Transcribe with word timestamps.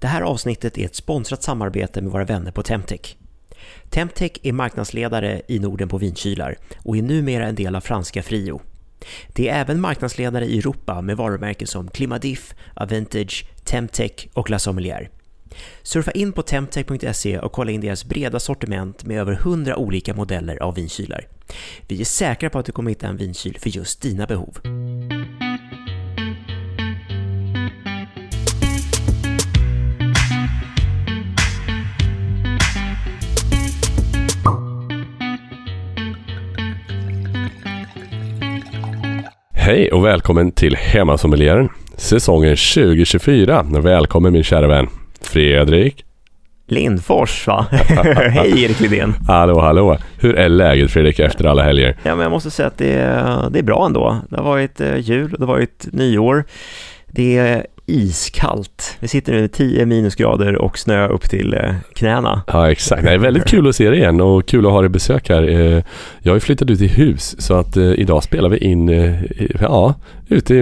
Det 0.00 0.06
här 0.06 0.22
avsnittet 0.22 0.78
är 0.78 0.84
ett 0.84 0.94
sponsrat 0.94 1.42
samarbete 1.42 2.02
med 2.02 2.12
våra 2.12 2.24
vänner 2.24 2.50
på 2.50 2.62
Temtech. 2.62 3.16
Temtech 3.90 4.32
är 4.42 4.52
marknadsledare 4.52 5.42
i 5.48 5.58
Norden 5.58 5.88
på 5.88 5.98
vinkylar 5.98 6.56
och 6.84 6.96
är 6.96 7.02
numera 7.02 7.46
en 7.46 7.54
del 7.54 7.76
av 7.76 7.80
franska 7.80 8.22
Frio. 8.22 8.60
Det 9.28 9.48
är 9.48 9.60
även 9.60 9.80
marknadsledare 9.80 10.46
i 10.46 10.58
Europa 10.58 11.00
med 11.00 11.16
varumärken 11.16 11.66
som 11.66 11.88
Klimadiff, 11.88 12.54
Aventage, 12.74 13.44
Temtech 13.64 14.28
och 14.32 14.50
La 14.50 14.58
Sommelier. 14.58 15.10
Surfa 15.82 16.10
in 16.10 16.32
på 16.32 16.42
temtech.se 16.42 17.38
och 17.38 17.52
kolla 17.52 17.70
in 17.70 17.80
deras 17.80 18.04
breda 18.04 18.40
sortiment 18.40 19.04
med 19.04 19.20
över 19.20 19.32
100 19.32 19.76
olika 19.76 20.14
modeller 20.14 20.62
av 20.62 20.74
vinkylar. 20.74 21.26
Vi 21.88 22.00
är 22.00 22.04
säkra 22.04 22.50
på 22.50 22.58
att 22.58 22.66
du 22.66 22.72
kommer 22.72 22.90
hitta 22.90 23.06
en 23.06 23.16
vinkyl 23.16 23.58
för 23.58 23.70
just 23.70 24.02
dina 24.02 24.26
behov. 24.26 24.58
Hej 39.62 39.92
och 39.92 40.04
välkommen 40.04 40.52
till 40.52 40.76
Hemmasommelieren 40.76 41.68
säsongen 41.96 42.56
2024. 42.56 43.62
Välkommen 43.62 44.32
min 44.32 44.44
kära 44.44 44.66
vän 44.66 44.88
Fredrik. 45.20 46.04
Lindfors 46.66 47.46
va? 47.46 47.66
Hej 47.70 48.64
Erik 48.64 48.80
Lidén. 48.80 49.14
Hallå 49.28 49.60
hallå. 49.60 49.96
Hur 50.18 50.34
är 50.38 50.48
läget 50.48 50.90
Fredrik 50.90 51.18
efter 51.18 51.44
alla 51.44 51.62
helger? 51.62 51.96
Ja 52.02 52.14
men 52.14 52.22
jag 52.22 52.30
måste 52.30 52.50
säga 52.50 52.68
att 52.68 52.78
det 52.78 52.92
är, 52.92 53.50
det 53.50 53.58
är 53.58 53.62
bra 53.62 53.86
ändå. 53.86 54.20
Det 54.30 54.36
har 54.36 54.44
varit 54.44 54.80
eh, 54.80 54.96
jul, 54.96 55.30
det 55.30 55.44
har 55.44 55.54
varit 55.54 55.86
nyår. 55.92 56.44
Det 57.06 57.38
är 57.38 57.66
iskallt. 57.90 58.96
Vi 59.00 59.08
sitter 59.08 59.32
nu 59.32 59.48
10 59.48 59.86
minusgrader 59.86 60.56
och 60.56 60.78
snö 60.78 61.08
upp 61.08 61.30
till 61.30 61.54
eh, 61.54 61.74
knäna. 61.94 62.42
Ja 62.46 62.70
exakt, 62.70 63.02
det 63.02 63.10
är 63.10 63.18
väldigt 63.18 63.44
kul 63.44 63.68
att 63.68 63.76
se 63.76 63.90
dig 63.90 63.98
igen 63.98 64.20
och 64.20 64.46
kul 64.46 64.66
att 64.66 64.72
ha 64.72 64.80
dig 64.80 64.90
besök 64.90 65.28
här. 65.28 65.48
Eh, 65.48 65.82
jag 66.20 66.32
har 66.32 66.36
ju 66.36 66.40
flyttat 66.40 66.70
ut 66.70 66.80
i 66.80 66.88
hus 66.88 67.36
så 67.38 67.54
att 67.54 67.76
idag 67.76 68.22
spelar 68.22 68.48
vi 68.48 68.58
in, 68.58 68.88
ja, 69.60 69.94
ute 70.28 70.54
i, 70.54 70.58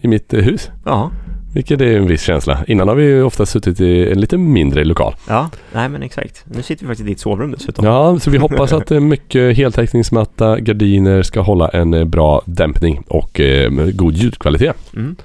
i 0.00 0.08
mitt 0.08 0.34
hus. 0.34 0.70
Ja. 0.84 1.10
Vilket 1.54 1.80
är 1.80 1.96
en 1.96 2.06
viss 2.06 2.22
känsla. 2.22 2.64
Innan 2.66 2.88
har 2.88 2.94
vi 2.94 3.04
ju 3.04 3.22
ofta 3.22 3.46
suttit 3.46 3.80
i 3.80 4.12
en 4.12 4.20
lite 4.20 4.38
mindre 4.38 4.84
lokal. 4.84 5.14
Ja, 5.28 5.50
nej 5.72 5.88
men 5.88 6.02
exakt. 6.02 6.44
Nu 6.46 6.62
sitter 6.62 6.84
vi 6.84 6.88
faktiskt 6.88 7.08
i 7.08 7.10
ditt 7.10 7.20
sovrum 7.20 7.50
dessutom. 7.50 7.84
Ja, 7.84 8.18
så 8.18 8.30
vi 8.30 8.38
hoppas 8.38 8.72
att 8.72 8.90
mycket 8.90 9.56
heltäckningsmatta, 9.56 10.60
gardiner 10.60 11.22
ska 11.22 11.40
hålla 11.40 11.68
en 11.68 12.10
bra 12.10 12.42
dämpning 12.46 13.04
och 13.08 13.40
eh, 13.40 13.70
god 13.70 14.14
ljudkvalitet. 14.14 14.76
Mm. 14.96 15.16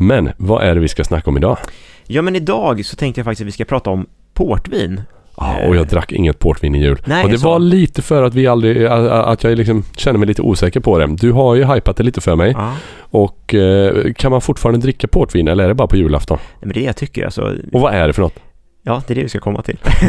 Men 0.00 0.32
vad 0.36 0.62
är 0.62 0.74
det 0.74 0.80
vi 0.80 0.88
ska 0.88 1.04
snacka 1.04 1.30
om 1.30 1.36
idag? 1.36 1.58
Ja, 2.06 2.22
men 2.22 2.36
idag 2.36 2.84
så 2.84 2.96
tänkte 2.96 3.18
jag 3.18 3.24
faktiskt 3.24 3.40
att 3.40 3.46
vi 3.46 3.52
ska 3.52 3.64
prata 3.64 3.90
om 3.90 4.06
portvin. 4.34 5.02
Ja, 5.36 5.66
och 5.68 5.76
jag 5.76 5.86
drack 5.86 6.12
inget 6.12 6.38
portvin 6.38 6.74
i 6.74 6.82
jul. 6.82 7.02
Nej, 7.04 7.24
och 7.24 7.30
det 7.30 7.36
var 7.36 7.58
lite 7.58 8.02
för 8.02 8.22
att 8.22 8.34
vi 8.34 8.46
aldrig, 8.46 8.86
att 8.86 9.44
jag 9.44 9.58
liksom 9.58 9.84
känner 9.96 10.18
mig 10.18 10.28
lite 10.28 10.42
osäker 10.42 10.80
på 10.80 10.98
det. 10.98 11.06
Du 11.06 11.32
har 11.32 11.54
ju 11.54 11.64
hypat 11.64 11.96
det 11.96 12.02
lite 12.02 12.20
för 12.20 12.36
mig. 12.36 12.52
Ja. 12.56 12.74
Och 13.00 13.54
eh, 13.54 14.12
kan 14.12 14.30
man 14.30 14.40
fortfarande 14.40 14.80
dricka 14.80 15.08
portvin 15.08 15.48
eller 15.48 15.64
är 15.64 15.68
det 15.68 15.74
bara 15.74 15.88
på 15.88 15.96
julafton? 15.96 16.38
Nej, 16.40 16.58
men 16.60 16.68
det 16.68 16.78
är 16.78 16.80
det 16.80 16.86
jag 16.86 16.96
tycker 16.96 17.24
alltså. 17.24 17.56
Och 17.72 17.80
vad 17.80 17.94
är 17.94 18.06
det 18.06 18.12
för 18.12 18.22
något? 18.22 18.38
Ja, 18.82 19.02
det 19.06 19.12
är 19.12 19.14
det 19.14 19.22
vi 19.22 19.28
ska 19.28 19.38
komma 19.38 19.62
till. 19.62 19.78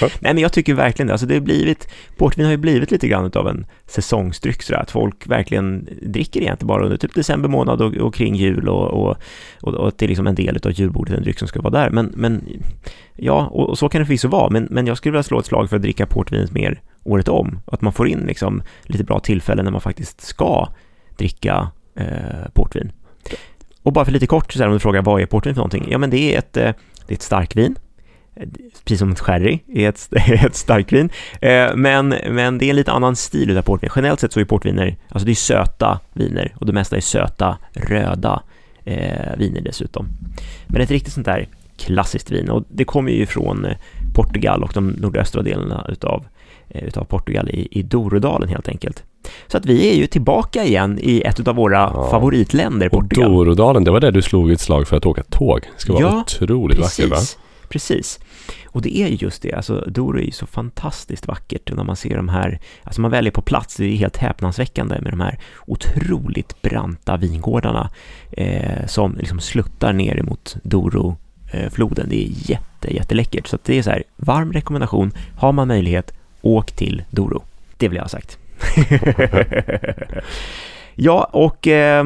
Nej, 0.00 0.34
men 0.34 0.38
jag 0.38 0.52
tycker 0.52 0.74
verkligen 0.74 1.06
det. 1.06 1.12
Alltså 1.12 1.26
det 1.26 1.34
har 1.34 1.40
blivit, 1.40 1.88
portvin 2.16 2.44
har 2.44 2.50
ju 2.50 2.56
blivit 2.56 2.90
lite 2.90 3.08
grann 3.08 3.30
av 3.34 3.48
en 3.48 3.66
säsongsdryck 3.86 4.62
sådär, 4.62 4.80
att 4.80 4.90
folk 4.90 5.26
verkligen 5.26 5.88
dricker 6.02 6.40
egentligen 6.40 6.68
bara 6.68 6.84
under 6.84 6.96
typ 6.96 7.14
december 7.14 7.48
månad 7.48 7.82
och, 7.82 7.94
och 7.94 8.14
kring 8.14 8.34
jul 8.34 8.68
och, 8.68 8.90
och, 8.90 9.16
och, 9.60 9.74
och 9.74 9.88
att 9.88 9.98
det 9.98 10.06
är 10.06 10.08
liksom 10.08 10.26
en 10.26 10.34
del 10.34 10.58
av 10.64 10.72
julbordet, 10.72 11.16
en 11.16 11.22
dryck 11.22 11.38
som 11.38 11.48
ska 11.48 11.60
vara 11.60 11.70
där. 11.70 11.90
Men, 11.90 12.12
men 12.16 12.44
ja, 13.16 13.46
och, 13.46 13.68
och 13.68 13.78
så 13.78 13.88
kan 13.88 14.00
det 14.00 14.06
förvisso 14.06 14.28
vara, 14.28 14.50
men, 14.50 14.68
men 14.70 14.86
jag 14.86 14.96
skulle 14.96 15.12
vilja 15.12 15.22
slå 15.22 15.38
ett 15.38 15.46
slag 15.46 15.68
för 15.68 15.76
att 15.76 15.82
dricka 15.82 16.06
portvin 16.06 16.48
mer 16.52 16.80
året 17.04 17.28
om. 17.28 17.60
Att 17.66 17.80
man 17.80 17.92
får 17.92 18.08
in 18.08 18.24
liksom 18.26 18.62
lite 18.82 19.04
bra 19.04 19.20
tillfällen 19.20 19.64
när 19.64 19.72
man 19.72 19.80
faktiskt 19.80 20.20
ska 20.20 20.68
dricka 21.16 21.70
eh, 21.94 22.50
portvin. 22.52 22.92
Och 23.82 23.92
bara 23.92 24.04
för 24.04 24.12
lite 24.12 24.26
kort, 24.26 24.52
så 24.52 24.58
här, 24.58 24.66
om 24.66 24.72
du 24.72 24.78
frågar 24.78 25.02
vad 25.02 25.22
är 25.22 25.26
portvin 25.26 25.54
för 25.54 25.58
någonting? 25.58 25.86
Ja, 25.90 25.98
men 25.98 26.10
det 26.10 26.34
är 26.34 26.38
ett 26.38 26.56
eh, 26.56 26.70
det 27.12 27.14
är 27.14 27.16
ett 27.16 27.22
starkvin, 27.22 27.76
precis 28.84 28.98
som 28.98 29.10
ett 29.10 29.20
sherry 29.20 29.58
är 29.74 29.88
ett, 29.88 30.08
ett 30.44 30.54
starkvin, 30.54 31.10
eh, 31.40 31.74
men, 31.74 32.08
men 32.08 32.58
det 32.58 32.64
är 32.64 32.70
en 32.70 32.76
lite 32.76 32.92
annan 32.92 33.16
stil 33.16 33.58
av 33.58 33.62
portvin. 33.62 33.90
Generellt 33.96 34.20
sett 34.20 34.32
så 34.32 34.40
är 34.40 34.44
portviner, 34.44 34.96
alltså 35.08 35.26
det 35.26 35.32
är 35.32 35.34
söta 35.34 36.00
viner 36.12 36.54
och 36.56 36.66
det 36.66 36.72
mesta 36.72 36.96
är 36.96 37.00
söta, 37.00 37.58
röda 37.72 38.42
eh, 38.84 39.36
viner 39.36 39.60
dessutom. 39.60 40.08
Men 40.66 40.80
ett 40.80 40.90
riktigt 40.90 41.12
sånt 41.12 41.26
där 41.26 41.48
klassiskt 41.76 42.30
vin 42.30 42.50
och 42.50 42.64
det 42.68 42.84
kommer 42.84 43.12
ju 43.12 43.26
från 43.26 43.64
eh, 43.64 43.76
Portugal 44.14 44.62
och 44.62 44.72
de 44.74 44.88
nordöstra 44.88 45.42
delarna 45.42 45.86
utav, 45.88 46.24
eh, 46.68 46.84
utav 46.84 47.04
Portugal 47.04 47.50
i, 47.50 47.68
i 47.70 47.82
Dorodalen 47.82 48.48
helt 48.48 48.68
enkelt. 48.68 49.04
Så 49.46 49.56
att 49.56 49.66
vi 49.66 49.90
är 49.90 49.94
ju 49.94 50.06
tillbaka 50.06 50.64
igen 50.64 50.98
i 51.02 51.20
ett 51.20 51.48
av 51.48 51.54
våra 51.54 51.78
ja. 51.78 52.08
favoritländer, 52.10 52.88
Portugal. 52.88 53.26
Och 53.26 53.32
Dorodalen, 53.32 53.84
det 53.84 53.90
var 53.90 54.00
där 54.00 54.12
du 54.12 54.22
slog 54.22 54.50
ett 54.50 54.60
slag 54.60 54.88
för 54.88 54.96
att 54.96 55.06
åka 55.06 55.22
tåg. 55.22 55.60
Det 55.60 55.80
ska 55.80 55.92
vara 55.92 56.02
ja, 56.02 56.20
otroligt 56.20 56.78
precis, 56.78 57.10
vackert 57.10 57.10
va? 57.10 57.42
Precis. 57.68 58.20
Och 58.66 58.82
det 58.82 58.98
är 58.98 59.08
ju 59.08 59.14
just 59.14 59.42
det, 59.42 59.52
alltså 59.52 59.84
Doro 59.88 60.18
är 60.18 60.22
ju 60.22 60.30
så 60.30 60.46
fantastiskt 60.46 61.26
vackert 61.26 61.72
när 61.76 61.84
man 61.84 61.96
ser 61.96 62.16
de 62.16 62.28
här, 62.28 62.60
alltså 62.82 63.00
man 63.00 63.10
väljer 63.10 63.32
på 63.32 63.42
plats, 63.42 63.76
det 63.76 63.84
är 63.84 63.96
helt 63.96 64.16
häpnadsväckande 64.16 65.00
med 65.00 65.12
de 65.12 65.20
här 65.20 65.38
otroligt 65.66 66.62
branta 66.62 67.16
vingårdarna 67.16 67.90
eh, 68.30 68.86
som 68.86 69.16
liksom 69.16 69.40
sluttar 69.40 69.92
ner 69.92 70.18
emot 70.18 70.56
Doro 70.62 71.16
eh. 71.52 71.72
Det 72.06 72.24
är 72.24 72.50
jätte, 72.50 72.94
jätteläckert. 72.94 73.46
Så 73.46 73.58
det 73.64 73.78
är 73.78 73.82
så 73.82 73.90
här, 73.90 74.02
varm 74.16 74.52
rekommendation. 74.52 75.12
Har 75.36 75.52
man 75.52 75.68
möjlighet, 75.68 76.12
åk 76.42 76.72
till 76.72 77.04
Doro. 77.10 77.42
Det 77.76 77.88
vill 77.88 77.96
jag 77.96 78.04
ha 78.04 78.08
sagt. 78.08 78.38
ja, 80.94 81.30
och 81.32 81.68
eh, 81.68 82.04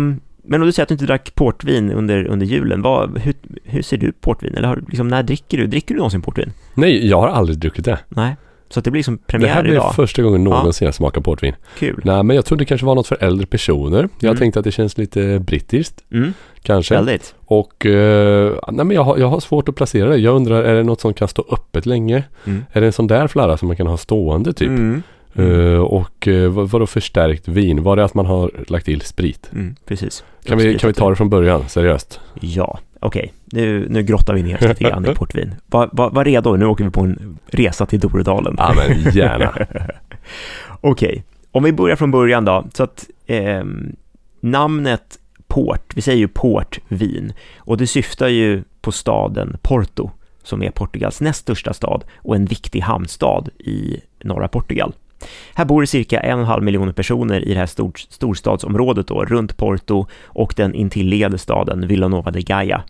men 0.49 0.61
om 0.61 0.67
du 0.67 0.73
säger 0.73 0.83
att 0.83 0.89
du 0.89 0.95
inte 0.95 1.07
drack 1.07 1.35
portvin 1.35 1.93
under, 1.93 2.25
under 2.25 2.47
julen, 2.47 2.83
vad, 2.83 3.19
hur, 3.19 3.35
hur 3.65 3.83
ser 3.83 3.97
du 3.97 4.13
portvin? 4.13 4.55
Eller 4.55 4.69
har, 4.69 4.85
liksom, 4.89 5.09
när 5.09 5.23
dricker 5.23 5.59
du? 5.59 5.67
Dricker 5.67 5.95
du 5.95 5.99
någonsin 5.99 6.23
portvin? 6.23 6.53
Nej, 6.75 7.09
jag 7.09 7.21
har 7.21 7.29
aldrig 7.29 7.59
druckit 7.59 7.85
det. 7.85 7.99
Nej, 8.09 8.37
så 8.69 8.81
det 8.81 8.91
blir 8.91 9.03
som 9.03 9.19
premiär 9.19 9.51
idag. 9.51 9.65
Det 9.65 9.73
här 9.73 9.81
blir 9.81 9.93
första 9.93 10.23
gången 10.23 10.45
någonsin 10.45 10.85
ja. 10.85 10.89
jag 10.89 10.95
smakar 10.95 11.21
portvin. 11.21 11.55
Kul. 11.79 12.01
Nej, 12.05 12.23
men 12.23 12.37
jag 12.37 12.45
trodde 12.45 12.61
det 12.61 12.67
kanske 12.67 12.87
var 12.87 12.95
något 12.95 13.07
för 13.07 13.25
äldre 13.25 13.47
personer. 13.47 14.09
Jag 14.21 14.31
mm. 14.31 14.37
tänkte 14.37 14.59
att 14.59 14.65
det 14.65 14.73
känns 14.73 14.99
lite 14.99 15.39
brittiskt. 15.39 16.05
Mm. 16.13 16.33
Kanske. 16.63 16.95
Väldigt. 16.95 17.35
Och, 17.45 17.87
eh, 17.87 18.59
nej 18.69 18.85
men 18.85 18.91
jag 18.91 19.03
har, 19.03 19.19
jag 19.19 19.29
har 19.29 19.41
svårt 19.41 19.69
att 19.69 19.75
placera 19.75 20.09
det. 20.09 20.17
Jag 20.17 20.37
undrar, 20.37 20.63
är 20.63 20.75
det 20.75 20.83
något 20.83 21.01
som 21.01 21.15
kan 21.15 21.29
stå 21.29 21.45
öppet 21.51 21.87
länge? 21.87 22.25
Mm. 22.45 22.65
Är 22.73 22.81
det 22.81 22.87
en 22.87 22.93
sån 22.93 23.07
där 23.07 23.27
flarra 23.27 23.57
som 23.57 23.69
man 23.69 23.77
kan 23.77 23.87
ha 23.87 23.97
stående 23.97 24.53
typ? 24.53 24.71
Mm. 25.37 25.51
Uh, 25.51 25.81
och 25.81 26.27
uh, 26.27 26.49
vad, 26.49 26.69
vadå 26.69 26.87
förstärkt 26.87 27.49
vin? 27.49 27.83
Var 27.83 27.97
det 27.97 28.05
att 28.05 28.15
man 28.15 28.27
har 28.27 28.51
lagt 28.69 28.85
till 28.85 29.01
sprit? 29.01 29.51
Mm, 29.53 29.77
precis. 29.87 30.25
Kan 30.45 30.59
vi, 30.59 30.79
kan 30.79 30.89
vi 30.89 30.95
ta 30.95 31.11
det 31.11 31.17
från 31.17 31.31
början, 31.31 31.69
seriöst? 31.69 32.21
Ja, 32.41 32.79
okej. 33.01 33.21
Okay. 33.21 33.63
Nu, 33.63 33.87
nu 33.91 34.03
grottar 34.03 34.35
vi 34.35 34.43
ner 34.43 34.69
lite 34.69 34.85
grann 34.85 35.07
i 35.07 35.15
portvin. 35.15 35.55
Var, 35.67 35.89
var, 35.93 36.11
var, 36.11 36.25
redo, 36.25 36.57
nu 36.57 36.67
åker 36.67 36.85
vi 36.85 36.91
på 36.91 37.01
en 37.01 37.39
resa 37.47 37.87
till 37.87 38.01
Dorodalen. 38.01 38.55
Ja, 38.59 38.75
men 38.77 39.13
gärna. 39.15 39.49
okej, 40.81 41.09
okay. 41.09 41.23
om 41.51 41.63
vi 41.63 41.73
börjar 41.73 41.97
från 41.97 42.11
början 42.11 42.45
då. 42.45 42.65
Så 42.75 42.83
att 42.83 43.07
eh, 43.27 43.65
namnet 44.41 45.19
port, 45.49 45.93
vi 45.95 46.03
säger 46.03 46.19
ju 46.19 46.29
portvin, 46.29 47.33
och 47.57 47.77
det 47.77 47.87
syftar 47.87 48.29
ju 48.29 48.63
på 48.81 48.93
staden 48.93 49.57
Porto, 49.63 50.11
som 50.43 50.63
är 50.63 50.71
Portugals 50.71 51.21
näst 51.21 51.41
största 51.41 51.73
stad 51.73 52.05
och 52.17 52.37
en 52.37 52.45
viktig 52.45 52.81
hamnstad 52.81 53.49
i 53.59 54.01
norra 54.25 54.49
Portugal. 54.49 54.93
Här 55.55 55.65
bor 55.65 55.85
cirka 55.85 56.21
en 56.21 56.35
och 56.35 56.41
en 56.41 56.47
halv 56.47 56.63
miljoner 56.63 56.93
personer 56.93 57.49
i 57.49 57.55
det 57.55 57.59
här 57.59 57.67
stor, 57.67 57.93
storstadsområdet 57.97 59.07
då, 59.07 59.25
runt 59.25 59.57
Porto 59.57 60.07
och 60.25 60.55
den 60.57 60.75
intilliggande 60.75 61.39
staden 61.39 61.87
Villanova 61.87 62.31
de 62.31 62.41
Gaia. 62.41 62.83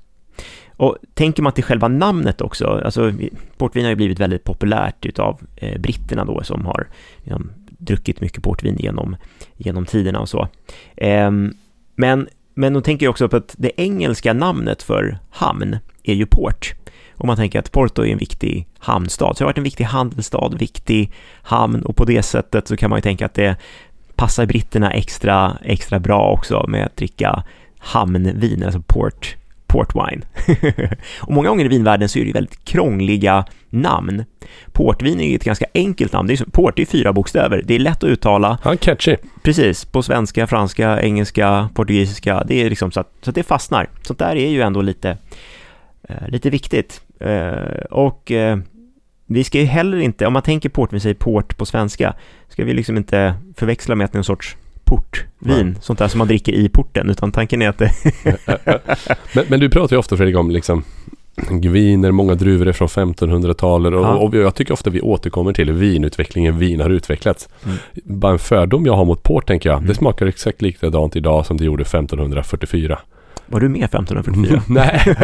Och 0.76 0.97
tänker 1.14 1.42
man 1.42 1.53
till 1.53 1.64
själva 1.64 1.88
namnet 1.88 2.41
också, 2.41 2.66
alltså 2.84 3.12
portvin 3.56 3.84
har 3.84 3.90
ju 3.90 3.96
blivit 3.96 4.20
väldigt 4.20 4.44
populärt 4.44 5.06
utav 5.06 5.40
eh, 5.56 5.81
britterna 5.81 6.25
då 6.25 6.43
som 6.43 6.67
har 6.67 6.88
liksom, 7.23 7.50
druckit 7.78 8.20
mycket 8.20 8.43
portvin 8.43 8.76
genom, 8.78 9.17
genom 9.56 9.87
tiderna 9.87 10.20
och 10.20 10.28
så. 10.28 10.49
Eh, 10.96 11.31
men, 11.94 12.28
men 12.55 12.73
då 12.73 12.81
tänker 12.81 13.06
jag 13.06 13.11
också 13.11 13.28
på 13.28 13.37
att 13.37 13.55
det 13.58 13.81
engelska 13.81 14.32
namnet 14.32 14.82
för 14.82 15.19
hamn 15.31 15.78
är 16.02 16.14
ju 16.14 16.26
port. 16.26 16.75
Och 17.16 17.26
man 17.26 17.36
tänker 17.36 17.58
att 17.58 17.72
Porto 17.72 18.02
är 18.02 18.12
en 18.12 18.18
viktig 18.18 18.66
hamnstad, 18.78 19.36
så 19.36 19.38
det 19.38 19.44
har 19.44 19.48
varit 19.48 19.58
en 19.58 19.64
viktig 19.64 19.84
handelsstad, 19.84 20.48
viktig 20.58 21.12
hamn 21.42 21.82
och 21.82 21.96
på 21.96 22.04
det 22.04 22.22
sättet 22.22 22.68
så 22.68 22.76
kan 22.76 22.90
man 22.90 22.98
ju 22.98 23.02
tänka 23.02 23.26
att 23.26 23.34
det 23.34 23.56
passar 24.14 24.46
britterna 24.46 24.90
extra, 24.90 25.58
extra 25.62 25.98
bra 25.98 26.30
också 26.30 26.64
med 26.68 26.86
att 26.86 26.96
dricka 26.96 27.42
hamnvin, 27.78 28.62
alltså 28.62 28.82
port, 28.86 29.36
portwine. 29.66 30.22
och 31.20 31.32
många 31.32 31.48
gånger 31.48 31.64
i 31.64 31.68
vinvärlden 31.68 32.08
så 32.08 32.18
är 32.18 32.24
det 32.24 32.32
väldigt 32.32 32.64
krångliga 32.64 33.44
namn. 33.70 34.24
Portvin 34.72 35.20
är 35.20 35.28
ju 35.28 35.36
ett 35.36 35.44
ganska 35.44 35.66
enkelt 35.74 36.12
namn, 36.12 36.28
det 36.28 36.40
är, 36.40 36.44
port 36.44 36.78
är 36.78 36.84
fyra 36.84 37.12
bokstäver, 37.12 37.62
det 37.64 37.74
är 37.74 37.78
lätt 37.78 38.04
att 38.04 38.08
uttala. 38.10 38.58
Ja, 38.64 38.76
catchy. 38.76 39.16
Precis, 39.42 39.84
på 39.84 40.02
svenska, 40.02 40.46
franska, 40.46 41.00
engelska, 41.00 41.68
portugisiska, 41.74 42.44
det 42.44 42.62
är 42.62 42.70
liksom 42.70 42.92
så 42.92 43.00
att, 43.00 43.12
så 43.22 43.30
att 43.30 43.34
det 43.34 43.42
fastnar. 43.42 43.88
Sånt 44.02 44.18
där 44.18 44.36
är 44.36 44.48
ju 44.48 44.62
ändå 44.62 44.82
lite 44.82 45.16
lite 46.29 46.50
viktigt. 46.50 47.00
och 47.91 48.32
vi 49.26 49.44
ska 49.44 49.58
ju 49.58 49.64
heller 49.64 49.99
inte, 49.99 50.26
om 50.26 50.32
man 50.32 50.43
tänker 50.43 50.69
port, 50.69 50.93
vi 50.93 51.00
säger 51.00 51.14
port 51.14 51.56
på 51.56 51.67
svenska, 51.67 52.14
ska 52.49 52.64
vi 52.64 52.75
liksom 52.75 52.97
inte 52.97 53.35
förväxla 53.56 53.94
med 53.94 54.05
att 54.05 54.12
det 54.12 54.17
är 54.17 54.20
en 54.20 54.25
sorts 54.25 54.56
portvin, 54.85 55.26
Nej. 55.67 55.75
sånt 55.81 55.99
där 55.99 56.08
som 56.08 56.19
man 56.19 56.29
dricker 56.29 56.53
i 56.53 56.69
porten, 56.69 57.11
utan 57.11 57.32
tanken 57.32 57.62
är 57.62 57.69
att 57.69 57.79
det... 57.79 57.93
men, 59.35 59.44
men, 59.49 59.61
du 59.61 59.70
pratar 59.70 59.97
ju 59.97 60.00
ofta 60.00 60.17
Fredrik 60.17 60.37
om 60.37 60.50
liksom 60.50 60.85
viner, 61.62 62.11
många 62.11 62.35
druvor 62.35 62.69
är 62.69 62.73
från 62.73 62.88
1500-talet 62.88 63.94
och, 63.94 64.05
ja. 64.05 64.17
och, 64.17 64.35
jag 64.35 64.55
tycker 64.55 64.73
ofta 64.73 64.91
vi 64.91 65.00
återkommer 65.00 65.52
till 65.52 65.73
vinutvecklingen, 65.73 66.59
vin 66.59 66.81
har 66.81 66.91
utvecklats. 66.91 67.49
Mm. 67.64 67.76
Bara 68.05 68.32
en 68.32 68.38
fördom 68.38 68.87
jag 68.87 68.97
har 68.97 69.05
mot 69.05 69.23
port 69.23 69.47
tänker 69.47 69.69
jag, 69.69 69.76
mm. 69.76 69.88
det 69.88 69.94
smakar 69.94 70.26
exakt 70.26 70.62
likadant 70.62 71.17
idag 71.17 71.47
som 71.47 71.56
det 71.56 71.64
gjorde 71.64 71.82
1544. 71.82 72.99
Var 73.46 73.60
du 73.60 73.69
med 73.69 73.84
1544? 73.84 74.62
Nej, 74.69 75.16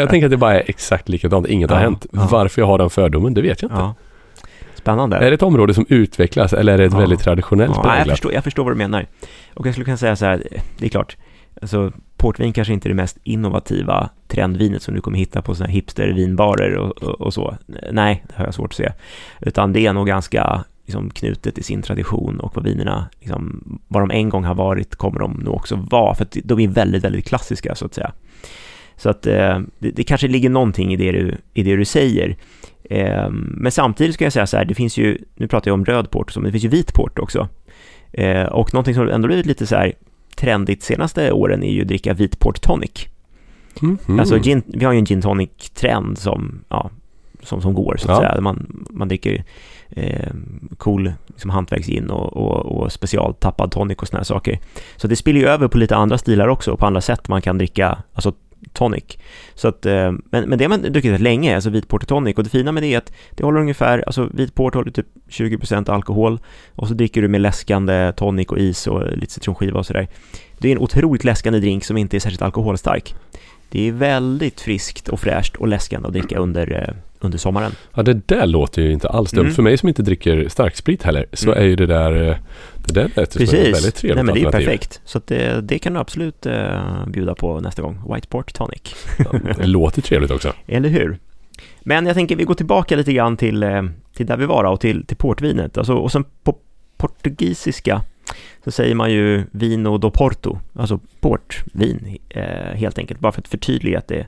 jag 0.00 0.10
tänker 0.10 0.26
att 0.26 0.30
det 0.30 0.36
bara 0.36 0.60
är 0.60 0.62
exakt 0.66 1.08
likadant, 1.08 1.46
inget 1.46 1.70
ja, 1.70 1.76
har 1.76 1.82
hänt. 1.82 2.06
Ja. 2.12 2.28
Varför 2.30 2.62
jag 2.62 2.66
har 2.66 2.78
den 2.78 2.90
fördomen, 2.90 3.34
det 3.34 3.42
vet 3.42 3.62
jag 3.62 3.70
inte. 3.70 3.80
Ja. 3.80 3.94
Spännande. 4.74 5.16
Är 5.16 5.30
det 5.30 5.34
ett 5.34 5.42
område 5.42 5.74
som 5.74 5.86
utvecklas 5.88 6.52
eller 6.52 6.72
är 6.72 6.78
det 6.78 6.84
ett 6.84 6.94
väldigt 6.94 7.20
traditionellt 7.20 7.76
ja, 7.76 7.98
jag 7.98 8.06
förstår, 8.06 8.32
jag 8.32 8.44
förstår 8.44 8.64
vad 8.64 8.72
du 8.72 8.76
menar. 8.78 9.06
Och 9.54 9.66
jag 9.66 9.74
skulle 9.74 9.84
kunna 9.84 9.96
säga 9.96 10.16
så 10.16 10.24
här, 10.24 10.42
det 10.78 10.86
är 10.86 10.90
klart, 10.90 11.16
alltså 11.62 11.92
portvin 12.16 12.52
kanske 12.52 12.72
inte 12.72 12.88
är 12.88 12.90
det 12.90 12.94
mest 12.94 13.18
innovativa 13.22 14.10
trendvinet 14.28 14.82
som 14.82 14.94
du 14.94 15.00
kommer 15.00 15.18
hitta 15.18 15.42
på 15.42 15.54
sådana 15.54 15.72
hipstervinbarer 15.72 16.76
och, 16.76 17.02
och, 17.02 17.20
och, 17.20 17.34
så. 17.34 17.56
Nej, 17.92 18.24
det 18.28 18.34
har 18.36 18.44
jag 18.44 18.54
svårt 18.54 18.70
att 18.70 18.76
se. 18.76 18.92
Utan 19.40 19.72
det 19.72 19.86
är 19.86 19.92
nog 19.92 20.06
ganska 20.06 20.64
liksom, 20.84 21.10
knutet 21.10 21.58
i 21.58 21.62
sin 21.62 21.82
tradition 21.82 22.40
och 22.40 22.56
vad 22.56 22.64
vinerna, 22.64 23.08
liksom, 23.20 23.62
vad 23.88 24.02
de 24.02 24.10
en 24.10 24.28
gång 24.28 24.44
har 24.44 24.54
varit, 24.54 24.96
kommer 24.96 25.20
de 25.20 25.32
nog 25.32 25.54
också 25.54 25.76
vara, 25.90 26.14
för 26.14 26.24
att 26.24 26.36
de 26.44 26.60
är 26.60 26.68
väldigt, 26.68 27.04
väldigt 27.04 27.26
klassiska 27.26 27.74
så 27.74 27.84
att 27.86 27.94
säga. 27.94 28.12
Så 28.96 29.10
att 29.10 29.26
eh, 29.26 29.60
det, 29.78 29.90
det, 29.90 30.04
kanske 30.04 30.28
ligger 30.28 30.50
någonting 30.50 30.92
i 30.92 30.96
det 30.96 31.12
du, 31.12 31.36
i 31.54 31.62
det 31.62 31.76
du 31.76 31.84
säger. 31.84 32.36
Eh, 32.84 33.30
men 33.30 33.72
samtidigt 33.72 34.14
ska 34.14 34.24
jag 34.24 34.32
säga 34.32 34.46
så 34.46 34.56
här, 34.56 34.64
det 34.64 34.74
finns 34.74 34.96
ju, 34.96 35.18
nu 35.34 35.48
pratar 35.48 35.70
jag 35.70 35.74
om 35.74 35.84
röd 35.84 36.10
port, 36.10 36.36
men 36.36 36.44
det 36.44 36.52
finns 36.52 36.64
ju 36.64 36.68
vit 36.68 36.94
port 36.94 37.18
också. 37.18 37.48
Eh, 38.12 38.42
och 38.42 38.74
någonting 38.74 38.94
som 38.94 39.08
ändå 39.08 39.26
blivit 39.26 39.46
lite 39.46 39.66
så 39.66 39.76
här 39.76 39.92
trendigt 40.36 40.82
senaste 40.82 41.32
åren 41.32 41.62
är 41.62 41.72
ju 41.72 41.82
att 41.82 41.88
dricka 41.88 42.14
vit 42.14 42.38
port 42.38 42.60
tonic. 42.60 43.08
Mm. 43.82 43.98
Mm. 44.08 44.20
Alltså 44.20 44.38
gin, 44.38 44.62
vi 44.66 44.84
har 44.84 44.92
ju 44.92 44.98
en 44.98 45.06
gin 45.06 45.22
tonic-trend 45.22 46.18
som, 46.18 46.64
ja, 46.68 46.90
som, 47.42 47.62
som 47.62 47.74
går 47.74 47.96
så 47.98 48.12
att 48.12 48.22
ja. 48.22 48.28
säga. 48.28 48.40
Man, 48.40 48.86
man 48.90 49.08
dricker 49.08 49.44
eh, 49.90 50.32
cool 50.78 51.12
liksom 51.26 51.50
hantverksgin 51.50 52.10
och, 52.10 52.36
och, 52.36 52.66
och 52.66 52.92
specialtappad 52.92 53.70
tonic 53.70 53.98
och 53.98 54.08
sådana 54.08 54.20
här 54.20 54.24
saker. 54.24 54.58
Så 54.96 55.08
det 55.08 55.16
spiller 55.16 55.40
ju 55.40 55.46
över 55.46 55.68
på 55.68 55.78
lite 55.78 55.96
andra 55.96 56.18
stilar 56.18 56.48
också, 56.48 56.76
på 56.76 56.86
andra 56.86 57.00
sätt 57.00 57.28
man 57.28 57.42
kan 57.42 57.58
dricka, 57.58 57.98
alltså 58.12 58.32
tonic. 58.72 59.04
Så 59.54 59.68
att, 59.68 59.86
eh, 59.86 60.12
men, 60.30 60.48
men 60.48 60.58
det 60.58 60.64
har 60.64 60.68
man 60.68 60.82
druckit 60.82 61.12
rätt 61.12 61.20
länge, 61.20 61.54
alltså 61.54 61.70
vit 61.70 61.88
port 61.88 62.06
tonic. 62.06 62.36
Och 62.36 62.44
det 62.44 62.50
fina 62.50 62.72
med 62.72 62.82
det 62.82 62.94
är 62.94 62.98
att 62.98 63.12
det 63.30 63.44
håller 63.44 63.60
ungefär, 63.60 64.04
alltså 64.06 64.28
vit 64.32 64.54
port 64.54 64.74
håller 64.74 64.90
typ 64.90 65.06
20% 65.28 65.90
alkohol 65.90 66.38
och 66.74 66.88
så 66.88 66.94
dricker 66.94 67.22
du 67.22 67.28
med 67.28 67.40
läskande 67.40 68.12
tonic 68.12 68.48
och 68.48 68.58
is 68.58 68.86
och 68.86 69.16
lite 69.16 69.32
citronskiva 69.32 69.78
och 69.78 69.86
sådär. 69.86 70.08
Det 70.58 70.68
är 70.68 70.72
en 70.72 70.78
otroligt 70.78 71.24
läskande 71.24 71.60
drink 71.60 71.84
som 71.84 71.96
inte 71.96 72.16
är 72.16 72.20
särskilt 72.20 72.42
alkoholstark. 72.42 73.14
Det 73.68 73.88
är 73.88 73.92
väldigt 73.92 74.60
friskt 74.60 75.08
och 75.08 75.20
fräscht 75.20 75.56
och 75.56 75.68
läskande 75.68 76.06
att 76.06 76.12
dricka 76.12 76.38
under, 76.38 76.72
eh, 76.72 76.94
under 77.24 77.38
sommaren. 77.38 77.72
Ja, 77.94 78.02
det 78.02 78.28
där 78.28 78.46
låter 78.46 78.82
ju 78.82 78.92
inte 78.92 79.08
alls 79.08 79.30
dumt. 79.30 79.44
Mm. 79.44 79.54
För 79.54 79.62
mig 79.62 79.78
som 79.78 79.88
inte 79.88 80.02
dricker 80.02 80.48
starksprit 80.48 81.02
heller 81.02 81.26
så 81.32 81.52
mm. 81.52 81.62
är 81.62 81.66
ju 81.66 81.76
det 81.76 81.86
där 81.86 82.28
eh, 82.28 82.36
det 82.86 82.94
där 82.94 83.10
lät 83.14 83.14
Precis. 83.14 83.50
som 83.50 83.58
ett 83.58 83.74
väldigt 83.74 83.94
trevligt 83.94 84.16
Nej, 84.16 84.24
men 84.24 84.34
det 84.34 84.40
är 84.40 84.46
alternativ. 84.46 84.66
perfekt. 84.66 85.00
Så 85.04 85.20
det, 85.26 85.60
det, 85.60 85.78
kan 85.78 85.92
du 85.92 86.00
absolut 86.00 86.46
uh, 86.46 87.08
bjuda 87.08 87.34
på 87.34 87.60
nästa 87.60 87.82
gång. 87.82 88.14
White 88.14 88.28
Port 88.28 88.54
Tonic. 88.54 88.94
ja, 89.18 89.38
det 89.58 89.66
låter 89.66 90.02
trevligt 90.02 90.30
också. 90.30 90.52
Eller 90.66 90.88
hur? 90.88 91.18
Men 91.80 92.06
jag 92.06 92.14
tänker 92.14 92.36
vi 92.36 92.44
går 92.44 92.54
tillbaka 92.54 92.96
lite 92.96 93.12
grann 93.12 93.36
till, 93.36 93.64
till 94.16 94.26
där 94.26 94.36
vi 94.36 94.46
var 94.46 94.64
och 94.64 94.80
till, 94.80 95.06
till 95.06 95.16
portvinet. 95.16 95.78
Alltså, 95.78 95.94
och 95.94 96.12
sen 96.12 96.24
på 96.42 96.58
portugisiska 96.96 98.02
så 98.64 98.70
säger 98.70 98.94
man 98.94 99.12
ju 99.12 99.44
vino 99.50 99.98
do 99.98 100.10
porto, 100.10 100.58
alltså 100.72 101.00
portvin 101.20 102.18
eh, 102.28 102.74
helt 102.74 102.98
enkelt, 102.98 103.20
bara 103.20 103.32
för 103.32 103.40
att 103.40 103.48
förtydliga 103.48 103.98
att 103.98 104.08
det, 104.08 104.26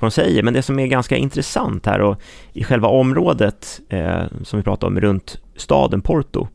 det 0.00 0.06
hon 0.06 0.10
säger. 0.10 0.42
Men 0.42 0.54
det 0.54 0.62
som 0.62 0.78
är 0.78 0.86
ganska 0.86 1.16
intressant 1.16 1.86
här 1.86 2.00
och 2.00 2.20
i 2.52 2.64
själva 2.64 2.88
området 2.88 3.80
eh, 3.88 4.22
som 4.42 4.58
vi 4.58 4.62
pratade 4.62 4.86
om 4.86 5.00
runt 5.00 5.38
staden 5.56 6.00
Porto, 6.00 6.48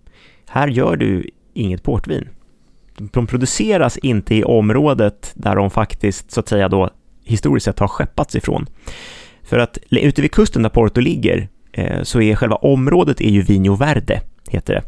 här 0.47 0.68
gör 0.68 0.95
du 0.95 1.30
inget 1.53 1.83
portvin. 1.83 2.30
De 2.97 3.27
produceras 3.27 3.97
inte 3.97 4.36
i 4.36 4.44
området 4.44 5.31
där 5.33 5.56
de 5.56 5.69
faktiskt, 5.69 6.31
så 6.31 6.39
att 6.39 6.47
säga 6.47 6.69
då, 6.69 6.89
historiskt 7.24 7.65
sett 7.65 7.80
har 7.80 7.88
skeppats 7.88 8.36
ifrån. 8.36 8.65
För 9.44 9.59
att 9.59 9.77
ute 9.89 10.21
vid 10.21 10.31
kusten 10.31 10.63
där 10.63 10.69
Porto 10.69 11.01
ligger, 11.01 11.47
eh, 11.71 12.03
så 12.03 12.21
är 12.21 12.35
själva 12.35 12.56
området 12.56 13.21
är 13.21 13.30
ju 13.30 13.42
Vinho 13.42 13.75
Verde, 13.75 14.21
heter 14.49 14.73
det. 14.73 14.83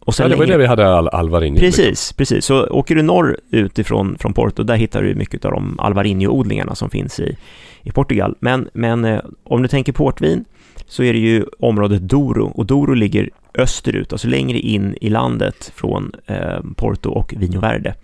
Och 0.00 0.14
sen 0.14 0.24
ja, 0.24 0.28
det 0.28 0.36
var 0.36 0.46
längre... 0.46 0.54
det 0.54 0.62
vi 0.62 0.66
hade 0.66 0.88
Al 0.88 1.08
Alvarinho. 1.08 1.58
Precis, 1.58 1.86
liksom. 1.86 2.16
precis. 2.16 2.44
Så 2.44 2.66
åker 2.66 2.94
du 2.94 3.02
norrut 3.02 3.78
ifrån 3.78 4.16
från 4.18 4.32
Porto, 4.32 4.62
där 4.62 4.76
hittar 4.76 5.02
du 5.02 5.14
mycket 5.14 5.44
av 5.44 5.52
de 5.52 5.80
Alvarinho-odlingarna 5.80 6.74
som 6.74 6.90
finns 6.90 7.20
i, 7.20 7.36
i 7.82 7.90
Portugal. 7.90 8.36
Men, 8.40 8.68
men 8.72 9.04
eh, 9.04 9.20
om 9.44 9.62
du 9.62 9.68
tänker 9.68 9.92
portvin 9.92 10.44
så 10.86 11.02
är 11.02 11.12
det 11.12 11.18
ju 11.18 11.44
området 11.58 12.02
Douro 12.02 12.46
och 12.46 12.66
Douro 12.66 12.94
ligger 12.94 13.30
österut, 13.54 14.12
alltså 14.12 14.28
längre 14.28 14.58
in 14.58 14.96
i 15.00 15.08
landet 15.08 15.72
från 15.74 16.12
eh, 16.26 16.60
Porto 16.76 17.10
och 17.10 17.34
Vinho 17.36 17.60
Verde. 17.60 17.94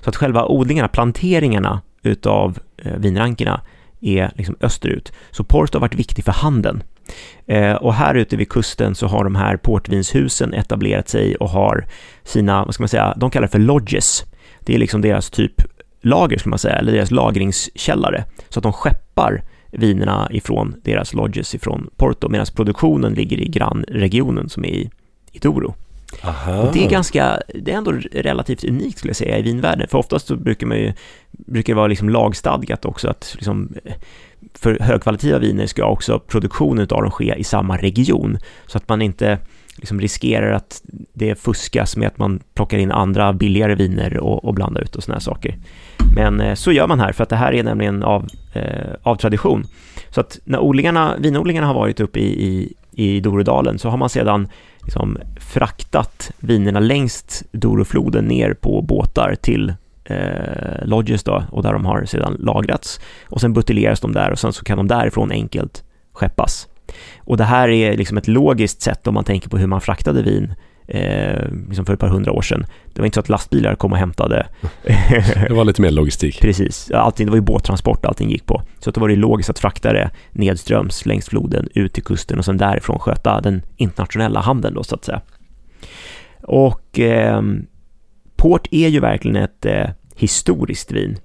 Så 0.00 0.10
att 0.10 0.16
själva 0.16 0.46
odlingarna, 0.46 0.88
planteringarna 0.88 1.80
utav 2.02 2.58
eh, 2.76 2.96
vinrankerna 2.96 3.60
är 4.00 4.32
liksom 4.34 4.56
österut. 4.60 5.12
Så 5.30 5.44
Porto 5.44 5.76
har 5.76 5.80
varit 5.80 5.94
viktig 5.94 6.24
för 6.24 6.32
handeln. 6.32 6.82
Eh, 7.46 7.74
och 7.74 7.94
här 7.94 8.14
ute 8.14 8.36
vid 8.36 8.48
kusten 8.48 8.94
så 8.94 9.06
har 9.06 9.24
de 9.24 9.34
här 9.34 9.56
portvinshusen 9.56 10.54
etablerat 10.54 11.08
sig 11.08 11.36
och 11.36 11.50
har 11.50 11.86
sina, 12.24 12.64
vad 12.64 12.74
ska 12.74 12.82
man 12.82 12.88
säga, 12.88 13.14
de 13.16 13.30
kallar 13.30 13.46
det 13.46 13.52
för 13.52 13.58
lodges. 13.58 14.24
Det 14.60 14.74
är 14.74 14.78
liksom 14.78 15.00
deras 15.00 15.30
typ 15.30 15.62
lager, 16.00 16.38
skulle 16.38 16.50
man 16.50 16.58
säga, 16.58 16.76
eller 16.76 16.92
deras 16.92 17.10
lagringskällare. 17.10 18.24
Så 18.48 18.58
att 18.58 18.62
de 18.62 18.72
skeppar 18.72 19.42
vinerna 19.70 20.28
ifrån 20.30 20.74
deras 20.84 21.14
lodges 21.14 21.54
ifrån 21.54 21.90
Porto, 21.96 22.28
medan 22.28 22.46
produktionen 22.54 23.14
ligger 23.14 23.40
i 23.40 23.48
grannregionen 23.48 24.48
som 24.48 24.64
är 24.64 24.68
i, 24.68 24.90
i 25.32 25.38
Douro. 25.38 25.74
Och 26.66 26.72
det 26.72 26.84
är 26.84 26.90
ganska, 26.90 27.40
det 27.54 27.72
är 27.72 27.76
ändå 27.76 27.92
relativt 28.12 28.64
unikt 28.64 28.98
skulle 28.98 29.08
jag 29.08 29.16
säga 29.16 29.38
i 29.38 29.42
vinvärlden, 29.42 29.88
för 29.88 29.98
oftast 29.98 30.26
så 30.26 30.36
brukar 30.36 30.66
man 30.66 30.78
ju, 30.78 30.92
brukar 31.30 31.72
det 31.72 31.76
vara 31.76 31.86
liksom 31.86 32.08
lagstadgat 32.08 32.84
också 32.84 33.08
att 33.08 33.32
liksom 33.34 33.74
för 34.54 34.78
högkvalitativa 34.80 35.38
viner 35.38 35.66
ska 35.66 35.84
också 35.84 36.18
produktionen 36.18 36.86
av 36.90 37.02
dem 37.02 37.10
ske 37.10 37.34
i 37.34 37.44
samma 37.44 37.76
region, 37.76 38.38
så 38.66 38.78
att 38.78 38.88
man 38.88 39.02
inte 39.02 39.38
liksom 39.76 40.00
riskerar 40.00 40.52
att 40.52 40.82
det 41.12 41.34
fuskas 41.34 41.96
med 41.96 42.08
att 42.08 42.18
man 42.18 42.40
plockar 42.54 42.78
in 42.78 42.92
andra 42.92 43.32
billigare 43.32 43.74
viner 43.74 44.18
och, 44.18 44.44
och 44.44 44.54
blandar 44.54 44.80
ut 44.80 44.96
och 44.96 45.02
sådana 45.02 45.20
saker. 45.20 45.58
Men 46.14 46.40
eh, 46.40 46.54
så 46.54 46.72
gör 46.72 46.86
man 46.86 47.00
här, 47.00 47.12
för 47.12 47.22
att 47.22 47.28
det 47.28 47.36
här 47.36 47.52
är 47.54 47.62
nämligen 47.62 48.02
av, 48.02 48.26
eh, 48.52 48.94
av 49.02 49.16
tradition. 49.16 49.64
Så 50.10 50.20
att 50.20 50.38
när 50.44 50.58
odlingarna, 50.58 51.16
vinodlingarna 51.18 51.66
har 51.66 51.74
varit 51.74 52.00
uppe 52.00 52.20
i, 52.20 52.44
i, 52.44 52.74
i 52.90 53.20
Dorodalen 53.20 53.78
så 53.78 53.88
har 53.88 53.96
man 53.96 54.08
sedan 54.08 54.48
liksom 54.82 55.18
fraktat 55.40 56.30
vinerna 56.38 56.80
längst 56.80 57.42
Dorofloden 57.52 58.24
ner 58.24 58.54
på 58.54 58.82
båtar 58.82 59.36
till 59.40 59.72
eh, 60.04 60.86
lodges 60.86 61.24
då, 61.24 61.44
och 61.50 61.62
där 61.62 61.72
de 61.72 61.84
har 61.84 62.04
sedan 62.04 62.36
lagrats. 62.38 63.00
Och 63.28 63.40
sen 63.40 63.52
buteljeras 63.52 64.00
de 64.00 64.12
där 64.12 64.30
och 64.30 64.38
sen 64.38 64.52
så 64.52 64.64
kan 64.64 64.76
de 64.76 64.88
därifrån 64.88 65.30
enkelt 65.30 65.84
skeppas. 66.12 66.68
Och 67.18 67.36
det 67.36 67.44
här 67.44 67.68
är 67.68 67.96
liksom 67.96 68.16
ett 68.16 68.28
logiskt 68.28 68.82
sätt 68.82 69.06
om 69.06 69.14
man 69.14 69.24
tänker 69.24 69.48
på 69.48 69.58
hur 69.58 69.66
man 69.66 69.80
fraktade 69.80 70.22
vin 70.22 70.54
eh, 70.86 71.48
liksom 71.68 71.86
för 71.86 71.92
ett 71.92 72.00
par 72.00 72.08
hundra 72.08 72.32
år 72.32 72.42
sedan. 72.42 72.66
Det 72.92 73.00
var 73.00 73.06
inte 73.06 73.14
så 73.14 73.20
att 73.20 73.28
lastbilar 73.28 73.74
kom 73.74 73.92
och 73.92 73.98
hämtade. 73.98 74.46
det 75.48 75.54
var 75.54 75.64
lite 75.64 75.82
mer 75.82 75.90
logistik. 75.90 76.40
Precis, 76.40 76.90
allting, 76.90 77.26
det 77.26 77.30
var 77.30 77.36
ju 77.36 77.42
båttransport 77.42 78.04
allting 78.04 78.30
gick 78.30 78.46
på. 78.46 78.62
Så 78.78 78.88
att 78.90 78.94
då 78.94 79.00
var 79.00 79.08
det 79.08 79.16
logiskt 79.16 79.50
att 79.50 79.58
frakta 79.58 79.92
det 79.92 80.10
nedströms 80.32 81.06
längs 81.06 81.28
floden 81.28 81.68
ut 81.74 81.92
till 81.92 82.04
kusten 82.04 82.38
och 82.38 82.44
sen 82.44 82.56
därifrån 82.56 82.98
sköta 82.98 83.40
den 83.40 83.62
internationella 83.76 84.40
handeln 84.40 84.74
då 84.74 84.82
så 84.82 84.94
att 84.94 85.04
säga. 85.04 85.20
Och 86.42 87.00
eh, 87.00 87.42
Port 88.44 88.68
är 88.70 88.88
ju 88.88 89.00
verkligen 89.00 89.36
ett 89.36 89.66
eh, 89.66 89.86
historiskt 90.16 90.92
vin. 90.92 91.18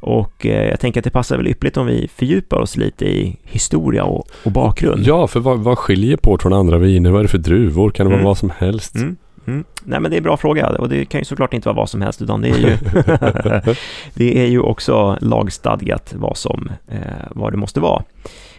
Och 0.00 0.46
eh, 0.46 0.68
jag 0.68 0.80
tänker 0.80 1.00
att 1.00 1.04
det 1.04 1.10
passar 1.10 1.36
väl 1.36 1.46
ypperligt 1.46 1.76
om 1.76 1.86
vi 1.86 2.08
fördjupar 2.14 2.56
oss 2.56 2.76
lite 2.76 3.04
i 3.04 3.36
historia 3.44 4.04
och, 4.04 4.28
och 4.44 4.52
bakgrund. 4.52 5.02
Ja, 5.06 5.26
för 5.26 5.40
vad, 5.40 5.58
vad 5.58 5.78
skiljer 5.78 6.16
port 6.16 6.42
från 6.42 6.52
andra 6.52 6.78
viner? 6.78 7.10
Vad 7.10 7.18
är 7.18 7.22
det 7.22 7.28
för 7.28 7.38
druvor? 7.38 7.90
Kan 7.90 8.06
det 8.06 8.10
vara 8.10 8.18
mm. 8.20 8.26
vad 8.26 8.38
som 8.38 8.50
helst? 8.50 8.94
Mm. 8.94 9.16
Mm. 9.46 9.64
Nej 9.84 10.00
men 10.00 10.10
det 10.10 10.14
är 10.14 10.18
en 10.18 10.24
bra 10.24 10.36
fråga 10.36 10.68
och 10.68 10.88
det 10.88 11.04
kan 11.04 11.20
ju 11.20 11.24
såklart 11.24 11.54
inte 11.54 11.68
vara 11.68 11.76
vad 11.76 11.88
som 11.88 12.02
helst 12.02 12.22
utan 12.22 12.40
det 12.40 12.48
är 12.48 12.58
ju 12.58 12.76
Det 14.14 14.38
är 14.44 14.46
ju 14.46 14.60
också 14.60 15.18
lagstadgat 15.20 16.14
vad 16.16 16.36
som 16.36 16.70
eh, 16.88 16.98
vad 17.30 17.52
det 17.52 17.56
måste 17.56 17.80
vara. 17.80 18.02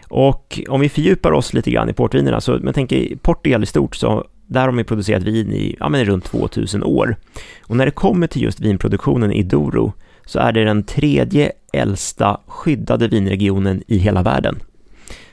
Och 0.08 0.60
om 0.70 0.82
vi 0.82 0.90
fördjupar 0.90 1.32
oss 1.32 1.54
lite 1.54 1.72
grann 1.72 1.90
i 1.90 1.94
portvinerna 1.94 2.42
så 2.42 2.60
man 2.62 2.74
tänker 2.74 3.16
Portugal 3.16 3.64
i 3.64 3.66
stort 3.66 3.96
så 3.96 4.26
där 4.48 4.62
har 4.62 4.72
man 4.72 4.86
producerat 4.86 5.24
vin 5.24 5.52
i 5.52 5.76
ja, 5.80 5.90
men 5.90 6.06
runt 6.06 6.26
2000 6.26 6.84
år. 6.84 7.16
Och 7.62 7.78
när 7.78 7.86
det 7.86 7.92
kommer 7.92 8.28
till 8.28 8.42
just 8.42 8.60
vinproduktionen 8.60 9.32
i 9.32 9.44
Douro 9.44 9.94
så 10.26 10.40
är 10.40 10.52
det 10.52 10.64
den 10.64 10.84
tredje 10.84 11.52
äldsta 11.74 12.40
skyddade 12.48 13.08
vinregionen 13.08 13.84
i 13.88 13.98
hela 13.98 14.24
världen. 14.24 14.60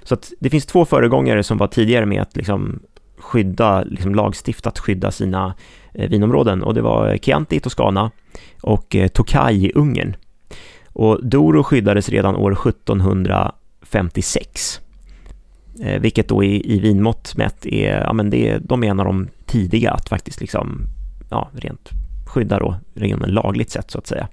Så 0.03 0.15
att 0.15 0.33
det 0.41 0.51
finns 0.51 0.67
två 0.67 0.85
föregångare 0.85 1.43
som 1.43 1.59
var 1.59 1.67
tidigare 1.67 2.07
med 2.07 2.23
att 2.23 2.37
liksom 2.37 2.81
skydda, 3.19 3.83
liksom 3.83 4.15
lagstiftat 4.15 4.79
skydda 4.79 5.11
sina 5.11 5.55
eh, 5.95 6.11
vinområden 6.11 6.63
och 6.63 6.75
det 6.75 6.83
var 6.83 7.17
Chianti 7.17 7.57
i 7.57 7.61
Toscana 7.61 8.11
och 8.63 8.97
eh, 8.97 9.09
Tokaj 9.09 9.67
i 9.67 9.73
Ungern. 9.75 10.17
Och 10.93 11.27
Douro 11.27 11.63
skyddades 11.63 12.09
redan 12.09 12.37
år 12.37 12.53
1756. 12.53 14.81
Eh, 15.83 16.01
vilket 16.01 16.29
då 16.29 16.45
i, 16.45 16.75
i 16.75 16.81
vinmått 16.81 17.37
mätt 17.37 17.67
är, 17.67 18.01
ja 18.01 18.13
men 18.13 18.31
det, 18.31 18.59
de 18.59 18.85
är 18.85 18.89
en 18.91 19.01
av 19.01 19.07
de 19.07 19.29
tidiga 19.47 19.91
att 19.91 20.09
faktiskt 20.09 20.41
liksom, 20.41 20.81
ja, 21.31 21.49
rent 21.53 21.91
skydda 22.27 22.59
då 22.59 22.75
regionen 22.95 23.31
lagligt 23.31 23.71
sett 23.71 23.91
så 23.91 23.99
att 23.99 24.07
säga. 24.07 24.29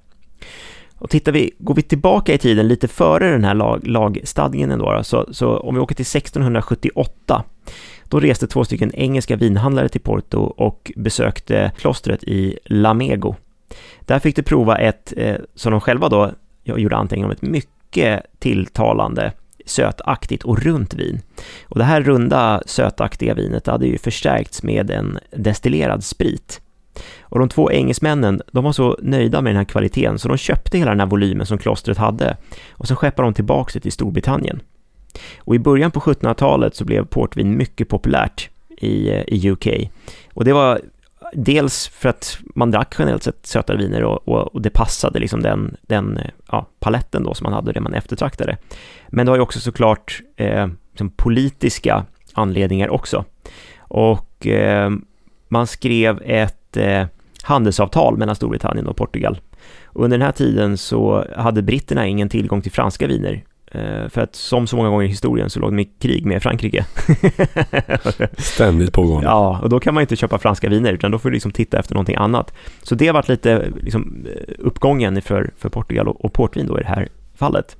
Och 0.98 1.10
tittar 1.10 1.32
vi, 1.32 1.50
går 1.58 1.74
vi 1.74 1.82
tillbaka 1.82 2.34
i 2.34 2.38
tiden 2.38 2.68
lite 2.68 2.88
före 2.88 3.30
den 3.30 3.44
här 3.44 3.54
lag, 3.54 4.20
ändå 4.54 4.92
då, 4.92 5.04
så, 5.04 5.26
så 5.30 5.58
om 5.58 5.74
vi 5.74 5.80
åker 5.80 5.94
till 5.94 6.02
1678, 6.18 7.44
då 8.08 8.20
reste 8.20 8.46
två 8.46 8.64
stycken 8.64 8.94
engelska 8.94 9.36
vinhandlare 9.36 9.88
till 9.88 10.00
Porto 10.00 10.38
och 10.38 10.92
besökte 10.96 11.72
klostret 11.76 12.24
i 12.24 12.58
Lamego. 12.64 13.34
Där 14.00 14.18
fick 14.18 14.36
de 14.36 14.42
prova 14.42 14.78
ett, 14.78 15.12
eh, 15.16 15.36
som 15.54 15.72
de 15.72 15.80
själva 15.80 16.08
då 16.08 16.30
gjorde 16.64 16.96
anteckning 16.96 17.24
om, 17.24 17.30
ett 17.30 17.42
mycket 17.42 18.22
tilltalande 18.38 19.32
sötaktigt 19.68 20.44
och 20.44 20.62
runt 20.62 20.94
vin. 20.94 21.20
Och 21.68 21.78
det 21.78 21.84
här 21.84 22.02
runda 22.02 22.62
sötaktiga 22.66 23.34
vinet 23.34 23.66
hade 23.66 23.86
ju 23.86 23.98
förstärkts 23.98 24.62
med 24.62 24.90
en 24.90 25.18
destillerad 25.30 26.04
sprit. 26.04 26.60
Och 27.20 27.38
de 27.38 27.48
två 27.48 27.70
engelsmännen, 27.70 28.42
de 28.52 28.64
var 28.64 28.72
så 28.72 28.98
nöjda 29.02 29.40
med 29.40 29.50
den 29.50 29.56
här 29.56 29.64
kvaliteten 29.64 30.18
så 30.18 30.28
de 30.28 30.36
köpte 30.36 30.78
hela 30.78 30.90
den 30.90 31.00
här 31.00 31.06
volymen 31.06 31.46
som 31.46 31.58
klostret 31.58 31.98
hade 31.98 32.36
och 32.70 32.88
sen 32.88 32.96
skeppade 32.96 33.26
de 33.26 33.34
tillbaka 33.34 33.70
det 33.74 33.80
till 33.80 33.92
Storbritannien. 33.92 34.60
Och 35.38 35.54
i 35.54 35.58
början 35.58 35.90
på 35.90 36.00
1700-talet 36.00 36.74
så 36.74 36.84
blev 36.84 37.04
portvin 37.04 37.56
mycket 37.56 37.88
populärt 37.88 38.48
i, 38.68 39.10
eh, 39.10 39.22
i 39.26 39.50
UK. 39.50 39.66
Och 40.34 40.44
det 40.44 40.52
var 40.52 40.80
dels 41.32 41.88
för 41.88 42.08
att 42.08 42.38
man 42.54 42.70
drack 42.70 42.94
generellt 42.98 43.22
sett 43.22 43.46
sötare 43.46 43.76
viner 43.76 44.04
och, 44.04 44.28
och, 44.28 44.54
och 44.54 44.62
det 44.62 44.70
passade 44.70 45.18
liksom 45.18 45.42
den, 45.42 45.76
den 45.82 46.18
ja, 46.50 46.66
paletten 46.80 47.24
då 47.24 47.34
som 47.34 47.44
man 47.44 47.52
hade, 47.52 47.72
det 47.72 47.80
man 47.80 47.94
eftertraktade. 47.94 48.56
Men 49.08 49.26
det 49.26 49.32
har 49.32 49.36
ju 49.36 49.42
också 49.42 49.60
såklart 49.60 50.22
eh, 50.36 50.66
liksom 50.90 51.10
politiska 51.10 52.06
anledningar 52.32 52.88
också. 52.88 53.24
Och 53.78 54.46
eh, 54.46 54.90
man 55.48 55.66
skrev 55.66 56.22
ett 56.24 56.76
eh, 56.76 57.06
handelsavtal 57.42 58.16
mellan 58.16 58.36
Storbritannien 58.36 58.86
och 58.86 58.96
Portugal. 58.96 59.40
Och 59.84 60.04
under 60.04 60.18
den 60.18 60.26
här 60.26 60.32
tiden 60.32 60.78
så 60.78 61.24
hade 61.36 61.62
britterna 61.62 62.06
ingen 62.06 62.28
tillgång 62.28 62.62
till 62.62 62.72
franska 62.72 63.06
viner 63.06 63.44
för 64.08 64.18
att 64.20 64.34
som 64.34 64.66
så 64.66 64.76
många 64.76 64.88
gånger 64.88 65.04
i 65.04 65.08
historien 65.08 65.50
så 65.50 65.60
låg 65.60 65.72
de 65.72 65.78
i 65.78 65.84
krig 65.84 66.26
med 66.26 66.42
Frankrike. 66.42 66.86
Ständigt 68.38 68.92
pågående. 68.92 69.26
Ja, 69.26 69.60
och 69.62 69.68
då 69.68 69.80
kan 69.80 69.94
man 69.94 70.00
inte 70.00 70.16
köpa 70.16 70.38
franska 70.38 70.68
viner 70.68 70.92
utan 70.92 71.10
då 71.10 71.18
får 71.18 71.28
du 71.28 71.34
liksom 71.34 71.52
titta 71.52 71.78
efter 71.78 71.94
någonting 71.94 72.16
annat. 72.16 72.54
Så 72.82 72.94
det 72.94 73.06
har 73.06 73.14
varit 73.14 73.28
lite 73.28 73.72
liksom, 73.82 74.26
eh, 74.26 74.54
uppgången 74.58 75.22
för, 75.22 75.50
för 75.56 75.68
Portugal 75.68 76.08
och, 76.08 76.24
och 76.24 76.32
portvin 76.32 76.66
då 76.66 76.78
i 76.78 76.82
det 76.82 76.88
här 76.88 77.08
fallet. 77.34 77.76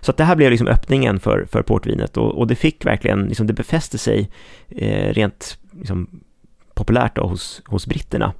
Så 0.00 0.10
att 0.10 0.16
det 0.16 0.24
här 0.24 0.36
blev 0.36 0.50
liksom 0.50 0.68
öppningen 0.68 1.20
för, 1.20 1.46
för 1.50 1.62
portvinet 1.62 2.16
och, 2.16 2.38
och 2.38 2.46
det 2.46 2.54
fick 2.54 2.86
verkligen, 2.86 3.24
liksom 3.24 3.46
det 3.46 3.52
befäste 3.52 3.98
sig 3.98 4.30
eh, 4.68 5.12
rent 5.12 5.58
liksom, 5.78 6.20
populärt 6.74 7.16
då 7.16 7.26
hos, 7.26 7.62
hos 7.66 7.86
britterna. 7.86 8.32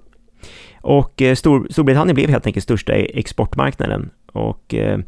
Och 0.80 1.22
eh, 1.22 1.34
Stor, 1.34 1.66
Storbritannien 1.70 2.14
blev 2.14 2.30
helt 2.30 2.46
enkelt 2.46 2.64
största 2.64 2.92
exportmarknaden 2.92 4.10
och 4.32 4.74
eh, 4.74 4.98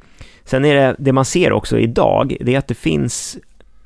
Sen 0.45 0.65
är 0.65 0.75
det, 0.75 0.97
det 0.99 1.13
man 1.13 1.25
ser 1.25 1.53
också 1.53 1.79
idag, 1.79 2.37
det 2.41 2.55
är 2.55 2.59
att 2.59 2.69
det 2.69 2.75
finns 2.75 3.39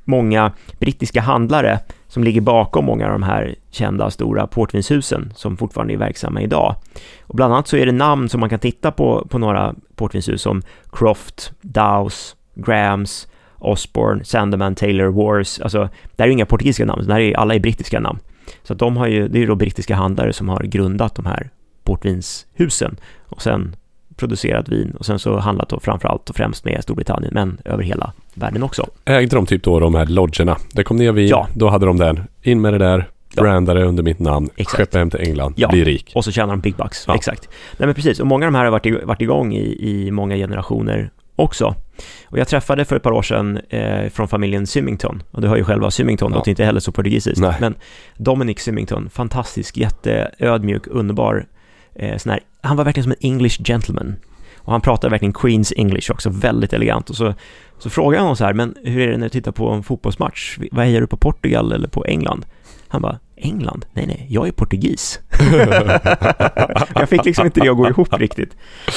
många 0.04 0.52
brittiska 0.78 1.20
handlare 1.20 1.80
som 2.08 2.24
ligger 2.24 2.40
bakom 2.40 2.84
många 2.84 3.06
av 3.06 3.12
de 3.12 3.22
här 3.22 3.54
kända 3.70 4.10
stora 4.10 4.46
portvinshusen 4.46 5.32
som 5.36 5.56
fortfarande 5.56 5.94
är 5.94 5.98
verksamma 5.98 6.42
idag. 6.42 6.74
Och 7.20 7.34
bland 7.34 7.52
annat 7.52 7.68
så 7.68 7.76
är 7.76 7.86
det 7.86 7.92
namn 7.92 8.28
som 8.28 8.40
man 8.40 8.50
kan 8.50 8.58
titta 8.58 8.90
på 8.90 9.26
på 9.30 9.38
några 9.38 9.74
portvinshus 9.94 10.42
som 10.42 10.62
Croft, 10.92 11.52
Dow's, 11.62 12.34
Grahams, 12.54 13.28
Osborne, 13.58 14.24
Sandeman, 14.24 14.74
Taylor, 14.74 15.06
Wars. 15.06 15.60
Alltså, 15.60 15.88
det 16.16 16.22
här 16.22 16.24
är 16.24 16.28
ju 16.28 16.32
inga 16.32 16.46
portugisiska 16.46 16.84
namn, 16.84 17.06
det 17.06 17.12
här 17.12 17.20
är 17.20 17.36
alla 17.36 17.54
är 17.54 17.60
brittiska 17.60 18.00
namn. 18.00 18.18
Så 18.62 18.72
att 18.72 18.78
de 18.78 18.96
har 18.96 19.06
ju, 19.06 19.28
det 19.28 19.38
är 19.38 19.40
ju 19.40 19.46
då 19.46 19.54
brittiska 19.54 19.96
handlare 19.96 20.32
som 20.32 20.48
har 20.48 20.62
grundat 20.62 21.14
de 21.14 21.26
här 21.26 21.50
portvinshusen 21.84 22.96
och 23.28 23.42
sen 23.42 23.76
producerat 24.18 24.68
vin 24.68 24.96
och 24.98 25.06
sen 25.06 25.18
så 25.18 25.38
handlat 25.38 25.68
då 25.68 25.80
framförallt 25.80 26.30
och 26.30 26.36
främst 26.36 26.64
med 26.64 26.82
Storbritannien 26.82 27.34
men 27.34 27.58
över 27.64 27.82
hela 27.82 28.12
världen 28.34 28.62
också. 28.62 28.86
Ägde 29.04 29.36
de 29.36 29.46
typ 29.46 29.62
då 29.62 29.80
de 29.80 29.94
här 29.94 30.06
lodgerna? 30.06 30.56
Det 30.72 30.84
kom 30.84 30.96
ner 30.96 31.12
vin, 31.12 31.28
ja. 31.28 31.48
då 31.54 31.68
hade 31.68 31.86
de 31.86 31.96
den. 31.96 32.24
In 32.42 32.60
med 32.60 32.72
det 32.72 32.78
där, 32.78 33.08
ja. 33.34 33.42
brandade 33.42 33.84
under 33.84 34.02
mitt 34.02 34.18
namn, 34.18 34.48
Exakt. 34.56 34.76
skeppa 34.76 34.98
hem 34.98 35.10
till 35.10 35.20
England, 35.20 35.54
ja. 35.56 35.68
bli 35.68 35.84
rik. 35.84 36.12
och 36.14 36.24
så 36.24 36.32
tjänar 36.32 36.52
de 36.52 36.60
big 36.60 36.76
bucks. 36.76 37.04
Ja. 37.06 37.14
Exakt. 37.14 37.48
Nej 37.76 37.86
men 37.86 37.94
precis, 37.94 38.20
och 38.20 38.26
många 38.26 38.46
av 38.46 38.52
de 38.52 38.58
här 38.58 38.64
har 38.64 38.72
varit, 38.72 39.04
varit 39.04 39.22
igång 39.22 39.54
i, 39.54 39.90
i 39.90 40.10
många 40.10 40.36
generationer 40.36 41.10
också. 41.36 41.74
Och 42.26 42.38
jag 42.38 42.48
träffade 42.48 42.84
för 42.84 42.96
ett 42.96 43.02
par 43.02 43.12
år 43.12 43.22
sedan 43.22 43.60
eh, 43.68 44.08
från 44.08 44.28
familjen 44.28 44.66
Symington, 44.66 45.22
och 45.30 45.40
du 45.40 45.48
har 45.48 45.56
ju 45.56 45.64
själva 45.64 45.90
Symington, 45.90 46.32
ja. 46.32 46.38
låter 46.38 46.50
inte 46.50 46.64
heller 46.64 46.80
så 46.80 46.92
portugisiskt, 46.92 47.40
Nej. 47.40 47.54
men 47.60 47.74
Dominic 48.16 48.58
Symington, 48.60 49.10
fantastisk, 49.10 49.76
jätteödmjuk, 49.76 50.86
underbar 50.86 51.46
eh, 51.98 52.16
sån 52.16 52.30
här, 52.30 52.40
han 52.60 52.76
var 52.76 52.84
verkligen 52.84 53.04
som 53.04 53.12
en 53.12 53.32
English 53.32 53.62
gentleman. 53.64 54.16
Och 54.58 54.72
han 54.72 54.80
pratade 54.80 55.10
verkligen 55.10 55.32
Queens 55.32 55.72
English 55.76 56.10
också, 56.10 56.30
väldigt 56.30 56.72
elegant. 56.72 57.10
Och 57.10 57.16
så, 57.16 57.34
så 57.78 57.90
frågade 57.90 58.16
han 58.16 58.24
honom 58.24 58.36
så 58.36 58.44
här, 58.44 58.52
men 58.52 58.74
hur 58.84 59.00
är 59.00 59.10
det 59.10 59.16
när 59.16 59.26
du 59.26 59.30
tittar 59.30 59.52
på 59.52 59.70
en 59.70 59.82
fotbollsmatch? 59.82 60.58
Vad 60.72 60.84
hejar 60.84 61.00
du 61.00 61.06
på 61.06 61.16
Portugal 61.16 61.72
eller 61.72 61.88
på 61.88 62.04
England? 62.04 62.46
Han 62.88 63.02
bara, 63.02 63.18
England? 63.36 63.86
Nej, 63.92 64.06
nej, 64.06 64.26
jag 64.28 64.48
är 64.48 64.52
portugis. 64.52 65.20
jag 66.94 67.08
fick 67.08 67.24
liksom 67.24 67.46
inte 67.46 67.60
det 67.60 67.68
att 67.68 67.76
gå 67.76 67.88
ihop 67.88 68.14
riktigt. 68.18 68.56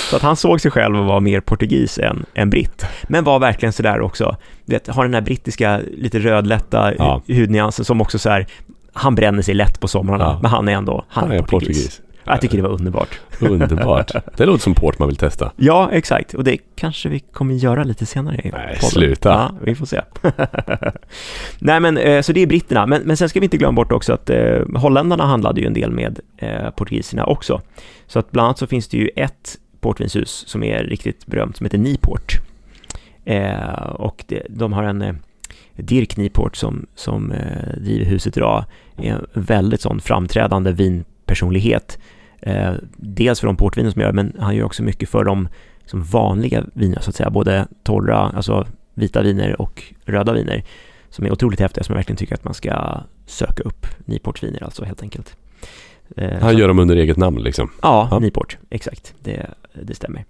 Så 0.10 0.16
att 0.16 0.22
han 0.22 0.36
såg 0.36 0.62
sig 0.62 0.72
själv 0.72 1.00
och 1.00 1.06
var 1.06 1.20
mer 1.20 1.40
portugis 1.40 2.00
än, 2.00 2.26
än 2.34 2.50
britt. 2.50 2.86
Men 3.04 3.24
var 3.24 3.40
verkligen 3.40 3.74
sådär 3.74 4.02
också, 4.02 4.38
vet, 4.66 4.88
har 4.88 5.04
den 5.04 5.14
här 5.14 5.22
brittiska, 5.22 5.82
lite 5.98 6.20
rödlätta 6.20 6.94
ja. 6.98 7.22
hudnyansen 7.28 7.86
som 7.86 8.02
också 8.02 8.20
så 8.20 8.30
här, 8.30 8.48
han 8.94 9.16
bränner 9.16 9.42
sig 9.42 9.54
lätt 9.54 9.80
på 9.80 9.88
somrarna, 9.88 10.24
ja. 10.24 10.40
men 10.42 10.52
han 10.52 10.68
är 10.68 10.74
ändå, 10.74 11.06
han, 11.08 11.24
han 11.24 11.32
är 11.38 11.42
portugis. 11.42 11.68
portugis. 11.68 12.02
Jag 12.26 12.42
tycker 12.42 12.58
det 12.58 12.64
var 12.64 12.70
underbart. 12.70 13.20
Underbart. 13.40 14.12
Det 14.38 14.46
låter 14.46 14.64
som 14.64 14.76
port 14.76 15.00
man 15.00 15.08
vill 15.08 15.18
testa. 15.18 15.52
Ja, 15.56 15.90
exakt. 15.92 16.34
Och 16.34 16.44
det 16.44 16.58
kanske 16.76 17.10
vi 17.10 17.20
kommer 17.20 17.54
göra 17.54 17.84
lite 17.84 18.06
senare 18.06 18.36
i 18.36 18.50
Nej, 18.52 18.52
podden. 18.52 18.90
sluta. 18.90 19.30
Ja, 19.30 19.52
vi 19.62 19.76
får 19.76 19.86
se. 19.86 20.02
Nej, 21.60 21.80
men 21.80 21.98
eh, 21.98 22.22
så 22.22 22.34
det 22.34 22.40
är 22.42 22.48
britterna. 22.48 22.86
Men, 22.86 23.02
men 23.02 23.18
sen 23.18 23.30
ska 23.30 23.40
vi 23.40 23.44
inte 23.46 23.58
glömma 23.58 23.76
bort 23.76 23.92
också 23.92 24.14
att 24.14 24.30
eh, 24.30 24.60
holländarna 24.76 25.26
handlade 25.26 25.62
ju 25.62 25.68
en 25.68 25.74
del 25.74 25.92
med 25.92 26.20
eh, 26.38 26.70
portugiserna 26.70 27.26
också. 27.26 27.62
Så 28.08 28.20
att 28.20 28.32
bland 28.32 28.46
annat 28.46 28.58
så 28.58 28.68
finns 28.68 28.88
det 28.88 28.98
ju 28.98 29.10
ett 29.16 29.58
portvinshus 29.80 30.44
som 30.48 30.64
är 30.64 30.84
riktigt 30.84 31.26
berömt 31.26 31.58
som 31.58 31.66
heter 31.66 31.78
Niport. 31.78 32.40
Eh, 33.26 33.84
och 33.84 34.24
det, 34.28 34.46
de 34.50 34.74
har 34.74 34.84
en 34.84 35.02
eh, 35.02 35.14
Dirk 35.76 36.18
Niport 36.18 36.56
som, 36.56 36.86
som 36.96 37.32
eh, 37.32 37.78
driver 37.78 38.06
huset 38.06 38.38
idag. 38.38 38.64
Är 38.98 39.12
en 39.12 39.26
väldigt 39.34 39.82
sån 39.82 40.00
framträdande 40.00 40.72
vin 40.72 41.06
personlighet. 41.32 42.00
Eh, 42.42 42.74
dels 42.98 43.40
för 43.40 43.48
de 43.48 43.58
portviner 43.58 43.92
som 43.92 44.02
gör, 44.02 44.12
men 44.12 44.34
han 44.40 44.56
gör 44.56 44.66
också 44.66 44.84
mycket 44.84 45.10
för 45.10 45.24
de 45.24 45.48
liksom 45.80 46.04
vanliga 46.04 46.64
vinerna 46.74 47.02
så 47.02 47.10
att 47.10 47.16
säga, 47.16 47.30
både 47.30 47.68
torra, 47.84 48.18
alltså 48.18 48.68
vita 48.94 49.22
viner 49.22 49.62
och 49.62 49.84
röda 50.06 50.34
viner 50.34 50.64
som 51.10 51.26
är 51.26 51.32
otroligt 51.32 51.60
häftiga 51.60 51.84
som 51.84 51.94
jag 51.94 51.98
verkligen 51.98 52.18
tycker 52.18 52.36
att 52.36 52.44
man 52.44 52.54
ska 52.54 53.02
söka 53.26 53.64
upp 53.64 53.88
Niportviner 54.06 54.64
alltså 54.64 54.86
helt 54.86 55.02
enkelt. 55.02 55.36
Eh, 56.18 56.40
han 56.42 56.58
gör 56.58 56.68
dem 56.68 56.80
under 56.80 56.96
eget 56.96 57.18
namn 57.18 57.44
liksom? 57.44 57.72
Ja, 57.82 58.08
ja. 58.12 58.20
Niport, 58.20 58.58
exakt, 58.70 59.14
det, 59.20 59.46
det 59.74 59.96
stämmer. 59.96 60.26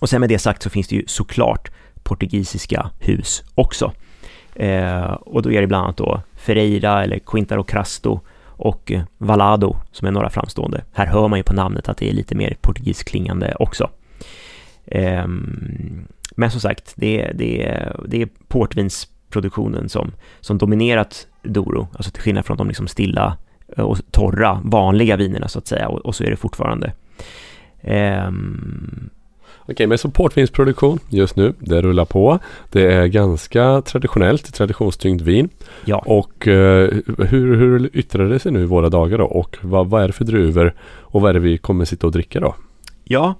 Och 0.00 0.08
sen 0.08 0.20
med 0.20 0.28
det 0.28 0.38
sagt 0.38 0.62
så 0.62 0.70
finns 0.70 0.88
det 0.88 0.96
ju 0.96 1.04
såklart 1.06 1.70
portugisiska 2.02 2.90
hus 3.00 3.44
också. 3.54 3.92
Eh, 4.54 5.12
och 5.12 5.42
då 5.42 5.52
är 5.52 5.60
det 5.60 5.66
bland 5.66 5.84
annat 5.84 5.96
då 5.96 6.22
Ferreira 6.34 7.04
eller 7.04 7.18
Quintaro 7.18 7.64
Crasto 7.64 8.20
och 8.56 8.92
eh, 8.92 9.02
Valado 9.18 9.76
som 9.92 10.08
är 10.08 10.12
några 10.12 10.30
framstående. 10.30 10.84
Här 10.92 11.06
hör 11.06 11.28
man 11.28 11.38
ju 11.38 11.42
på 11.42 11.54
namnet 11.54 11.88
att 11.88 11.96
det 11.96 12.08
är 12.08 12.12
lite 12.12 12.34
mer 12.34 12.56
portugisklingande 12.60 13.54
också. 13.58 13.90
Ehm, 14.86 16.06
men 16.36 16.50
som 16.50 16.60
sagt, 16.60 16.94
det, 16.96 17.32
det, 17.34 17.82
det 18.08 18.22
är 18.22 18.28
portvinsproduktionen 18.48 19.88
som, 19.88 20.12
som 20.40 20.58
dominerat 20.58 21.26
Doro, 21.42 21.88
alltså 21.92 22.10
till 22.10 22.22
skillnad 22.22 22.46
från 22.46 22.56
de 22.56 22.68
liksom 22.68 22.88
stilla 22.88 23.36
och 23.76 23.98
torra, 24.10 24.60
vanliga 24.64 25.16
vinerna 25.16 25.48
så 25.48 25.58
att 25.58 25.66
säga, 25.66 25.88
och, 25.88 25.98
och 25.98 26.14
så 26.14 26.24
är 26.24 26.30
det 26.30 26.36
fortfarande. 26.36 26.92
Um, 27.82 29.10
Okej, 29.68 29.86
men 29.86 29.98
så 29.98 30.10
portvinsproduktion 30.10 30.98
just 31.08 31.36
nu, 31.36 31.54
det 31.58 31.82
rullar 31.82 32.04
på. 32.04 32.38
Det 32.70 32.92
är 32.92 33.06
ganska 33.06 33.82
traditionellt, 33.82 34.54
traditionstyngt 34.54 35.22
vin. 35.22 35.48
Ja. 35.84 36.02
Och 36.06 36.48
eh, 36.48 36.90
hur, 37.18 37.56
hur 37.56 37.90
yttrar 37.96 38.28
det 38.28 38.38
sig 38.38 38.52
nu 38.52 38.62
i 38.62 38.66
våra 38.66 38.88
dagar 38.88 39.18
då? 39.18 39.24
Och 39.24 39.56
vad, 39.60 39.86
vad 39.86 40.02
är 40.02 40.06
det 40.06 40.12
för 40.12 40.24
druvor? 40.24 40.74
Och 41.00 41.20
vad 41.20 41.30
är 41.30 41.34
det 41.34 41.40
vi 41.40 41.58
kommer 41.58 41.84
sitta 41.84 42.06
och 42.06 42.12
dricka 42.12 42.40
då? 42.40 42.54
Ja, 43.04 43.34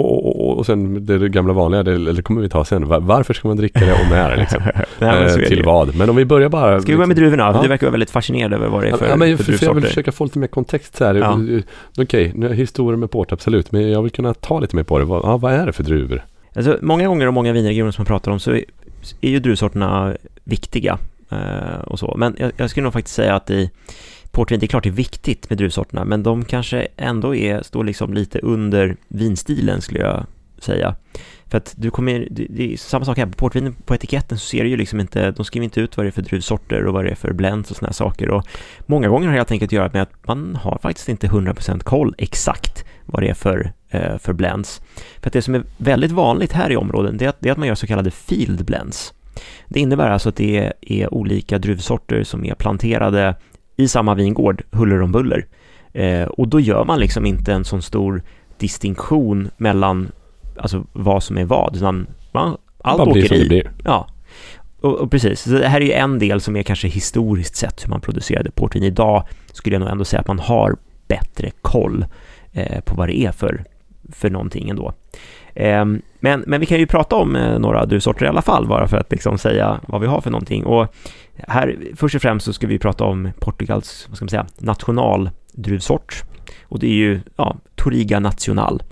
Och, 0.00 0.46
och, 0.46 0.58
och 0.58 0.66
sen 0.66 1.06
det, 1.06 1.28
gamla 1.28 1.52
vanliga, 1.52 1.82
det, 1.82 2.12
det 2.12 2.22
kommer 2.22 2.40
vi 2.40 2.48
ta 2.48 2.64
sen. 2.64 2.88
Varför 2.88 3.34
ska 3.34 3.48
man 3.48 3.56
dricka 3.56 3.80
det 3.80 3.92
och 3.92 4.10
när 4.10 4.36
liksom? 4.36 4.62
Eh, 5.00 5.34
till 5.34 5.62
vad? 5.64 5.96
Men 5.96 6.10
om 6.10 6.16
vi 6.16 6.24
börjar 6.24 6.48
bara... 6.48 6.80
Ska 6.80 6.92
vi 6.92 6.96
börja 6.96 7.06
med 7.06 7.16
druvorna? 7.16 7.52
Ja. 7.54 7.62
Du 7.62 7.68
verkar 7.68 7.86
vara 7.86 7.90
väldigt 7.90 8.10
fascinerad 8.10 8.52
över 8.52 8.68
vad 8.68 8.82
det 8.82 8.88
är 8.88 8.96
för, 8.96 9.08
ja, 9.08 9.16
men 9.16 9.38
för, 9.38 9.52
för 9.52 9.66
Jag 9.66 9.74
vill 9.74 9.84
försöka 9.84 10.12
få 10.12 10.24
lite 10.24 10.38
mer 10.38 10.46
kontext 10.46 10.96
så 10.96 11.04
här. 11.04 11.14
Ja. 11.14 11.38
Okej, 11.98 12.32
okay, 12.36 12.52
historia 12.54 12.96
med 12.96 13.10
port, 13.10 13.32
absolut. 13.32 13.72
Men 13.72 13.90
jag 13.90 14.02
vill 14.02 14.12
kunna 14.12 14.34
ta 14.34 14.60
lite 14.60 14.76
mer 14.76 14.82
på 14.82 14.98
det. 14.98 15.04
Vad, 15.04 15.24
ja, 15.24 15.36
vad 15.36 15.52
är 15.52 15.66
det 15.66 15.72
för 15.72 15.82
druvor? 15.82 16.24
Alltså, 16.54 16.78
många 16.82 17.08
gånger 17.08 17.26
och 17.26 17.34
många 17.34 17.52
vinregioner 17.52 17.90
som 17.90 18.02
man 18.02 18.06
pratar 18.06 18.32
om 18.32 18.40
så 18.40 18.50
är, 18.50 18.64
är 19.20 19.30
ju 19.30 19.38
druvsorterna 19.38 20.16
viktiga. 20.44 20.98
Eh, 21.30 21.80
och 21.86 21.98
så. 21.98 22.14
Men 22.16 22.36
jag, 22.38 22.52
jag 22.56 22.70
skulle 22.70 22.84
nog 22.84 22.92
faktiskt 22.92 23.16
säga 23.16 23.34
att 23.34 23.50
i 23.50 23.70
portvin, 24.30 24.60
det 24.60 24.66
är 24.66 24.68
klart 24.68 24.82
det 24.82 24.88
är 24.88 24.92
viktigt 24.92 25.50
med 25.50 25.58
druvsorterna, 25.58 26.04
men 26.04 26.22
de 26.22 26.44
kanske 26.44 26.88
ändå 26.96 27.34
är, 27.34 27.62
står 27.62 27.84
liksom 27.84 28.14
lite 28.14 28.38
under 28.38 28.96
vinstilen 29.08 29.80
skulle 29.80 30.00
jag 30.00 30.26
säga. 30.58 30.96
För 31.46 31.58
att 31.58 31.74
du 31.76 31.90
kommer, 31.90 32.28
det 32.30 32.72
är 32.72 32.76
samma 32.76 33.04
sak 33.04 33.18
här, 33.18 33.26
på 33.26 33.32
portvinen 33.32 33.74
på 33.84 33.94
etiketten 33.94 34.38
så 34.38 34.46
ser 34.46 34.62
du 34.64 34.68
ju 34.68 34.76
liksom 34.76 35.00
inte, 35.00 35.30
de 35.30 35.44
skriver 35.44 35.64
inte 35.64 35.80
ut 35.80 35.96
vad 35.96 36.06
det 36.06 36.10
är 36.10 36.12
för 36.12 36.22
druvsorter 36.22 36.86
och 36.86 36.94
vad 36.94 37.04
det 37.04 37.10
är 37.10 37.14
för 37.14 37.32
blends 37.32 37.70
och 37.70 37.76
sådana 37.76 37.92
saker 37.92 38.30
och 38.30 38.46
många 38.86 39.08
gånger 39.08 39.26
har 39.26 39.32
det 39.32 39.38
helt 39.38 39.50
enkelt 39.50 39.68
att 39.68 39.72
göra 39.72 39.90
med 39.92 40.02
att 40.02 40.26
man 40.26 40.56
har 40.56 40.78
faktiskt 40.82 41.08
inte 41.08 41.26
100% 41.26 41.82
koll 41.82 42.14
exakt 42.18 42.84
vad 43.06 43.22
det 43.22 43.28
är 43.28 43.34
för, 43.34 43.72
eh, 43.88 44.18
för 44.18 44.32
blends. 44.32 44.80
För 45.20 45.26
att 45.26 45.32
det 45.32 45.42
som 45.42 45.54
är 45.54 45.62
väldigt 45.76 46.10
vanligt 46.10 46.52
här 46.52 46.72
i 46.72 46.76
områden, 46.76 47.16
det 47.16 47.24
är, 47.24 47.28
att, 47.28 47.40
det 47.40 47.48
är 47.48 47.52
att 47.52 47.58
man 47.58 47.68
gör 47.68 47.74
så 47.74 47.86
kallade 47.86 48.10
field 48.10 48.64
blends. 48.64 49.14
Det 49.68 49.80
innebär 49.80 50.10
alltså 50.10 50.28
att 50.28 50.36
det 50.36 50.72
är 50.80 51.14
olika 51.14 51.58
druvsorter 51.58 52.24
som 52.24 52.44
är 52.44 52.54
planterade 52.54 53.34
i 53.80 53.88
samma 53.88 54.14
vingård, 54.14 54.62
huller 54.70 55.02
om 55.02 55.12
buller. 55.12 55.46
Eh, 55.92 56.24
och 56.24 56.48
då 56.48 56.60
gör 56.60 56.84
man 56.84 57.00
liksom 57.00 57.26
inte 57.26 57.52
en 57.52 57.64
sån 57.64 57.82
stor 57.82 58.22
distinktion 58.58 59.50
mellan 59.56 60.12
alltså 60.56 60.84
vad 60.92 61.22
som 61.22 61.38
är 61.38 61.44
vad, 61.44 61.76
utan 61.76 62.06
man, 62.32 62.56
allt 62.84 63.00
åker 63.00 63.52
i. 63.52 63.62
Ja, 63.84 64.08
och, 64.80 64.94
och, 64.94 65.10
precis. 65.10 65.40
Så 65.40 65.50
det 65.50 65.68
här 65.68 65.80
är 65.80 65.84
ju 65.84 65.92
en 65.92 66.18
del 66.18 66.40
som 66.40 66.56
är 66.56 66.62
kanske 66.62 66.88
historiskt 66.88 67.56
sett 67.56 67.84
hur 67.84 67.90
man 67.90 68.00
producerade 68.00 68.50
portvin. 68.50 68.82
Idag 68.82 69.26
skulle 69.52 69.74
jag 69.74 69.80
nog 69.80 69.88
ändå 69.88 70.04
säga 70.04 70.20
att 70.20 70.26
man 70.26 70.38
har 70.38 70.76
bättre 71.08 71.50
koll 71.62 72.04
eh, 72.52 72.80
på 72.80 72.94
vad 72.94 73.08
det 73.08 73.18
är 73.18 73.32
för, 73.32 73.64
för 74.12 74.30
någonting 74.30 74.68
ändå. 74.68 74.92
Ehm, 75.54 76.02
men, 76.20 76.44
men 76.46 76.60
vi 76.60 76.66
kan 76.66 76.78
ju 76.78 76.86
prata 76.86 77.16
om 77.16 77.36
eh, 77.36 77.58
några 77.58 77.86
druvsorter 77.86 78.26
i 78.26 78.28
alla 78.28 78.42
fall, 78.42 78.66
bara 78.66 78.88
för 78.88 78.96
att 78.96 79.12
liksom 79.12 79.38
säga 79.38 79.80
vad 79.86 80.00
vi 80.00 80.06
har 80.06 80.20
för 80.20 80.30
någonting. 80.30 80.64
Och 80.64 80.94
här, 81.48 81.76
först 81.96 82.14
och 82.14 82.22
främst 82.22 82.46
så 82.46 82.52
ska 82.52 82.66
vi 82.66 82.78
prata 82.78 83.04
om 83.04 83.30
Portugals, 83.38 84.06
vad 84.08 84.16
ska 84.16 84.24
man 84.24 84.30
säga, 84.30 84.46
nationaldruvsort. 84.58 86.22
Och 86.62 86.78
det 86.78 86.86
är 86.86 86.94
ju, 86.94 87.20
ja, 87.36 87.56
Toriga 87.74 88.20
Nacional, 88.20 88.82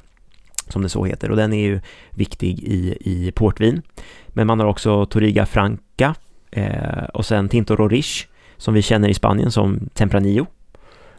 som 0.69 0.83
det 0.83 0.89
så 0.89 1.05
heter. 1.05 1.31
Och 1.31 1.37
den 1.37 1.53
är 1.53 1.67
ju 1.67 1.81
viktig 2.11 2.59
i, 2.59 2.97
i 3.01 3.33
portvin. 3.33 3.83
Men 4.29 4.47
man 4.47 4.61
har 4.61 4.67
också 4.67 5.07
Toriga 5.07 5.47
Franca 5.47 6.15
eh, 6.51 7.05
och 7.15 7.27
sen 7.27 7.49
Tinto 7.49 7.77
Rorish, 7.77 8.27
som 8.57 8.75
vi 8.75 8.83
känner 8.83 9.09
i 9.09 9.15
Spanien 9.15 9.51
som 9.51 9.89
Tempranillo. 9.95 10.47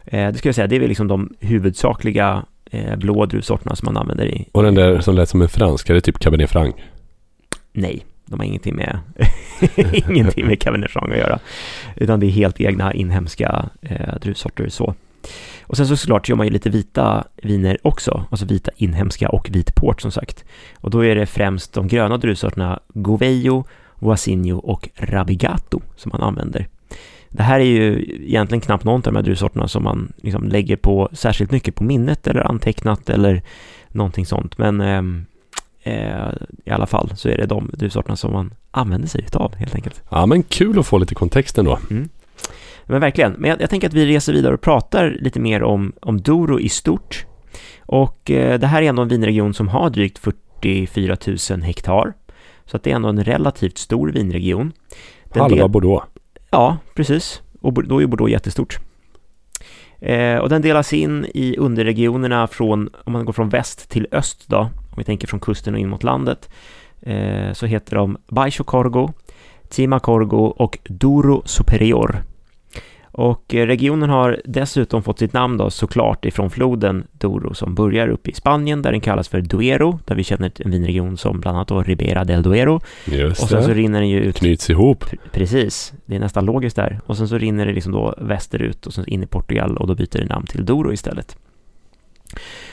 Eh, 0.04 0.32
det 0.32 0.38
ska 0.38 0.48
jag 0.48 0.54
säga, 0.54 0.66
det 0.66 0.76
är 0.76 0.80
väl 0.80 0.88
liksom 0.88 1.08
de 1.08 1.34
huvudsakliga 1.40 2.44
eh, 2.70 2.96
blå 2.96 3.26
druvsorterna 3.26 3.76
som 3.76 3.86
man 3.86 3.96
använder 3.96 4.26
i. 4.26 4.48
Och 4.52 4.62
den 4.62 4.74
där 4.74 5.00
som 5.00 5.14
lät 5.14 5.28
som 5.28 5.42
en 5.42 5.48
fransk, 5.48 5.90
är 5.90 5.94
det 5.94 6.00
typ 6.00 6.18
Cabernet 6.18 6.50
Franc? 6.50 6.74
Nej, 7.72 8.06
de 8.26 8.40
har 8.40 8.46
ingenting 8.46 8.76
med, 8.76 8.98
ingenting 10.08 10.46
med 10.46 10.60
Cabernet 10.60 10.90
Franc 10.90 11.12
att 11.12 11.18
göra. 11.18 11.38
Utan 11.96 12.20
det 12.20 12.26
är 12.26 12.30
helt 12.30 12.60
egna 12.60 12.94
inhemska 12.94 13.68
eh, 13.82 14.14
druvsorter 14.20 14.68
så. 14.68 14.94
Och 15.62 15.76
sen 15.76 15.86
så 15.86 15.96
såklart 15.96 16.28
gör 16.28 16.36
man 16.36 16.46
ju 16.46 16.52
lite 16.52 16.70
vita 16.70 17.24
viner 17.42 17.78
också, 17.82 18.24
alltså 18.30 18.46
vita 18.46 18.70
inhemska 18.76 19.28
och 19.28 19.48
vit 19.50 19.74
port 19.74 20.00
som 20.00 20.12
sagt. 20.12 20.44
Och 20.80 20.90
då 20.90 21.04
är 21.04 21.14
det 21.14 21.26
främst 21.26 21.72
de 21.72 21.88
gröna 21.88 22.16
druvsorterna 22.16 22.80
Govejo, 22.88 23.64
Voisinho 23.94 24.58
och 24.58 24.88
Rabigato 24.96 25.80
som 25.96 26.10
man 26.12 26.22
använder. 26.22 26.68
Det 27.30 27.42
här 27.42 27.60
är 27.60 27.64
ju 27.64 28.04
egentligen 28.20 28.60
knappt 28.60 28.84
någon 28.84 28.94
av 28.94 29.02
de 29.02 29.16
här 29.16 29.22
druvsorterna 29.22 29.68
som 29.68 29.84
man 29.84 30.12
liksom 30.16 30.48
lägger 30.48 30.76
på 30.76 31.08
särskilt 31.12 31.50
mycket 31.50 31.74
på 31.74 31.84
minnet 31.84 32.26
eller 32.26 32.40
antecknat 32.40 33.10
eller 33.10 33.42
någonting 33.88 34.26
sånt. 34.26 34.58
Men 34.58 34.80
eh, 34.80 35.02
eh, 35.82 36.32
i 36.64 36.70
alla 36.70 36.86
fall 36.86 37.12
så 37.16 37.28
är 37.28 37.36
det 37.36 37.46
de 37.46 37.70
druvsorterna 37.72 38.16
som 38.16 38.32
man 38.32 38.54
använder 38.70 39.08
sig 39.08 39.20
utav 39.20 39.54
helt 39.54 39.74
enkelt. 39.74 40.02
Ja 40.10 40.26
men 40.26 40.42
kul 40.42 40.78
att 40.78 40.86
få 40.86 40.98
lite 40.98 41.14
kontext 41.14 41.58
ändå. 41.58 41.78
Mm. 41.90 42.08
Men 42.84 43.00
verkligen, 43.00 43.32
men 43.32 43.50
jag, 43.50 43.60
jag, 43.60 43.70
tänker 43.70 43.88
att 43.88 43.94
vi 43.94 44.06
reser 44.06 44.32
vidare 44.32 44.54
och 44.54 44.60
pratar 44.60 45.18
lite 45.20 45.40
mer 45.40 45.62
om, 45.62 45.92
om 46.02 46.20
Doro 46.20 46.60
i 46.60 46.68
stort. 46.68 47.26
Och 47.80 48.30
eh, 48.30 48.58
det 48.58 48.66
här 48.66 48.82
är 48.82 48.88
ändå 48.88 49.02
en 49.02 49.08
vinregion 49.08 49.54
som 49.54 49.68
har 49.68 49.90
drygt 49.90 50.18
44 50.18 51.16
000 51.50 51.62
hektar. 51.62 52.14
Så 52.66 52.76
att 52.76 52.82
det 52.82 52.90
är 52.90 52.94
ändå 52.94 53.08
en 53.08 53.24
relativt 53.24 53.78
stor 53.78 54.08
vinregion. 54.08 54.72
Den 55.24 55.42
Halva 55.42 55.56
del... 55.56 55.70
Bordeaux. 55.70 56.06
Ja, 56.50 56.78
precis. 56.94 57.42
Och 57.60 57.86
då 57.86 58.02
är 58.02 58.06
Bordeaux 58.06 58.32
jättestort. 58.32 58.78
Eh, 60.00 60.36
och 60.36 60.48
den 60.48 60.62
delas 60.62 60.92
in 60.92 61.26
i 61.34 61.56
underregionerna 61.56 62.46
från, 62.46 62.90
om 63.04 63.12
man 63.12 63.24
går 63.24 63.32
från 63.32 63.48
väst 63.48 63.88
till 63.90 64.06
öst 64.12 64.44
då, 64.46 64.58
om 64.58 64.96
vi 64.96 65.04
tänker 65.04 65.26
från 65.26 65.40
kusten 65.40 65.74
och 65.74 65.80
in 65.80 65.88
mot 65.88 66.02
landet, 66.02 66.50
eh, 67.00 67.52
så 67.52 67.66
heter 67.66 67.96
de 67.96 68.18
Baixo 68.28 68.64
Corgo, 68.64 69.12
Tima 69.68 70.00
Corgo 70.00 70.44
och 70.44 70.78
Duro 70.84 71.42
Superior. 71.44 72.22
Och 73.12 73.54
eh, 73.54 73.66
regionen 73.66 74.10
har 74.10 74.40
dessutom 74.44 75.02
fått 75.02 75.18
sitt 75.18 75.32
namn 75.32 75.56
då 75.56 75.70
såklart 75.70 76.24
ifrån 76.24 76.50
floden 76.50 77.06
Douro 77.12 77.54
som 77.54 77.74
börjar 77.74 78.08
uppe 78.08 78.30
i 78.30 78.34
Spanien 78.34 78.82
där 78.82 78.92
den 78.92 79.00
kallas 79.00 79.28
för 79.28 79.40
Duero, 79.40 79.98
där 80.04 80.14
vi 80.14 80.24
känner 80.24 80.52
en 80.58 80.70
vinregion 80.70 81.16
som 81.16 81.40
bland 81.40 81.56
annat 81.56 81.68
då 81.68 81.82
Ribera 81.82 82.24
del 82.24 82.42
Duero. 82.42 82.80
Just 83.04 83.42
och 83.42 83.48
sen 83.48 83.58
det. 83.58 83.64
så 83.64 83.72
rinner 83.72 84.00
den 84.00 84.08
ju 84.08 84.20
ut. 84.20 84.36
Knyts 84.36 84.70
ihop. 84.70 85.04
Precis, 85.32 85.92
det 86.06 86.16
är 86.16 86.20
nästan 86.20 86.44
logiskt 86.44 86.76
där. 86.76 87.00
Och 87.06 87.16
sen 87.16 87.28
så 87.28 87.38
rinner 87.38 87.66
det 87.66 87.72
liksom 87.72 87.92
då 87.92 88.14
västerut 88.18 88.86
och 88.86 88.94
sen 88.94 89.08
in 89.08 89.22
i 89.22 89.26
Portugal 89.26 89.76
och 89.76 89.86
då 89.86 89.94
byter 89.94 90.18
det 90.18 90.26
namn 90.26 90.46
till 90.46 90.64
Douro 90.64 90.92
istället. 90.92 91.36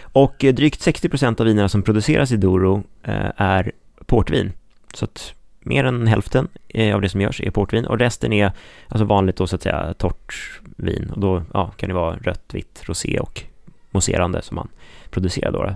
Och 0.02 0.43
eh, 0.43 0.54
drygt 0.54 0.82
60 0.82 1.10
procent 1.10 1.39
av 1.39 1.45
vinerna 1.45 1.69
som 1.69 1.82
produceras 1.82 2.32
i 2.32 2.38
Douro 2.38 2.84
eh, 3.04 3.32
är 3.38 3.71
portvin. 4.06 4.52
Så 4.93 5.06
att 5.06 5.34
mer 5.67 5.84
än 5.84 6.08
hälften 6.08 6.47
eh, 6.67 6.95
av 6.95 7.01
det 7.01 7.10
som 7.10 7.21
görs 7.21 7.41
är 7.41 7.51
portvin 7.51 7.86
och 7.86 7.99
resten 7.99 8.34
är 8.34 8.51
alltså 8.88 9.06
vanligt 9.06 9.36
då 9.36 9.47
så 9.47 9.56
att 9.56 9.62
säga 9.62 9.93
torrt 9.97 10.60
vin 10.75 11.12
och 11.15 11.19
då 11.19 11.43
ja, 11.53 11.71
kan 11.77 11.89
det 11.89 11.95
vara 11.95 12.15
rött, 12.15 12.53
vitt, 12.53 12.84
rosé 12.86 13.19
och 13.19 13.43
mousserande 13.91 14.41
som 14.41 14.56
man 14.56 14.67
producerar 15.10 15.51
då. 15.51 15.73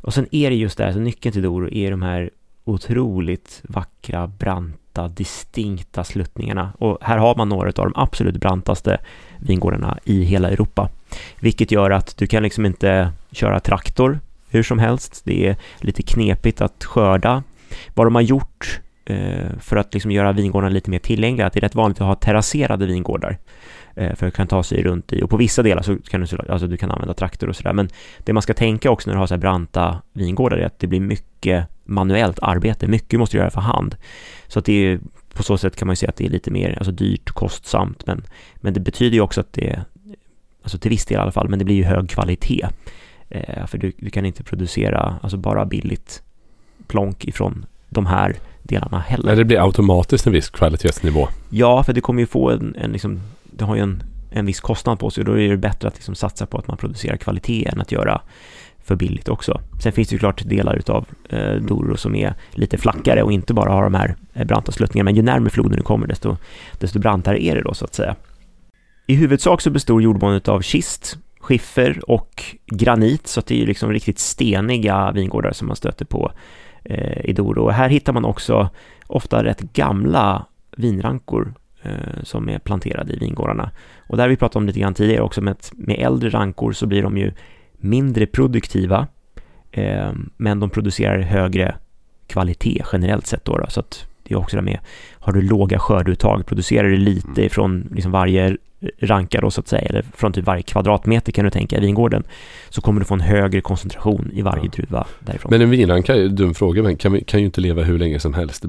Och 0.00 0.14
sen 0.14 0.26
är 0.30 0.50
det 0.50 0.56
just 0.56 0.78
det 0.78 0.84
här, 0.84 0.92
så 0.92 0.98
nyckeln 0.98 1.32
till 1.32 1.42
Doro 1.42 1.68
är 1.72 1.90
de 1.90 2.02
här 2.02 2.30
otroligt 2.64 3.62
vackra, 3.62 4.26
branta, 4.26 5.08
distinkta 5.08 6.04
sluttningarna. 6.04 6.72
Och 6.78 6.98
här 7.00 7.18
har 7.18 7.34
man 7.34 7.48
några 7.48 7.68
av 7.68 7.72
de 7.72 7.92
absolut 7.94 8.36
brantaste 8.36 8.98
vingårdarna 9.38 9.98
i 10.04 10.22
hela 10.22 10.50
Europa. 10.50 10.88
Vilket 11.40 11.70
gör 11.70 11.90
att 11.90 12.16
du 12.16 12.26
kan 12.26 12.42
liksom 12.42 12.66
inte 12.66 13.12
köra 13.32 13.60
traktor 13.60 14.20
hur 14.48 14.62
som 14.62 14.78
helst. 14.78 15.22
Det 15.24 15.46
är 15.46 15.56
lite 15.80 16.02
knepigt 16.02 16.60
att 16.60 16.84
skörda 16.84 17.42
vad 17.94 18.06
de 18.06 18.14
har 18.14 18.22
gjort 18.22 18.80
eh, 19.04 19.58
för 19.60 19.76
att 19.76 19.94
liksom 19.94 20.10
göra 20.10 20.32
vingårdarna 20.32 20.72
lite 20.72 20.90
mer 20.90 20.98
tillgängliga, 20.98 21.46
att 21.46 21.52
det 21.52 21.58
är 21.58 21.62
rätt 21.62 21.74
vanligt 21.74 22.00
att 22.00 22.06
ha 22.06 22.14
terrasserade 22.14 22.86
vingårdar 22.86 23.38
eh, 23.94 24.14
för 24.14 24.26
att 24.26 24.34
kunna 24.34 24.46
ta 24.46 24.62
sig 24.62 24.82
runt 24.82 25.12
i, 25.12 25.22
och 25.22 25.30
på 25.30 25.36
vissa 25.36 25.62
delar 25.62 25.82
så 25.82 25.96
kan 25.96 26.20
du, 26.20 26.26
alltså 26.48 26.66
du 26.66 26.76
kan 26.76 26.90
använda 26.90 27.14
traktor 27.14 27.48
och 27.48 27.56
sådär, 27.56 27.72
men 27.72 27.88
det 28.18 28.32
man 28.32 28.42
ska 28.42 28.54
tänka 28.54 28.90
också 28.90 29.10
när 29.10 29.14
du 29.14 29.18
har 29.18 29.26
så 29.26 29.34
här 29.34 29.40
branta 29.40 30.02
vingårdar 30.12 30.56
är 30.56 30.66
att 30.66 30.78
det 30.78 30.86
blir 30.86 31.00
mycket 31.00 31.66
manuellt 31.84 32.38
arbete, 32.42 32.86
mycket 32.86 33.18
måste 33.18 33.36
du 33.36 33.40
göra 33.40 33.50
för 33.50 33.60
hand. 33.60 33.96
Så 34.46 34.58
att 34.58 34.64
det 34.64 34.72
är, 34.72 35.00
på 35.34 35.42
så 35.42 35.58
sätt 35.58 35.76
kan 35.76 35.86
man 35.86 35.92
ju 35.92 35.96
säga 35.96 36.10
att 36.10 36.16
det 36.16 36.26
är 36.26 36.30
lite 36.30 36.50
mer 36.50 36.74
alltså 36.78 36.92
dyrt, 36.92 37.30
kostsamt, 37.30 38.06
men, 38.06 38.24
men 38.56 38.74
det 38.74 38.80
betyder 38.80 39.14
ju 39.14 39.20
också 39.20 39.40
att 39.40 39.52
det, 39.52 39.84
alltså 40.62 40.78
till 40.78 40.90
viss 40.90 41.06
del 41.06 41.18
i 41.18 41.20
alla 41.20 41.32
fall, 41.32 41.48
men 41.48 41.58
det 41.58 41.64
blir 41.64 41.76
ju 41.76 41.84
hög 41.84 42.10
kvalitet. 42.10 42.66
Eh, 43.28 43.66
för 43.66 43.78
du, 43.78 43.92
du, 43.98 44.10
kan 44.10 44.26
inte 44.26 44.44
producera 44.44 45.18
alltså 45.22 45.36
bara 45.36 45.66
billigt 45.66 46.22
plonk 46.88 47.24
ifrån 47.24 47.66
de 47.88 48.06
här 48.06 48.36
delarna 48.62 48.98
heller. 48.98 49.24
Nej, 49.24 49.36
det 49.36 49.44
blir 49.44 49.64
automatiskt 49.64 50.26
en 50.26 50.32
viss 50.32 50.50
kvalitetsnivå. 50.50 51.28
Ja, 51.50 51.84
för 51.84 51.92
det 51.92 52.00
kommer 52.00 52.20
ju 52.20 52.26
få 52.26 52.50
en, 52.50 52.76
en 52.78 52.92
liksom, 52.92 53.20
det 53.44 53.64
har 53.64 53.76
ju 53.76 53.82
en, 53.82 54.02
en 54.30 54.46
viss 54.46 54.60
kostnad 54.60 54.98
på 54.98 55.10
sig 55.10 55.20
och 55.20 55.26
då 55.26 55.38
är 55.40 55.48
det 55.48 55.56
bättre 55.56 55.88
att 55.88 55.94
liksom 55.94 56.14
satsa 56.14 56.46
på 56.46 56.58
att 56.58 56.68
man 56.68 56.76
producerar 56.76 57.16
kvalitet 57.16 57.66
än 57.66 57.80
att 57.80 57.92
göra 57.92 58.20
för 58.86 58.96
billigt 58.96 59.28
också. 59.28 59.60
Sen 59.82 59.92
finns 59.92 60.08
det 60.08 60.12
ju 60.12 60.18
klart 60.18 60.42
delar 60.44 60.76
utav 60.76 61.06
eh, 61.28 61.54
Doro 61.54 61.96
som 61.96 62.14
är 62.14 62.34
lite 62.50 62.78
flackare 62.78 63.22
och 63.22 63.32
inte 63.32 63.54
bara 63.54 63.72
har 63.72 63.82
de 63.82 63.94
här 63.94 64.16
eh, 64.34 64.44
branta 64.44 64.72
sluttningarna, 64.72 65.04
men 65.04 65.16
ju 65.16 65.22
närmare 65.22 65.50
floden 65.50 65.76
du 65.76 65.82
kommer 65.82 66.06
desto, 66.06 66.36
desto 66.78 66.98
brantare 66.98 67.42
är 67.42 67.54
det 67.54 67.62
då 67.62 67.74
så 67.74 67.84
att 67.84 67.94
säga. 67.94 68.16
I 69.06 69.14
huvudsak 69.14 69.60
så 69.60 69.70
består 69.70 70.02
jordmånet 70.02 70.48
av 70.48 70.60
kist, 70.60 71.18
skiffer 71.40 72.10
och 72.10 72.42
granit, 72.66 73.26
så 73.26 73.40
att 73.40 73.46
det 73.46 73.54
är 73.54 73.58
ju 73.58 73.66
liksom 73.66 73.92
riktigt 73.92 74.18
steniga 74.18 75.12
vingårdar 75.12 75.52
som 75.52 75.66
man 75.66 75.76
stöter 75.76 76.04
på 76.04 76.32
eh, 76.90 77.30
i 77.30 77.32
Doro. 77.32 77.64
Och 77.64 77.72
här 77.72 77.88
hittar 77.88 78.12
man 78.12 78.24
också 78.24 78.68
ofta 79.06 79.44
rätt 79.44 79.60
gamla 79.60 80.46
vinrankor 80.76 81.54
eh, 81.82 82.22
som 82.22 82.48
är 82.48 82.58
planterade 82.58 83.12
i 83.12 83.18
vingårdarna. 83.18 83.70
Och 83.98 84.16
där 84.16 84.28
vi 84.28 84.36
pratade 84.36 84.58
om 84.58 84.66
lite 84.66 84.80
grann 84.80 84.94
tidigare 84.94 85.22
också 85.22 85.40
med, 85.40 85.56
med 85.72 85.98
äldre 85.98 86.30
rankor 86.30 86.72
så 86.72 86.86
blir 86.86 87.02
de 87.02 87.18
ju 87.18 87.32
mindre 87.78 88.26
produktiva 88.26 89.06
Eh, 89.76 90.12
men 90.36 90.60
de 90.60 90.70
producerar 90.70 91.20
högre 91.20 91.76
kvalitet 92.26 92.82
generellt 92.92 93.26
sett 93.26 93.44
då, 93.44 93.58
då 93.58 93.66
så 93.68 93.80
att 93.80 94.06
det 94.22 94.34
är 94.34 94.38
också 94.38 94.56
det 94.56 94.62
med, 94.62 94.78
har 95.12 95.32
du 95.32 95.42
låga 95.42 95.78
skördeuttag, 95.78 96.46
producerar 96.46 96.88
du 96.88 96.96
lite 96.96 97.40
mm. 97.40 97.50
från 97.50 97.88
liksom 97.92 98.12
varje 98.12 98.56
ranka 98.98 99.40
då 99.40 99.50
så 99.50 99.60
att 99.60 99.68
säga, 99.68 99.82
eller 99.82 100.04
från 100.14 100.32
typ 100.32 100.44
varje 100.44 100.62
kvadratmeter 100.62 101.32
kan 101.32 101.44
du 101.44 101.50
tänka 101.50 101.76
i 101.76 101.80
vingården, 101.80 102.24
så 102.68 102.80
kommer 102.80 103.00
du 103.00 103.06
få 103.06 103.14
en 103.14 103.20
högre 103.20 103.60
koncentration 103.60 104.30
i 104.34 104.42
varje 104.42 104.64
ja. 104.64 104.70
druva 104.70 105.06
därifrån. 105.20 105.50
Men 105.50 105.60
en 105.60 105.70
vinranka, 105.70 106.14
dum 106.16 106.54
fråga, 106.54 106.82
men 106.82 106.96
kan, 106.96 107.12
vi, 107.12 107.24
kan 107.24 107.40
ju 107.40 107.46
inte 107.46 107.60
leva 107.60 107.82
hur 107.82 107.98
länge 107.98 108.20
som 108.20 108.34
helst. 108.34 108.64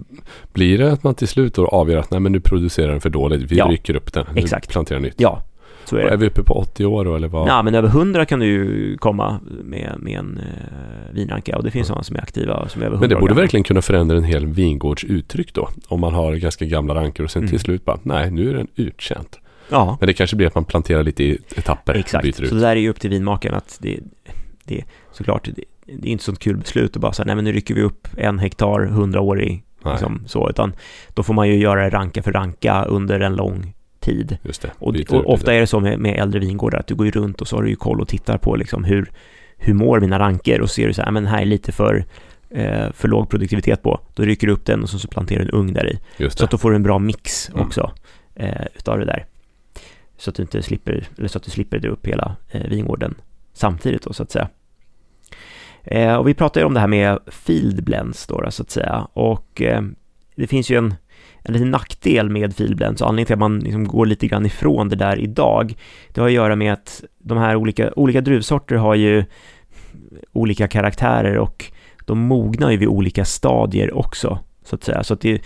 Blir 0.53 0.77
det 0.77 0.91
att 0.91 1.03
man 1.03 1.15
till 1.15 1.27
slut 1.27 1.53
då 1.53 1.67
avgör 1.67 1.97
att 1.97 2.11
nej 2.11 2.19
men 2.19 2.31
nu 2.31 2.39
producerar 2.39 2.91
den 2.91 3.01
för 3.01 3.09
dåligt, 3.09 3.51
vi 3.51 3.57
ja. 3.57 3.65
rycker 3.65 3.95
upp 3.95 4.13
den, 4.13 4.25
nu 4.33 4.41
Exakt. 4.41 4.69
planterar 4.69 4.99
nytt. 4.99 5.15
Ja, 5.17 5.43
så 5.85 5.97
är, 5.97 6.03
det. 6.03 6.09
är 6.09 6.17
vi 6.17 6.27
uppe 6.27 6.43
på 6.43 6.53
80 6.53 6.85
år 6.85 7.05
då 7.05 7.15
eller 7.15 7.27
vad? 7.27 7.47
Nej, 7.47 7.63
men 7.63 7.75
över 7.75 7.87
100 7.87 8.25
kan 8.25 8.39
du 8.39 8.45
ju 8.45 8.97
komma 8.97 9.39
med, 9.63 9.95
med 9.99 10.19
en 10.19 10.37
eh, 10.37 11.15
vinranka 11.15 11.57
och 11.57 11.63
det 11.63 11.71
finns 11.71 11.87
mm. 11.89 11.93
sådana 11.93 12.03
som 12.03 12.15
är 12.15 12.21
aktiva 12.21 12.67
som 12.69 12.81
är 12.81 12.85
över 12.85 12.95
100 12.95 12.99
Men 12.99 13.09
det 13.09 13.15
borde 13.15 13.41
verkligen 13.41 13.63
kunna 13.63 13.81
förändra 13.81 14.17
en 14.17 14.23
hel 14.23 14.45
vingårds 14.45 15.03
uttryck 15.03 15.53
då. 15.53 15.69
Om 15.87 15.99
man 15.99 16.13
har 16.13 16.35
ganska 16.35 16.65
gamla 16.65 16.95
rankor 16.95 17.23
och 17.23 17.31
sen 17.31 17.41
mm. 17.41 17.49
till 17.49 17.59
slut 17.59 17.85
bara, 17.85 17.99
nej 18.03 18.31
nu 18.31 18.49
är 18.49 18.53
den 18.53 18.67
uttjänt. 18.75 19.39
Ja. 19.69 19.97
Men 19.99 20.07
det 20.07 20.13
kanske 20.13 20.35
blir 20.35 20.47
att 20.47 20.55
man 20.55 20.65
planterar 20.65 21.03
lite 21.03 21.23
i 21.23 21.37
etapper. 21.55 21.93
Exakt, 21.93 22.35
så 22.35 22.41
det 22.41 22.59
där 22.59 22.75
är 22.75 22.75
ju 22.75 22.89
upp 22.89 22.99
till 22.99 23.09
vinmakaren 23.09 23.55
att 23.55 23.77
det, 23.81 23.99
det 24.63 24.83
såklart, 25.11 25.49
det, 25.55 25.63
det 25.85 26.07
är 26.07 26.11
inte 26.11 26.23
sånt 26.23 26.39
kul 26.39 26.57
beslut 26.57 26.95
att 26.95 27.01
bara 27.01 27.13
säga, 27.13 27.25
nej 27.25 27.35
men 27.35 27.45
nu 27.45 27.51
rycker 27.51 27.73
vi 27.73 27.81
upp 27.81 28.07
en 28.17 28.39
hektar 28.39 28.85
hundraårig 28.85 29.63
Liksom 29.91 30.23
så, 30.27 30.49
utan 30.49 30.73
då 31.13 31.23
får 31.23 31.33
man 31.33 31.47
ju 31.47 31.57
göra 31.57 31.89
ranka 31.89 32.23
för 32.23 32.31
ranka 32.31 32.83
under 32.85 33.19
en 33.19 33.35
lång 33.35 33.73
tid. 33.99 34.37
Just 34.43 34.61
det, 34.61 34.71
och, 34.79 34.95
och 35.09 35.33
ofta 35.33 35.53
är 35.53 35.59
det 35.59 35.67
så 35.67 35.79
med, 35.79 35.99
med 35.99 36.19
äldre 36.19 36.39
vingårdar 36.39 36.79
att 36.79 36.87
du 36.87 36.95
går 36.95 37.05
ju 37.05 37.11
runt 37.11 37.41
och 37.41 37.47
så 37.47 37.55
har 37.55 37.63
du 37.63 37.69
ju 37.69 37.75
koll 37.75 38.01
och 38.01 38.07
tittar 38.07 38.37
på 38.37 38.55
liksom 38.55 38.83
hur, 38.83 39.11
hur 39.57 39.73
mår 39.73 39.99
mina 39.99 40.19
ranker 40.19 40.61
och 40.61 40.69
ser 40.69 40.87
du 40.87 40.93
så 40.93 41.01
här, 41.01 41.11
men 41.11 41.27
här 41.27 41.41
är 41.41 41.45
lite 41.45 41.71
för 41.71 42.05
eh, 42.49 42.91
för 42.93 43.07
låg 43.07 43.29
produktivitet 43.29 43.81
på, 43.81 43.99
då 44.15 44.23
rycker 44.23 44.47
du 44.47 44.53
upp 44.53 44.65
den 44.65 44.83
och 44.83 44.89
så, 44.89 45.07
planterar 45.07 45.39
du 45.39 45.45
en 45.45 45.53
ugn 45.53 45.73
där 45.73 45.89
i. 45.89 45.99
Så 46.29 46.43
att 46.43 46.51
då 46.51 46.57
får 46.57 46.69
du 46.69 46.75
en 46.75 46.83
bra 46.83 46.99
mix 46.99 47.49
mm. 47.49 47.61
också 47.61 47.91
eh, 48.35 48.65
utav 48.75 48.99
det 48.99 49.05
där. 49.05 49.25
Så 50.17 50.29
att 50.29 50.35
du 50.35 50.43
inte 50.43 50.61
slipper, 50.63 51.07
eller 51.17 51.27
så 51.27 51.37
att 51.37 51.43
du 51.43 51.51
slipper 51.51 51.79
dra 51.79 51.89
upp 51.89 52.07
hela 52.07 52.35
eh, 52.51 52.67
vingården 52.67 53.15
samtidigt 53.53 54.01
då 54.01 54.13
så 54.13 54.23
att 54.23 54.31
säga. 54.31 54.49
Eh, 55.83 56.15
och 56.15 56.27
vi 56.27 56.33
pratade 56.33 56.59
ju 56.59 56.65
om 56.65 56.73
det 56.73 56.79
här 56.79 56.87
med 56.87 57.19
field 57.27 57.83
blends 57.83 58.27
då, 58.27 58.41
då 58.41 58.51
så 58.51 58.63
att 58.63 58.71
säga 58.71 59.07
och 59.13 59.61
eh, 59.61 59.81
det 60.35 60.47
finns 60.47 60.69
ju 60.69 60.77
en 60.77 60.95
en 61.47 61.53
liten 61.53 61.71
nackdel 61.71 62.29
med 62.29 62.55
Field 62.55 62.75
Blends, 62.75 63.01
och 63.01 63.07
anledningen 63.07 63.25
till 63.25 63.33
att 63.33 63.39
man 63.39 63.59
liksom 63.59 63.87
går 63.87 64.05
lite 64.05 64.27
grann 64.27 64.45
ifrån 64.45 64.89
det 64.89 64.95
där 64.95 65.19
idag, 65.19 65.75
det 66.13 66.21
har 66.21 66.27
att 66.27 66.33
göra 66.33 66.55
med 66.55 66.73
att 66.73 67.03
de 67.19 67.37
här 67.37 67.55
olika, 67.55 67.93
olika 67.95 68.21
druvsorter 68.21 68.75
har 68.75 68.95
ju 68.95 69.25
olika 70.33 70.67
karaktärer 70.67 71.37
och 71.37 71.71
de 72.05 72.19
mognar 72.19 72.71
ju 72.71 72.77
vid 72.77 72.87
olika 72.87 73.25
stadier 73.25 73.97
också, 73.97 74.39
så 74.63 74.75
att 74.75 74.83
säga. 74.83 75.03
Så 75.03 75.13
att 75.13 75.21
det, 75.21 75.41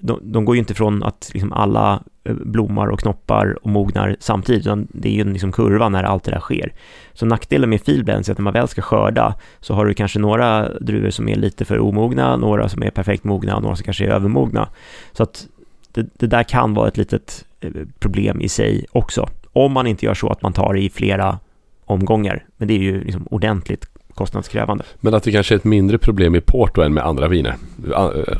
de, 0.00 0.20
de 0.22 0.44
går 0.44 0.56
ju 0.56 0.58
inte 0.58 0.74
från 0.74 1.02
att 1.02 1.30
liksom 1.32 1.52
alla 1.52 2.02
Eh, 2.28 2.34
blommar 2.34 2.86
och 2.86 3.00
knoppar 3.00 3.58
och 3.62 3.70
mognar 3.70 4.16
samtidigt, 4.20 4.66
utan 4.66 4.88
det 4.90 5.08
är 5.08 5.12
ju 5.12 5.20
en 5.20 5.32
liksom 5.32 5.52
kurva 5.52 5.88
när 5.88 6.04
allt 6.04 6.24
det 6.24 6.30
där 6.30 6.40
sker. 6.40 6.72
Så 7.12 7.26
nackdelen 7.26 7.70
med 7.70 7.80
filblends 7.80 8.28
är 8.28 8.32
att 8.32 8.38
när 8.38 8.42
man 8.42 8.52
väl 8.52 8.68
ska 8.68 8.82
skörda 8.82 9.34
så 9.60 9.74
har 9.74 9.86
du 9.86 9.94
kanske 9.94 10.18
några 10.18 10.68
druvor 10.78 11.10
som 11.10 11.28
är 11.28 11.36
lite 11.36 11.64
för 11.64 11.78
omogna, 11.78 12.36
några 12.36 12.68
som 12.68 12.82
är 12.82 12.90
perfekt 12.90 13.24
mogna, 13.24 13.56
och 13.56 13.62
några 13.62 13.76
som 13.76 13.84
kanske 13.84 14.04
är 14.04 14.10
övermogna. 14.10 14.68
Så 15.12 15.22
att 15.22 15.46
det, 15.92 16.06
det 16.18 16.26
där 16.26 16.42
kan 16.42 16.74
vara 16.74 16.88
ett 16.88 16.96
litet 16.96 17.44
eh, 17.60 17.70
problem 17.98 18.40
i 18.40 18.48
sig 18.48 18.86
också, 18.92 19.28
om 19.52 19.72
man 19.72 19.86
inte 19.86 20.06
gör 20.06 20.14
så 20.14 20.28
att 20.28 20.42
man 20.42 20.52
tar 20.52 20.76
i 20.76 20.90
flera 20.90 21.38
omgångar. 21.84 22.44
Men 22.56 22.68
det 22.68 22.74
är 22.74 22.78
ju 22.78 23.04
liksom 23.04 23.26
ordentligt 23.30 23.86
kostnadskrävande. 24.18 24.84
Men 25.00 25.14
att 25.14 25.22
det 25.22 25.32
kanske 25.32 25.54
är 25.54 25.56
ett 25.56 25.64
mindre 25.64 25.98
problem 25.98 26.34
i 26.34 26.40
Porto 26.40 26.82
än 26.82 26.94
med 26.94 27.04
andra 27.04 27.28
viner. 27.28 27.56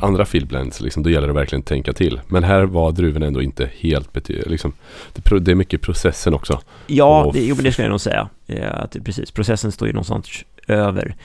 Andra 0.01 0.25
fieldblends, 0.25 0.81
liksom, 0.81 1.03
då 1.03 1.09
gäller 1.09 1.27
det 1.27 1.33
verkligen 1.33 1.59
att 1.59 1.65
tänka 1.65 1.93
till. 1.93 2.21
Men 2.27 2.43
här 2.43 2.63
var 2.63 2.91
druvorna 2.91 3.25
ändå 3.25 3.41
inte 3.41 3.69
helt 3.79 4.13
betydande. 4.13 4.49
Liksom, 4.49 4.73
det, 5.13 5.39
det, 5.39 5.51
är 5.51 5.55
mycket 5.55 5.81
processen 5.81 6.33
också. 6.33 6.59
Ja, 6.87 7.23
och... 7.23 7.33
det, 7.33 7.45
jo, 7.45 7.55
det 7.55 7.71
skulle 7.71 7.85
jag 7.85 7.91
nog 7.91 8.01
säga. 8.01 8.29
Ja, 8.45 8.67
att, 8.67 8.95
precis, 9.03 9.31
processen 9.31 9.71
står 9.71 9.87
ju 9.87 9.93
någonstans 9.93 10.45
över 10.67 11.15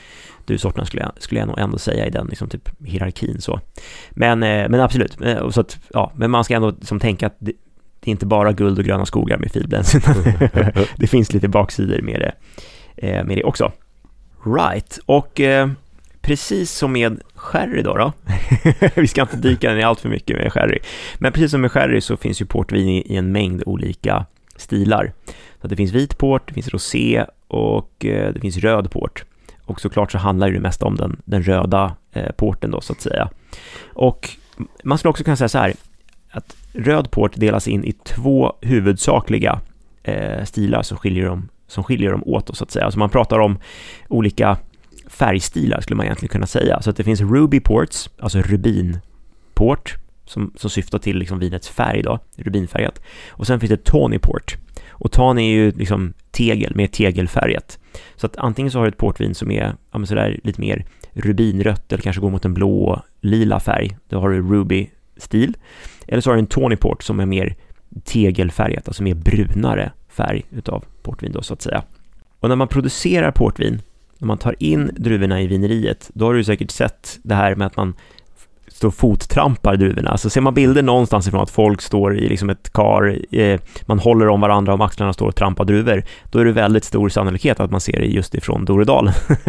druvsorterna 0.46 0.84
skulle 0.84 1.02
jag, 1.02 1.12
skulle 1.18 1.40
jag 1.40 1.46
nog 1.46 1.58
ändå 1.58 1.78
säga 1.78 2.06
i 2.06 2.10
den 2.10 2.26
liksom, 2.26 2.48
typ, 2.48 2.68
hierarkin 2.84 3.40
så. 3.40 3.60
Men, 4.10 4.42
eh, 4.42 4.68
men 4.68 4.80
absolut, 4.80 5.20
eh, 5.20 5.50
så 5.50 5.60
att, 5.60 5.78
ja, 5.92 6.12
men 6.14 6.30
man 6.30 6.44
ska 6.44 6.54
ändå 6.54 6.70
liksom, 6.70 7.00
tänka 7.00 7.26
att 7.26 7.36
det, 7.38 7.52
det 8.00 8.10
är 8.10 8.12
inte 8.12 8.26
bara 8.26 8.52
guld 8.52 8.78
och 8.78 8.84
gröna 8.84 9.06
skogar 9.06 9.38
med 9.38 9.52
fieldblends, 9.52 9.92
det 10.96 11.06
finns 11.06 11.32
lite 11.32 11.48
baksidor 11.48 12.00
med 12.02 12.20
det, 12.20 12.32
eh, 12.96 13.24
med 13.24 13.36
det 13.36 13.44
också. 13.44 13.72
Right, 14.46 14.98
och 15.06 15.40
eh, 15.40 15.70
precis 16.20 16.70
som 16.70 16.92
med 16.92 17.20
sherry 17.34 17.82
då, 17.82 17.96
då. 17.96 18.12
vi 18.94 19.08
ska 19.08 19.22
inte 19.22 19.36
dyka 19.36 19.72
ner 19.72 19.86
allt 19.86 20.00
för 20.00 20.08
mycket 20.08 20.36
med 20.36 20.52
sherry, 20.52 20.78
men 21.18 21.32
precis 21.32 21.50
som 21.50 21.60
med 21.60 21.72
sherry 21.72 22.00
så 22.00 22.16
finns 22.16 22.42
ju 22.42 22.46
portvin 22.46 22.88
i, 22.88 23.16
en 23.16 23.32
mängd 23.32 23.62
olika 23.66 24.26
stilar. 24.56 25.12
Så 25.60 25.68
det 25.68 25.76
finns 25.76 25.92
vit 25.92 26.18
port, 26.18 26.48
det 26.48 26.54
finns 26.54 26.68
rosé 26.68 27.24
och 27.48 28.04
eh, 28.04 28.32
det 28.32 28.40
finns 28.40 28.56
röd 28.56 28.90
port. 28.90 29.24
Och 29.64 29.80
såklart 29.80 30.12
så 30.12 30.18
handlar 30.18 30.50
det 30.50 30.60
mest 30.60 30.82
om 30.82 30.96
den, 30.96 31.20
den 31.24 31.42
röda 31.42 31.96
eh, 32.12 32.32
porten 32.32 32.70
då 32.70 32.80
så 32.80 32.92
att 32.92 33.00
säga. 33.00 33.30
Och 33.92 34.30
man 34.82 34.98
skulle 34.98 35.10
också 35.10 35.24
kunna 35.24 35.36
säga 35.36 35.48
så 35.48 35.58
här, 35.58 35.74
att 36.30 36.56
röd 36.72 37.10
port 37.10 37.32
delas 37.36 37.68
in 37.68 37.84
i 37.84 37.92
två 37.92 38.52
huvudsakliga 38.60 39.60
eh, 40.02 40.44
stilar 40.44 40.82
som 40.82 40.96
skiljer 40.96 41.26
dem 41.26 41.48
som 41.66 41.84
skiljer 41.84 42.10
dem 42.10 42.22
åt 42.26 42.46
då, 42.46 42.54
så 42.54 42.64
att 42.64 42.70
säga. 42.70 42.84
Alltså 42.84 42.98
man 42.98 43.10
pratar 43.10 43.38
om 43.38 43.58
olika 44.08 44.58
färgstilar 45.06 45.80
skulle 45.80 45.96
man 45.96 46.06
egentligen 46.06 46.32
kunna 46.32 46.46
säga. 46.46 46.82
Så 46.82 46.90
att 46.90 46.96
det 46.96 47.04
finns 47.04 47.20
Ruby 47.20 47.60
Ports, 47.60 48.10
alltså 48.18 48.38
rubinport, 48.42 49.96
som, 50.24 50.52
som 50.56 50.70
syftar 50.70 50.98
till 50.98 51.18
liksom 51.18 51.38
vinets 51.38 51.68
färg 51.68 52.02
då, 52.02 52.18
rubinfärgat. 52.36 53.00
Och 53.28 53.46
sen 53.46 53.60
finns 53.60 53.70
det 53.70 53.84
Tawny 53.84 54.18
Port. 54.18 54.56
Och 54.88 55.12
Tawny 55.12 55.42
är 55.42 55.54
ju 55.54 55.70
liksom 55.70 56.12
tegel, 56.30 56.76
mer 56.76 56.86
tegelfärgat. 56.86 57.78
Så 58.16 58.26
att 58.26 58.36
antingen 58.36 58.70
så 58.70 58.78
har 58.78 58.84
du 58.84 58.88
ett 58.88 58.98
portvin 58.98 59.34
som 59.34 59.50
är 59.50 59.76
ja, 59.90 59.98
men 59.98 60.06
sådär 60.06 60.40
lite 60.44 60.60
mer 60.60 60.84
rubinrött 61.12 61.92
eller 61.92 62.02
kanske 62.02 62.20
går 62.20 62.30
mot 62.30 62.44
en 62.44 62.54
blå 62.54 63.02
lila 63.20 63.60
färg. 63.60 63.96
Då 64.08 64.20
har 64.20 64.30
du 64.30 64.42
Ruby-stil. 64.42 65.56
Eller 66.06 66.20
så 66.20 66.30
har 66.30 66.34
du 66.34 66.40
en 66.40 66.46
Tawny 66.46 66.76
Port 66.76 67.02
som 67.02 67.20
är 67.20 67.26
mer 67.26 67.56
tegelfärgat, 68.04 68.88
alltså 68.88 69.02
mer 69.02 69.14
brunare 69.14 69.92
färg 70.14 70.44
utav 70.50 70.84
portvin 71.02 71.32
då 71.32 71.42
så 71.42 71.54
att 71.54 71.62
säga. 71.62 71.82
Och 72.40 72.48
när 72.48 72.56
man 72.56 72.68
producerar 72.68 73.30
portvin, 73.30 73.82
när 74.18 74.26
man 74.26 74.38
tar 74.38 74.56
in 74.58 74.90
druvorna 74.96 75.42
i 75.42 75.46
vineriet, 75.46 76.10
då 76.14 76.24
har 76.24 76.34
du 76.34 76.44
säkert 76.44 76.70
sett 76.70 77.18
det 77.22 77.34
här 77.34 77.54
med 77.54 77.66
att 77.66 77.76
man 77.76 77.94
står 78.74 78.88
och 78.88 78.94
fottrampar 78.94 79.76
druvorna. 79.76 80.10
Alltså 80.10 80.30
ser 80.30 80.40
man 80.40 80.54
bilder 80.54 80.82
någonstans 80.82 81.28
ifrån 81.28 81.42
att 81.42 81.50
folk 81.50 81.82
står 81.82 82.16
i 82.16 82.28
liksom 82.28 82.50
ett 82.50 82.72
kar, 82.72 83.18
eh, 83.30 83.60
man 83.86 83.98
håller 83.98 84.28
om 84.28 84.40
varandra 84.40 84.74
och 84.74 84.84
axlarna 84.84 85.12
står 85.12 85.28
och 85.28 85.36
trampar 85.36 85.64
druvor, 85.64 86.04
då 86.24 86.38
är 86.38 86.44
det 86.44 86.52
väldigt 86.52 86.84
stor 86.84 87.08
sannolikhet 87.08 87.60
att 87.60 87.70
man 87.70 87.80
ser 87.80 88.00
det 88.00 88.06
just 88.06 88.34
ifrån 88.34 88.64
Doredalen. 88.64 89.12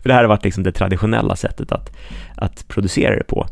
För 0.00 0.02
det 0.08 0.12
här 0.12 0.22
har 0.22 0.28
varit 0.28 0.44
liksom 0.44 0.62
det 0.62 0.72
traditionella 0.72 1.36
sättet 1.36 1.72
att, 1.72 1.96
att 2.36 2.68
producera 2.68 3.16
det 3.16 3.24
på. 3.24 3.46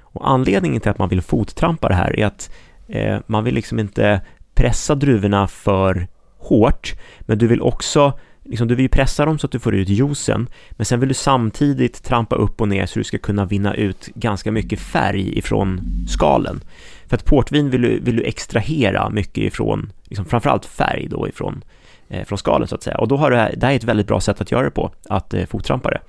Och 0.00 0.30
anledningen 0.30 0.80
till 0.80 0.90
att 0.90 0.98
man 0.98 1.08
vill 1.08 1.22
fottrampa 1.22 1.88
det 1.88 1.94
här 1.94 2.20
är 2.20 2.26
att 2.26 2.50
eh, 2.88 3.18
man 3.26 3.44
vill 3.44 3.54
liksom 3.54 3.78
inte 3.78 4.20
pressa 4.54 4.94
druvorna 4.94 5.48
för 5.48 6.08
hårt, 6.38 6.94
men 7.20 7.38
du 7.38 7.46
vill 7.46 7.62
också 7.62 8.12
Liksom, 8.44 8.68
du 8.68 8.74
vill 8.74 8.84
ju 8.84 8.88
pressa 8.88 9.24
dem 9.24 9.38
så 9.38 9.46
att 9.46 9.52
du 9.52 9.58
får 9.58 9.74
ut 9.74 9.88
juicen, 9.88 10.48
men 10.70 10.84
sen 10.84 11.00
vill 11.00 11.08
du 11.08 11.14
samtidigt 11.14 12.02
trampa 12.02 12.36
upp 12.36 12.60
och 12.60 12.68
ner 12.68 12.86
så 12.86 12.98
du 12.98 13.04
ska 13.04 13.18
kunna 13.18 13.44
vinna 13.44 13.74
ut 13.74 14.06
ganska 14.14 14.52
mycket 14.52 14.80
färg 14.80 15.38
ifrån 15.38 15.80
skalen. 16.08 16.60
För 17.06 17.16
att 17.16 17.24
portvin 17.24 17.70
vill 17.70 17.82
du, 17.82 18.00
vill 18.00 18.16
du 18.16 18.22
extrahera 18.22 19.10
mycket 19.10 19.44
ifrån, 19.44 19.92
liksom 20.04 20.24
framförallt 20.24 20.66
färg 20.66 21.08
då 21.10 21.28
ifrån 21.28 21.64
eh, 22.08 22.24
från 22.24 22.38
skalen 22.38 22.68
så 22.68 22.74
att 22.74 22.82
säga. 22.82 22.98
Och 22.98 23.08
då 23.08 23.16
har 23.16 23.30
du, 23.30 23.36
det 23.36 23.66
här 23.66 23.72
är 23.72 23.76
ett 23.76 23.84
väldigt 23.84 24.06
bra 24.06 24.20
sätt 24.20 24.40
att 24.40 24.50
göra 24.50 24.64
det 24.64 24.70
på, 24.70 24.90
att 25.08 25.34
eh, 25.34 25.46
fottrampa 25.46 25.90
det. 25.90 26.00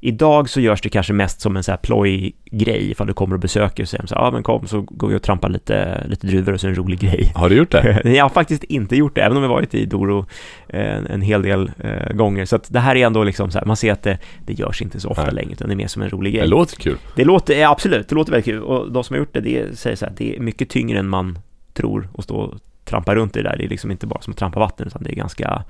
Idag 0.00 0.50
så 0.50 0.60
görs 0.60 0.80
det 0.80 0.88
kanske 0.88 1.12
mest 1.12 1.40
som 1.40 1.56
en 1.56 1.62
så 1.62 1.72
här 1.72 1.78
ploj-grej 1.78 2.90
ifall 2.90 3.06
du 3.06 3.12
kommer 3.12 3.34
och 3.34 3.40
besöker 3.40 3.82
och 3.82 3.88
säger 3.88 4.06
så 4.06 4.14
ja 4.14 4.30
men 4.30 4.42
kom 4.42 4.66
så 4.66 4.80
går 4.80 5.08
vi 5.08 5.16
och 5.16 5.22
trampar 5.22 5.48
lite, 5.48 6.06
lite 6.08 6.26
druvor 6.26 6.52
och 6.52 6.60
så 6.60 6.66
är 6.66 6.70
det 6.70 6.76
en 6.76 6.84
rolig 6.84 7.00
grej. 7.00 7.32
Har 7.34 7.48
du 7.48 7.56
gjort 7.56 7.70
det? 7.70 8.00
jag 8.04 8.24
har 8.24 8.28
faktiskt 8.28 8.64
inte 8.64 8.96
gjort 8.96 9.14
det, 9.14 9.22
även 9.22 9.36
om 9.36 9.42
jag 9.42 9.50
varit 9.50 9.74
i 9.74 9.86
Doro 9.86 10.26
en, 10.66 11.06
eh, 11.06 11.14
en 11.14 11.22
hel 11.22 11.42
del 11.42 11.70
eh, 11.78 12.12
gånger. 12.12 12.44
Så 12.44 12.56
att 12.56 12.72
det 12.72 12.80
här 12.80 12.96
är 12.96 13.06
ändå 13.06 13.24
liksom 13.24 13.50
så 13.50 13.58
här, 13.58 13.66
man 13.66 13.76
ser 13.76 13.92
att 13.92 14.02
det, 14.02 14.18
det 14.46 14.52
görs 14.52 14.82
inte 14.82 15.00
så 15.00 15.08
ofta 15.08 15.24
Nej. 15.24 15.34
längre, 15.34 15.52
utan 15.52 15.68
det 15.68 15.74
är 15.74 15.76
mer 15.76 15.86
som 15.86 16.02
en 16.02 16.10
rolig 16.10 16.34
grej. 16.34 16.42
Det 16.42 16.48
låter 16.48 16.76
kul. 16.76 16.96
Det 17.16 17.24
låter, 17.24 17.58
ja, 17.58 17.70
absolut, 17.70 18.08
det 18.08 18.14
låter 18.14 18.32
väldigt 18.32 18.44
kul. 18.44 18.62
Och 18.62 18.92
de 18.92 19.04
som 19.04 19.14
har 19.14 19.18
gjort 19.18 19.34
det, 19.34 19.40
det 19.40 19.78
säger 19.78 19.96
så 19.96 20.04
här, 20.04 20.12
det 20.16 20.36
är 20.36 20.40
mycket 20.40 20.68
tyngre 20.70 20.98
än 20.98 21.08
man 21.08 21.38
tror 21.72 22.08
att 22.18 22.24
stå 22.24 22.36
och 22.36 22.54
trampa 22.84 23.14
runt 23.14 23.36
i 23.36 23.42
det 23.42 23.48
där. 23.48 23.56
Det 23.56 23.64
är 23.64 23.68
liksom 23.68 23.90
inte 23.90 24.06
bara 24.06 24.20
som 24.20 24.30
att 24.30 24.38
trampa 24.38 24.60
vatten, 24.60 24.86
utan 24.86 25.02
det 25.02 25.10
är 25.12 25.16
ganska, 25.16 25.64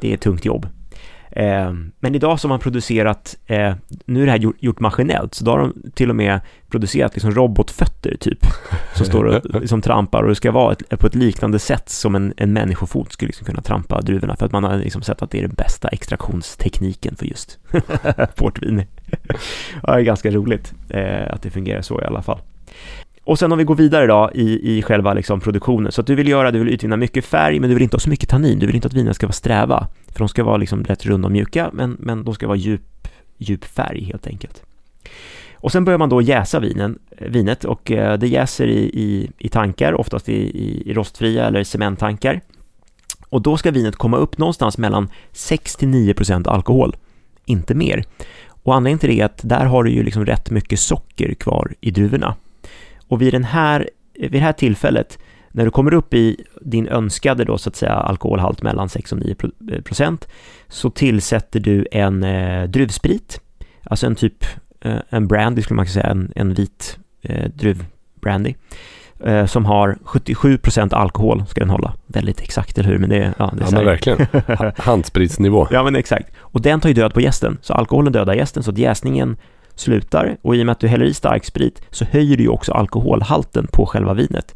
det 0.00 0.10
är 0.10 0.14
ett 0.14 0.20
tungt 0.20 0.44
jobb. 0.44 0.66
Eh, 1.38 1.72
men 2.00 2.14
idag 2.14 2.40
så 2.40 2.48
har 2.48 2.48
man 2.48 2.58
producerat, 2.58 3.36
eh, 3.46 3.74
nu 4.04 4.22
är 4.22 4.26
det 4.26 4.30
här 4.30 4.38
gjort, 4.38 4.56
gjort, 4.58 4.80
maskinellt, 4.80 5.34
så 5.34 5.44
då 5.44 5.50
har 5.50 5.58
de 5.58 5.90
till 5.94 6.10
och 6.10 6.16
med 6.16 6.40
producerat 6.70 7.14
liksom 7.14 7.30
robotfötter 7.30 8.16
typ, 8.20 8.38
som 8.94 9.06
står 9.06 9.24
och 9.24 9.60
liksom 9.60 9.82
trampar 9.82 10.22
och 10.22 10.28
det 10.28 10.34
ska 10.34 10.52
vara 10.52 10.72
ett, 10.72 10.98
på 10.98 11.06
ett 11.06 11.14
liknande 11.14 11.58
sätt 11.58 11.88
som 11.88 12.14
en, 12.14 12.34
en 12.36 12.52
människofot 12.52 13.12
skulle 13.12 13.26
liksom 13.26 13.46
kunna 13.46 13.62
trampa 13.62 14.00
druvorna, 14.00 14.36
för 14.36 14.46
att 14.46 14.52
man 14.52 14.64
har 14.64 14.76
liksom 14.76 15.02
sett 15.02 15.22
att 15.22 15.30
det 15.30 15.38
är 15.38 15.42
den 15.42 15.54
bästa 15.56 15.88
extraktionstekniken 15.88 17.16
för 17.16 17.26
just 17.26 17.58
portvin. 18.36 18.84
ja, 19.82 19.92
det 19.92 20.00
är 20.00 20.02
ganska 20.02 20.30
roligt 20.30 20.74
eh, 20.88 21.34
att 21.34 21.42
det 21.42 21.50
fungerar 21.50 21.82
så 21.82 22.00
i 22.00 22.04
alla 22.04 22.22
fall. 22.22 22.40
Och 23.24 23.38
sen 23.38 23.52
om 23.52 23.58
vi 23.58 23.64
går 23.64 23.74
vidare 23.74 24.06
då 24.06 24.30
i, 24.34 24.78
i 24.78 24.82
själva 24.82 25.14
liksom 25.14 25.40
produktionen, 25.40 25.92
så 25.92 26.00
att 26.00 26.06
du 26.06 26.14
vill 26.14 26.28
göra, 26.28 26.50
du 26.50 26.58
vill 26.58 26.74
utvinna 26.74 26.96
mycket 26.96 27.24
färg, 27.24 27.60
men 27.60 27.68
du 27.68 27.74
vill 27.74 27.82
inte 27.82 27.94
ha 27.94 28.00
så 28.00 28.10
mycket 28.10 28.28
tannin, 28.28 28.58
du 28.58 28.66
vill 28.66 28.74
inte 28.74 28.88
att 28.88 28.94
vinerna 28.94 29.14
ska 29.14 29.26
vara 29.26 29.32
sträva, 29.32 29.86
för 30.18 30.24
de 30.24 30.28
ska 30.28 30.44
vara 30.44 30.56
liksom 30.56 30.84
rätt 30.84 31.06
runda 31.06 31.26
och 31.26 31.32
mjuka, 31.32 31.70
men, 31.72 31.96
men 31.98 32.24
de 32.24 32.34
ska 32.34 32.46
vara 32.46 32.56
djup, 32.56 33.08
djup 33.36 33.64
färg 33.64 34.04
helt 34.04 34.26
enkelt. 34.26 34.62
Och 35.54 35.72
sen 35.72 35.84
börjar 35.84 35.98
man 35.98 36.08
då 36.08 36.22
jäsa 36.22 36.60
vinen, 36.60 36.98
eh, 37.10 37.28
vinet 37.28 37.64
och 37.64 37.90
eh, 37.90 38.18
det 38.18 38.28
jäser 38.28 38.66
i, 38.66 38.78
i, 38.78 39.30
i 39.38 39.48
tankar, 39.48 39.94
oftast 39.94 40.28
i, 40.28 40.32
i, 40.32 40.90
i 40.90 40.94
rostfria 40.94 41.46
eller 41.46 41.64
cementtankar. 41.64 42.40
Och 43.28 43.42
då 43.42 43.56
ska 43.56 43.70
vinet 43.70 43.96
komma 43.96 44.16
upp 44.16 44.38
någonstans 44.38 44.78
mellan 44.78 45.08
6-9% 45.32 46.48
alkohol, 46.48 46.96
inte 47.44 47.74
mer. 47.74 48.04
Och 48.62 48.74
anledningen 48.74 48.98
till 48.98 49.10
det 49.10 49.20
är 49.20 49.24
att 49.24 49.40
där 49.42 49.64
har 49.64 49.84
du 49.84 49.90
ju 49.90 50.02
liksom 50.02 50.26
rätt 50.26 50.50
mycket 50.50 50.80
socker 50.80 51.34
kvar 51.34 51.74
i 51.80 51.90
druvorna. 51.90 52.36
Och 53.08 53.22
vid, 53.22 53.32
den 53.34 53.44
här, 53.44 53.90
vid 54.14 54.32
det 54.32 54.38
här 54.38 54.52
tillfället, 54.52 55.18
när 55.50 55.64
du 55.64 55.70
kommer 55.70 55.94
upp 55.94 56.14
i 56.14 56.44
din 56.60 56.88
önskade 56.88 57.44
då 57.44 57.58
så 57.58 57.68
att 57.68 57.76
säga 57.76 57.92
alkoholhalt 57.92 58.62
mellan 58.62 58.88
6 58.88 59.12
och 59.12 59.18
9 59.18 59.34
procent, 59.84 60.28
så 60.68 60.90
tillsätter 60.90 61.60
du 61.60 61.86
en 61.92 62.22
eh, 62.22 62.68
druvsprit, 62.68 63.40
alltså 63.84 64.06
en 64.06 64.14
typ, 64.14 64.44
eh, 64.80 64.98
en 65.08 65.28
brandy 65.28 65.62
skulle 65.62 65.76
man 65.76 65.86
kunna 65.86 65.92
säga, 65.92 66.10
en, 66.10 66.32
en 66.36 66.54
vit 66.54 66.98
eh, 67.22 67.50
druvbrandy, 67.50 68.54
eh, 69.24 69.46
som 69.46 69.64
har 69.64 69.98
77 70.04 70.58
procent 70.58 70.92
alkohol 70.92 71.44
ska 71.48 71.60
den 71.60 71.70
hålla. 71.70 71.94
Väldigt 72.06 72.40
exakt, 72.40 72.78
eller 72.78 72.88
hur? 72.88 72.98
Men 72.98 73.10
det, 73.10 73.34
ja, 73.38 73.52
det 73.56 73.62
är 73.62 73.66
ja 73.66 73.70
men 73.72 73.84
verkligen. 73.84 74.26
Handspritsnivå. 74.76 75.66
ja, 75.70 75.82
men 75.82 75.96
exakt. 75.96 76.32
Och 76.38 76.62
den 76.62 76.80
tar 76.80 76.88
ju 76.88 76.94
död 76.94 77.14
på 77.14 77.20
gästen, 77.20 77.58
så 77.62 77.74
alkoholen 77.74 78.12
dödar 78.12 78.34
gästen, 78.34 78.62
så 78.62 78.70
att 78.70 78.78
jäsningen 78.78 79.36
slutar 79.80 80.36
och 80.42 80.56
i 80.56 80.62
och 80.62 80.66
med 80.66 80.72
att 80.72 80.80
du 80.80 80.88
häller 80.88 81.06
i 81.06 81.14
stark 81.14 81.44
sprit 81.44 81.82
så 81.90 82.04
höjer 82.04 82.36
du 82.36 82.42
ju 82.42 82.48
också 82.48 82.72
alkoholhalten 82.72 83.66
på 83.66 83.86
själva 83.86 84.14
vinet. 84.14 84.54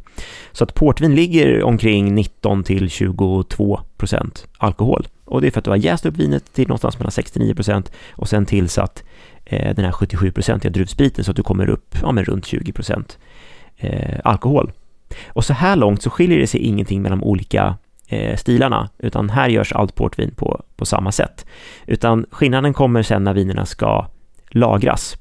Så 0.52 0.64
att 0.64 0.74
portvin 0.74 1.14
ligger 1.14 1.62
omkring 1.62 2.14
19 2.14 2.64
till 2.64 2.90
22 2.90 3.80
procent 3.96 4.46
alkohol 4.58 5.06
och 5.24 5.40
det 5.40 5.46
är 5.46 5.50
för 5.50 5.58
att 5.58 5.64
du 5.64 5.70
har 5.70 5.76
jäst 5.76 6.06
upp 6.06 6.16
vinet 6.16 6.52
till 6.52 6.68
någonstans 6.68 6.98
mellan 6.98 7.10
69 7.10 7.54
procent 7.54 7.92
och 8.12 8.28
sen 8.28 8.46
tillsatt 8.46 9.04
eh, 9.44 9.74
den 9.74 9.84
här 9.84 9.92
77-procentiga 9.92 10.70
druvspriten 10.70 11.24
så 11.24 11.30
att 11.30 11.36
du 11.36 11.42
kommer 11.42 11.68
upp 11.68 11.96
ja, 12.02 12.12
men 12.12 12.24
runt 12.24 12.46
20 12.46 12.72
procent 12.72 13.18
eh, 13.76 14.18
alkohol. 14.24 14.72
Och 15.26 15.44
så 15.44 15.52
här 15.52 15.76
långt 15.76 16.02
så 16.02 16.10
skiljer 16.10 16.38
det 16.38 16.46
sig 16.46 16.60
ingenting 16.60 17.02
mellan 17.02 17.18
de 17.18 17.24
olika 17.24 17.76
eh, 18.08 18.36
stilarna, 18.36 18.88
utan 18.98 19.30
här 19.30 19.48
görs 19.48 19.72
allt 19.72 19.94
portvin 19.94 20.34
på, 20.36 20.62
på 20.76 20.86
samma 20.86 21.12
sätt. 21.12 21.46
Utan 21.86 22.26
skillnaden 22.30 22.74
kommer 22.74 23.02
sen 23.02 23.24
när 23.24 23.34
vinerna 23.34 23.66
ska 23.66 24.06
lagras. 24.52 25.16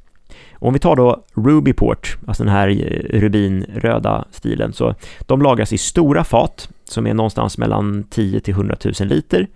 Och 0.53 0.67
om 0.67 0.73
vi 0.73 0.79
tar 0.79 0.95
då 0.95 1.23
Ruby 1.33 1.73
Port, 1.73 2.17
alltså 2.27 2.43
den 2.43 2.53
här 2.53 2.69
eh, 2.69 3.19
rubinröda 3.19 4.25
stilen, 4.31 4.73
så 4.73 4.95
de 5.19 5.41
lagras 5.41 5.73
i 5.73 5.77
stora 5.77 6.23
fat 6.23 6.69
som 6.83 7.07
är 7.07 7.13
någonstans 7.13 7.57
mellan 7.57 8.03
10 8.03 8.39
till 8.39 8.53
100 8.53 8.75
000 8.99 9.09
liter. 9.09 9.47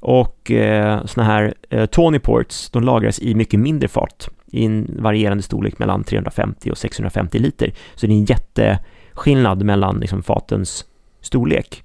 Och 0.00 0.50
eh, 0.50 1.04
såna 1.04 1.26
här 1.26 1.54
eh, 1.70 1.86
Tony 1.86 2.18
Ports, 2.18 2.70
de 2.70 2.84
lagras 2.84 3.20
i 3.20 3.34
mycket 3.34 3.60
mindre 3.60 3.88
fat, 3.88 4.28
i 4.46 4.64
en 4.64 4.96
varierande 4.98 5.42
storlek 5.42 5.78
mellan 5.78 6.04
350 6.04 6.70
och 6.70 6.78
650 6.78 7.38
liter. 7.38 7.72
Så 7.94 8.06
det 8.06 8.12
är 8.12 8.16
en 8.16 8.24
jätteskillnad 8.24 9.62
mellan 9.62 10.00
liksom, 10.00 10.22
fatens 10.22 10.84
storlek. 11.20 11.82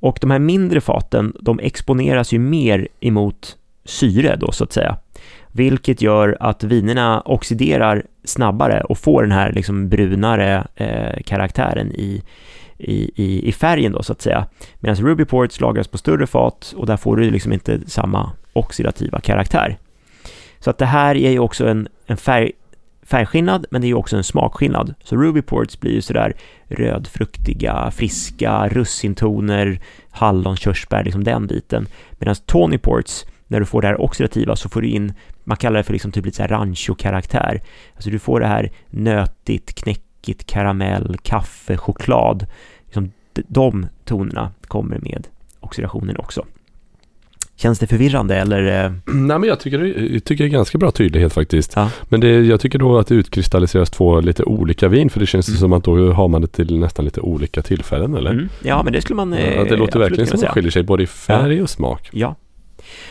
Och 0.00 0.18
de 0.20 0.30
här 0.30 0.38
mindre 0.38 0.80
faten, 0.80 1.32
de 1.40 1.58
exponeras 1.58 2.32
ju 2.32 2.38
mer 2.38 2.88
emot 3.00 3.56
syre 3.84 4.36
då 4.36 4.52
så 4.52 4.64
att 4.64 4.72
säga 4.72 4.96
vilket 5.56 6.02
gör 6.02 6.36
att 6.40 6.64
vinerna 6.64 7.20
oxiderar 7.20 8.02
snabbare 8.24 8.80
och 8.80 8.98
får 8.98 9.22
den 9.22 9.32
här 9.32 9.52
liksom 9.52 9.88
brunare 9.88 10.66
eh, 10.74 11.22
karaktären 11.24 11.92
i, 11.92 12.22
i, 12.78 13.48
i, 13.48 13.52
färgen 13.52 13.92
då 13.92 14.02
så 14.02 14.12
att 14.12 14.22
säga. 14.22 14.46
Medan 14.80 14.96
Ruby 14.96 15.24
Ports 15.24 15.60
lagras 15.60 15.88
på 15.88 15.98
större 15.98 16.26
fat 16.26 16.74
och 16.76 16.86
där 16.86 16.96
får 16.96 17.16
du 17.16 17.30
liksom 17.30 17.52
inte 17.52 17.80
samma 17.86 18.32
oxidativa 18.52 19.20
karaktär. 19.20 19.78
Så 20.58 20.70
att 20.70 20.78
det 20.78 20.86
här 20.86 21.14
är 21.16 21.30
ju 21.30 21.38
också 21.38 21.68
en, 21.68 21.88
en 22.06 22.16
färg, 22.16 22.52
färgskillnad, 23.02 23.66
men 23.70 23.80
det 23.80 23.86
är 23.86 23.88
ju 23.88 23.94
också 23.94 24.16
en 24.16 24.24
smakskillnad. 24.24 24.94
Så 25.02 25.16
Ruby 25.16 25.42
Ports 25.42 25.80
blir 25.80 25.92
ju 25.92 26.00
sådär 26.00 26.34
rödfruktiga, 26.68 27.90
friska, 27.90 28.68
russintoner, 28.68 29.80
hallon, 30.10 30.56
körsbär, 30.56 31.04
liksom 31.04 31.24
den 31.24 31.46
biten. 31.46 31.86
Medan 32.12 32.34
Tony 32.46 32.78
Ports 32.78 33.24
när 33.46 33.60
du 33.60 33.66
får 33.66 33.82
det 33.82 33.88
här 33.88 34.00
oxidativa 34.00 34.56
så 34.56 34.68
får 34.68 34.80
du 34.80 34.88
in, 34.88 35.12
man 35.44 35.56
kallar 35.56 35.76
det 35.76 35.84
för 35.84 35.92
liksom 35.92 36.12
typ 36.12 36.24
lite 36.24 36.36
så 36.36 36.42
rancho-karaktär. 36.42 37.60
Alltså 37.94 38.10
du 38.10 38.18
får 38.18 38.40
det 38.40 38.46
här 38.46 38.72
nötigt, 38.90 39.74
knäckigt, 39.74 40.46
karamell, 40.46 41.16
kaffe, 41.22 41.76
choklad. 41.76 42.46
Liksom 42.84 43.12
de 43.34 43.86
tonerna 44.04 44.52
kommer 44.66 44.98
med 44.98 45.28
oxidationen 45.60 46.16
också. 46.16 46.44
Känns 47.56 47.78
det 47.78 47.86
förvirrande 47.86 48.36
eller? 48.36 48.84
Eh? 48.84 48.92
Nej 49.14 49.38
men 49.38 49.48
jag 49.48 49.60
tycker, 49.60 49.78
det, 49.78 49.88
jag 49.88 50.24
tycker 50.24 50.44
det 50.44 50.48
är 50.48 50.52
ganska 50.52 50.78
bra 50.78 50.90
tydlighet 50.90 51.32
faktiskt. 51.32 51.72
Ja. 51.76 51.90
Men 52.08 52.20
det, 52.20 52.28
jag 52.28 52.60
tycker 52.60 52.78
då 52.78 52.98
att 52.98 53.06
det 53.06 53.14
utkristalliseras 53.14 53.90
två 53.90 54.20
lite 54.20 54.44
olika 54.44 54.88
vin 54.88 55.10
för 55.10 55.20
det 55.20 55.26
känns 55.26 55.48
mm. 55.48 55.58
som 55.58 55.72
att 55.72 55.84
då 55.84 56.12
har 56.12 56.28
man 56.28 56.40
det 56.40 56.46
till 56.46 56.78
nästan 56.78 57.04
lite 57.04 57.20
olika 57.20 57.62
tillfällen 57.62 58.14
eller? 58.14 58.30
Mm. 58.30 58.48
Ja 58.62 58.82
men 58.82 58.92
det 58.92 59.00
skulle 59.00 59.16
man 59.16 59.32
ja, 59.32 59.64
Det 59.64 59.76
låter 59.76 59.98
verkligen 59.98 60.26
som 60.26 60.36
att 60.36 60.40
det 60.40 60.48
skiljer 60.48 60.70
sig 60.70 60.82
både 60.82 61.02
i 61.02 61.06
färg 61.06 61.56
ja. 61.56 61.62
och 61.62 61.70
smak. 61.70 62.10
Ja, 62.12 62.34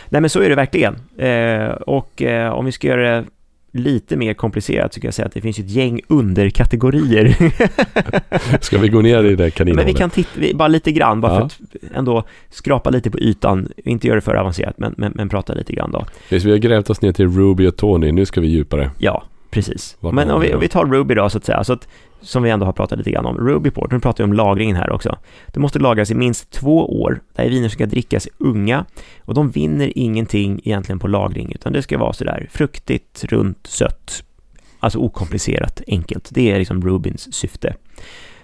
Nej 0.09 0.21
men 0.21 0.29
så 0.29 0.41
är 0.41 0.49
det 0.49 0.55
verkligen. 0.55 0.95
Eh, 1.17 1.67
och 1.69 2.21
eh, 2.21 2.53
om 2.53 2.65
vi 2.65 2.71
ska 2.71 2.87
göra 2.87 3.01
det 3.01 3.25
lite 3.73 4.17
mer 4.17 4.33
komplicerat 4.33 4.93
så 4.93 5.01
kan 5.01 5.07
jag 5.07 5.13
säga 5.13 5.25
att 5.25 5.33
det 5.33 5.41
finns 5.41 5.59
ett 5.59 5.69
gäng 5.69 6.01
underkategorier. 6.07 7.35
Ska 8.61 8.77
vi 8.77 8.89
gå 8.89 9.01
ner 9.01 9.23
i 9.23 9.35
det 9.35 9.51
kaninhålet? 9.51 9.85
Men 9.85 9.93
vi 9.93 9.99
kan 9.99 10.09
titta, 10.09 10.57
bara 10.57 10.67
lite 10.67 10.91
grann, 10.91 11.21
bara 11.21 11.33
ja. 11.33 11.37
för 11.39 11.45
att 11.45 11.59
ändå 11.95 12.23
skrapa 12.49 12.89
lite 12.89 13.11
på 13.11 13.19
ytan, 13.19 13.69
inte 13.77 14.07
göra 14.07 14.15
det 14.15 14.21
för 14.21 14.35
avancerat, 14.35 14.77
men, 14.77 14.93
men, 14.97 15.11
men 15.15 15.29
prata 15.29 15.53
lite 15.53 15.73
grann 15.73 15.91
då. 15.91 16.05
Just, 16.29 16.45
vi 16.45 16.51
har 16.51 16.57
grävt 16.57 16.89
oss 16.89 17.01
ner 17.01 17.11
till 17.11 17.27
Ruby 17.27 17.67
och 17.67 17.77
Tony, 17.77 18.11
nu 18.11 18.25
ska 18.25 18.41
vi 18.41 18.47
djupare. 18.47 18.91
Ja, 18.97 19.23
precis. 19.49 19.97
Vart 19.99 20.13
men 20.13 20.31
om 20.31 20.41
vi, 20.41 20.53
om 20.53 20.59
vi, 20.59 20.67
tar 20.67 20.85
Ruby 20.85 21.15
då 21.15 21.29
så 21.29 21.37
att 21.37 21.45
säga, 21.45 21.63
så 21.63 21.73
att 21.73 21.87
som 22.23 22.43
vi 22.43 22.49
ändå 22.49 22.65
har 22.65 22.73
pratat 22.73 22.97
lite 22.97 23.11
grann 23.11 23.25
om, 23.25 23.37
Rubyport, 23.37 23.91
nu 23.91 23.99
pratar 23.99 24.23
vi 24.23 24.29
om 24.29 24.33
lagringen 24.33 24.75
här 24.75 24.91
också. 24.91 25.17
Det 25.47 25.59
måste 25.59 25.79
lagras 25.79 26.11
i 26.11 26.15
minst 26.15 26.51
två 26.51 27.01
år. 27.01 27.21
Det 27.35 27.41
här 27.41 27.49
är 27.49 27.51
viner 27.51 27.69
som 27.69 27.73
ska 27.73 27.85
drickas 27.85 28.27
unga 28.37 28.85
och 29.21 29.33
de 29.33 29.51
vinner 29.51 29.91
ingenting 29.95 30.61
egentligen 30.63 30.99
på 30.99 31.07
lagring, 31.07 31.51
utan 31.55 31.73
det 31.73 31.81
ska 31.81 31.97
vara 31.97 32.13
sådär 32.13 32.47
fruktigt, 32.51 33.23
runt, 33.23 33.67
sött, 33.67 34.23
alltså 34.79 34.99
okomplicerat, 34.99 35.81
enkelt. 35.87 36.29
Det 36.31 36.51
är 36.51 36.59
liksom 36.59 36.81
Rubins 36.81 37.33
syfte. 37.33 37.75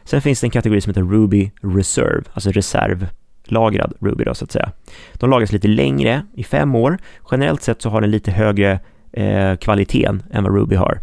Sen 0.04 0.22
finns 0.22 0.42
det 0.42 0.48
en 0.48 0.52
kategori 0.52 0.82
som 0.82 0.90
heter 0.90 1.02
Ruby 1.02 1.52
Reserve, 1.62 2.24
alltså 2.34 2.52
reservlagrad 2.52 3.94
Ruby 4.00 4.24
då 4.24 4.34
så 4.34 4.46
att 4.46 4.52
säga. 4.52 4.72
De 5.14 5.30
lagras 5.30 5.52
lite 5.52 5.68
längre, 5.68 6.26
i 6.34 6.44
fem 6.44 6.76
år. 6.76 6.98
Generellt 7.32 7.62
sett 7.62 7.82
så 7.82 7.90
har 7.90 8.02
den 8.02 8.12
lite 8.12 8.32
högre 8.32 8.80
eh, 9.12 9.56
kvaliteten 9.56 10.24
än 10.32 10.44
vad 10.44 10.56
Ruby 10.56 10.76
har. 10.76 11.00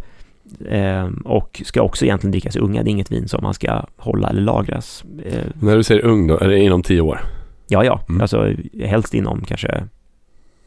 Eh, 0.69 1.09
och 1.25 1.61
ska 1.65 1.81
också 1.81 2.05
egentligen 2.05 2.31
drickas 2.31 2.55
unga. 2.55 2.83
Det 2.83 2.89
är 2.89 2.91
inget 2.91 3.11
vin 3.11 3.27
som 3.27 3.39
man 3.43 3.53
ska 3.53 3.85
hålla 3.97 4.29
eller 4.29 4.41
lagras. 4.41 5.03
Eh, 5.25 5.43
När 5.61 5.77
du 5.77 5.83
säger 5.83 6.05
ung 6.05 6.27
då, 6.27 6.37
är 6.37 6.47
det 6.47 6.59
inom 6.59 6.83
tio 6.83 7.01
år? 7.01 7.19
Ja, 7.67 7.83
ja. 7.83 8.01
Mm. 8.09 8.21
Alltså 8.21 8.53
helst 8.83 9.13
inom 9.13 9.41
kanske 9.41 9.83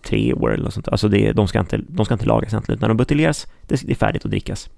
tre 0.02 0.32
år 0.32 0.52
eller 0.54 0.64
något 0.64 0.74
sånt. 0.74 0.88
Alltså 0.88 1.08
det, 1.08 1.32
de, 1.32 1.48
ska 1.48 1.60
inte, 1.60 1.80
de 1.88 2.04
ska 2.04 2.14
inte 2.14 2.26
lagras 2.26 2.52
egentligen, 2.52 2.78
utan 2.78 2.88
när 2.88 2.94
de 2.94 2.96
buteljeras, 2.96 3.46
det, 3.66 3.86
det 3.86 3.92
är 3.92 3.96
färdigt 3.96 4.24
att 4.24 4.30
drickas. 4.30 4.70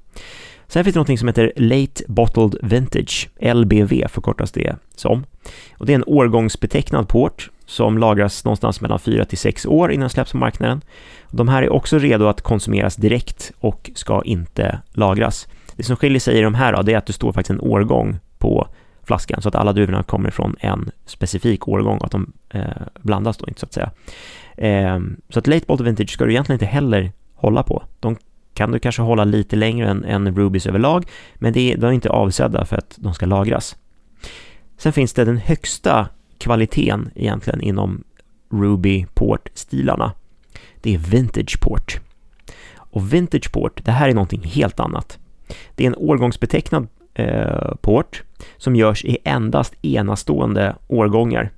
Sen 0.67 0.85
finns 0.85 0.95
det 0.95 1.01
något 1.01 1.19
som 1.19 1.29
heter 1.29 1.53
Late 1.57 2.05
Bottled 2.09 2.57
Vintage, 2.63 3.29
LBV 3.55 4.09
förkortas 4.09 4.53
det 4.53 4.77
som. 4.95 5.25
Och 5.79 5.87
det 5.87 5.93
är 5.93 5.95
en 5.95 6.05
årgångsbetecknad 6.07 7.09
port 7.09 7.51
som 7.73 7.99
lagras 7.99 8.45
någonstans 8.45 8.81
mellan 8.81 8.99
4 8.99 9.25
till 9.25 9.39
6 9.39 9.67
år 9.67 9.93
innan 9.93 10.11
släpps 10.11 10.33
på 10.33 10.39
marknaden. 10.39 10.81
De 11.31 11.49
här 11.49 11.63
är 11.63 11.73
också 11.73 11.99
redo 11.99 12.27
att 12.27 12.41
konsumeras 12.41 12.97
direkt 12.97 13.53
och 13.61 13.91
ska 13.95 14.23
inte 14.25 14.79
lagras. 14.93 15.49
Det 15.77 15.83
som 15.83 15.97
skiljer 15.97 16.21
sig 16.21 16.39
i 16.39 16.41
de 16.41 16.55
här 16.55 16.73
då, 16.73 16.83
det 16.83 16.93
är 16.93 16.99
att 16.99 17.07
det 17.07 17.13
står 17.13 17.33
faktiskt 17.33 17.51
en 17.51 17.61
årgång 17.61 18.19
på 18.39 18.69
flaskan 19.03 19.43
så 19.43 19.49
att 19.49 19.55
alla 19.55 19.73
druvorna 19.73 20.03
kommer 20.03 20.31
från 20.31 20.57
en 20.61 20.91
specifik 21.07 21.69
årgång 21.69 21.99
och 21.99 22.05
att 22.05 22.13
de 22.13 22.33
eh, 22.51 22.63
blandas 23.01 23.37
då 23.37 23.47
inte 23.49 23.61
så 23.61 23.67
att 23.67 23.73
säga. 23.73 23.91
Eh, 24.57 25.01
så 25.29 25.39
att 25.39 25.47
Late 25.47 25.67
Bolt 25.67 25.81
Vintage 25.81 26.11
ska 26.11 26.25
du 26.25 26.31
egentligen 26.31 26.57
inte 26.57 26.67
heller 26.67 27.13
hålla 27.35 27.63
på. 27.63 27.83
De 28.01 28.17
kan 28.55 28.73
du 28.73 28.79
kanske 28.79 29.03
hålla 29.03 29.25
lite 29.25 29.57
längre 29.57 29.91
än, 29.91 30.05
än 30.05 30.37
Rubies 30.37 30.67
överlag, 30.67 31.05
men 31.35 31.53
det 31.53 31.73
är, 31.73 31.77
de 31.77 31.87
är 31.87 31.93
inte 31.93 32.11
avsedda 32.11 32.65
för 32.65 32.77
att 32.77 32.95
de 32.97 33.15
ska 33.15 33.27
lagras. 33.27 33.77
Sen 34.79 34.93
finns 34.93 35.13
det 35.13 35.25
den 35.25 35.37
högsta 35.37 36.09
kvaliteten 36.43 37.11
egentligen 37.15 37.61
inom 37.61 38.05
Ruby 38.51 39.07
Port-stilarna. 39.15 40.13
det 40.81 40.95
är 40.95 40.99
vintage 40.99 41.61
port. 41.61 42.01
Och 42.77 43.13
vintage 43.13 43.53
port, 43.53 43.85
det 43.85 43.93
här 43.93 44.09
är 44.09 44.15
någonting 44.15 44.43
helt 44.45 44.81
annat. 44.81 45.19
Det 45.75 45.85
är 45.85 45.89
en 45.89 45.97
årgångsbetecknad 45.97 46.89
eh, 47.15 47.75
port 47.81 48.23
som 48.57 48.77
görs 48.77 49.05
i 49.05 49.19
endast 49.25 49.75
enastående 49.83 50.77
årgångar. 50.89 51.51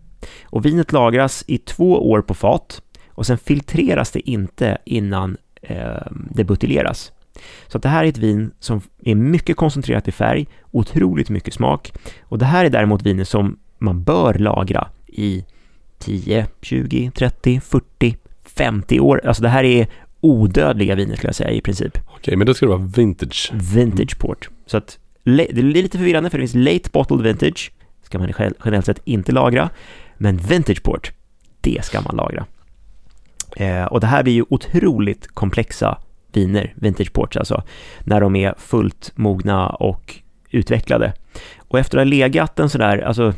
Och 0.45 0.65
vinet 0.65 0.93
lagras 0.93 1.45
i 1.47 1.59
två 1.59 2.11
år 2.11 2.23
på 2.23 2.35
fat 2.35 2.83
och 3.09 3.27
sen 3.27 3.39
filtreras 3.39 4.11
det 4.11 4.31
inte 4.31 4.79
innan 4.85 5.37
eh, 5.63 6.07
det 6.31 6.45
buteljeras. 6.45 7.13
Så 7.67 7.77
att 7.79 7.83
det 7.83 7.89
här 7.89 8.05
är 8.05 8.09
ett 8.09 8.19
vin 8.19 8.51
som 8.61 8.81
är 9.05 9.15
mycket 9.15 9.57
koncentrerat 9.57 10.09
i 10.09 10.13
färg, 10.13 10.47
otroligt 10.71 11.31
mycket 11.31 11.55
smak 11.55 11.93
och 12.23 12.39
det 12.39 12.45
här 12.45 12.65
är 12.65 12.71
däremot 12.71 13.03
viner 13.03 13.25
som 13.25 13.59
man 13.85 14.03
bör 14.03 14.35
lagra 14.35 14.89
i 15.07 15.45
10, 15.99 16.47
20, 16.61 17.11
30, 17.15 17.61
40, 17.61 18.17
50 18.45 19.01
år. 19.01 19.21
Alltså 19.25 19.43
det 19.43 19.49
här 19.49 19.65
är 19.65 19.87
odödliga 20.21 20.95
viner 20.95 21.17
skulle 21.17 21.29
jag 21.29 21.35
säga 21.35 21.51
i 21.51 21.61
princip. 21.61 21.99
Okej, 22.07 22.37
men 22.37 22.47
då 22.47 22.55
ska 22.55 22.67
det 22.67 22.71
vara 22.71 22.91
vintage. 22.97 23.53
Vintage 23.75 24.19
port. 24.19 24.49
Så 24.67 24.77
att 24.77 24.99
det 25.25 25.59
är 25.59 25.63
lite 25.63 25.99
förvirrande 25.99 26.31
för 26.31 26.39
det 26.39 26.49
finns 26.49 26.65
late 26.65 26.91
bottled 26.93 27.23
vintage, 27.23 27.73
ska 28.03 28.19
man 28.19 28.33
generellt 28.39 28.87
sett 28.87 29.01
inte 29.05 29.33
lagra, 29.33 29.71
men 30.17 30.37
vintage 30.37 30.83
port, 30.83 31.13
det 31.61 31.85
ska 31.85 32.01
man 32.01 32.17
lagra. 32.17 32.47
Eh, 33.57 33.85
och 33.85 34.01
det 34.01 34.07
här 34.07 34.23
blir 34.23 34.33
ju 34.33 34.45
otroligt 34.49 35.29
komplexa 35.35 35.99
viner, 36.33 36.75
vintage 36.77 37.13
ports 37.13 37.37
alltså, 37.37 37.63
när 38.01 38.21
de 38.21 38.37
är 38.37 38.55
fullt 38.59 39.13
mogna 39.15 39.69
och 39.69 40.21
utvecklade. 40.51 41.13
Och 41.59 41.79
efter 41.79 41.99
att 41.99 42.01
ha 42.01 42.11
legat 42.11 42.59
en 42.59 42.71
sådär, 42.71 42.99
alltså 42.99 43.35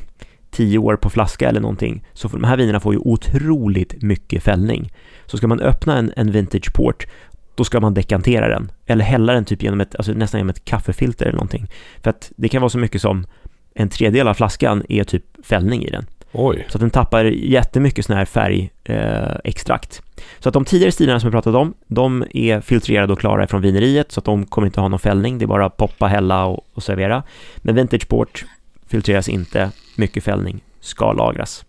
tio 0.57 0.79
år 0.79 0.97
på 0.97 1.11
flaska 1.11 1.49
eller 1.49 1.61
någonting, 1.61 2.05
så 2.13 2.29
för 2.29 2.39
de 2.39 2.45
här 2.45 2.57
vinerna 2.57 2.81
får 2.81 2.95
ju 2.95 3.01
otroligt 3.05 4.03
mycket 4.03 4.43
fällning. 4.43 4.93
Så 5.27 5.37
ska 5.37 5.47
man 5.47 5.61
öppna 5.61 5.99
en, 5.99 6.13
en 6.17 6.33
vintage 6.33 6.75
port, 6.75 7.07
då 7.55 7.65
ska 7.65 7.81
man 7.81 7.95
dekantera 7.95 8.49
den, 8.49 8.73
eller 8.87 9.05
hälla 9.05 9.33
den 9.33 9.45
typ 9.45 9.63
genom 9.63 9.81
ett, 9.81 9.95
alltså 9.97 10.13
nästan 10.13 10.39
genom 10.39 10.51
ett 10.51 10.65
kaffefilter 10.65 11.27
eller 11.27 11.37
någonting. 11.37 11.71
För 12.03 12.11
att 12.11 12.33
det 12.37 12.49
kan 12.49 12.63
vara 12.63 12.71
så 12.71 12.79
mycket 12.79 13.01
som 13.01 13.27
en 13.75 13.89
tredjedel 13.89 14.29
av 14.29 14.35
flaskan 14.35 14.83
är 14.89 15.05
typ 15.05 15.25
fällning 15.47 15.85
i 15.85 15.91
den. 15.91 16.07
Oj. 16.33 16.67
Så 16.69 16.77
att 16.77 16.81
den 16.81 16.91
tappar 16.91 17.25
jättemycket 17.25 18.07
sån 18.07 18.17
här 18.17 18.25
färgextrakt. 18.25 20.03
Eh, 20.05 20.23
så 20.39 20.49
att 20.49 20.53
de 20.53 20.65
tidigare 20.65 20.93
stilarna 20.93 21.21
som 21.21 21.27
jag 21.27 21.33
pratat 21.33 21.55
om, 21.55 21.75
de 21.87 22.25
är 22.31 22.61
filtrerade 22.61 23.13
och 23.13 23.19
klara 23.19 23.47
från 23.47 23.63
vineriet, 23.63 24.13
så 24.13 24.21
att 24.21 24.25
de 24.25 24.47
kommer 24.47 24.67
inte 24.67 24.81
ha 24.81 24.89
någon 24.89 24.99
fällning, 24.99 25.39
det 25.39 25.45
är 25.45 25.47
bara 25.47 25.71
poppa, 25.71 26.07
hälla 26.07 26.45
och, 26.45 26.67
och 26.75 26.83
servera. 26.83 27.23
Men 27.57 27.75
Vintage 27.75 28.09
Port 28.09 28.45
filtreras 28.87 29.29
inte, 29.29 29.71
mycket 29.97 30.25
fällning, 30.25 30.61
ska 30.81 31.13
lagras. 31.13 31.65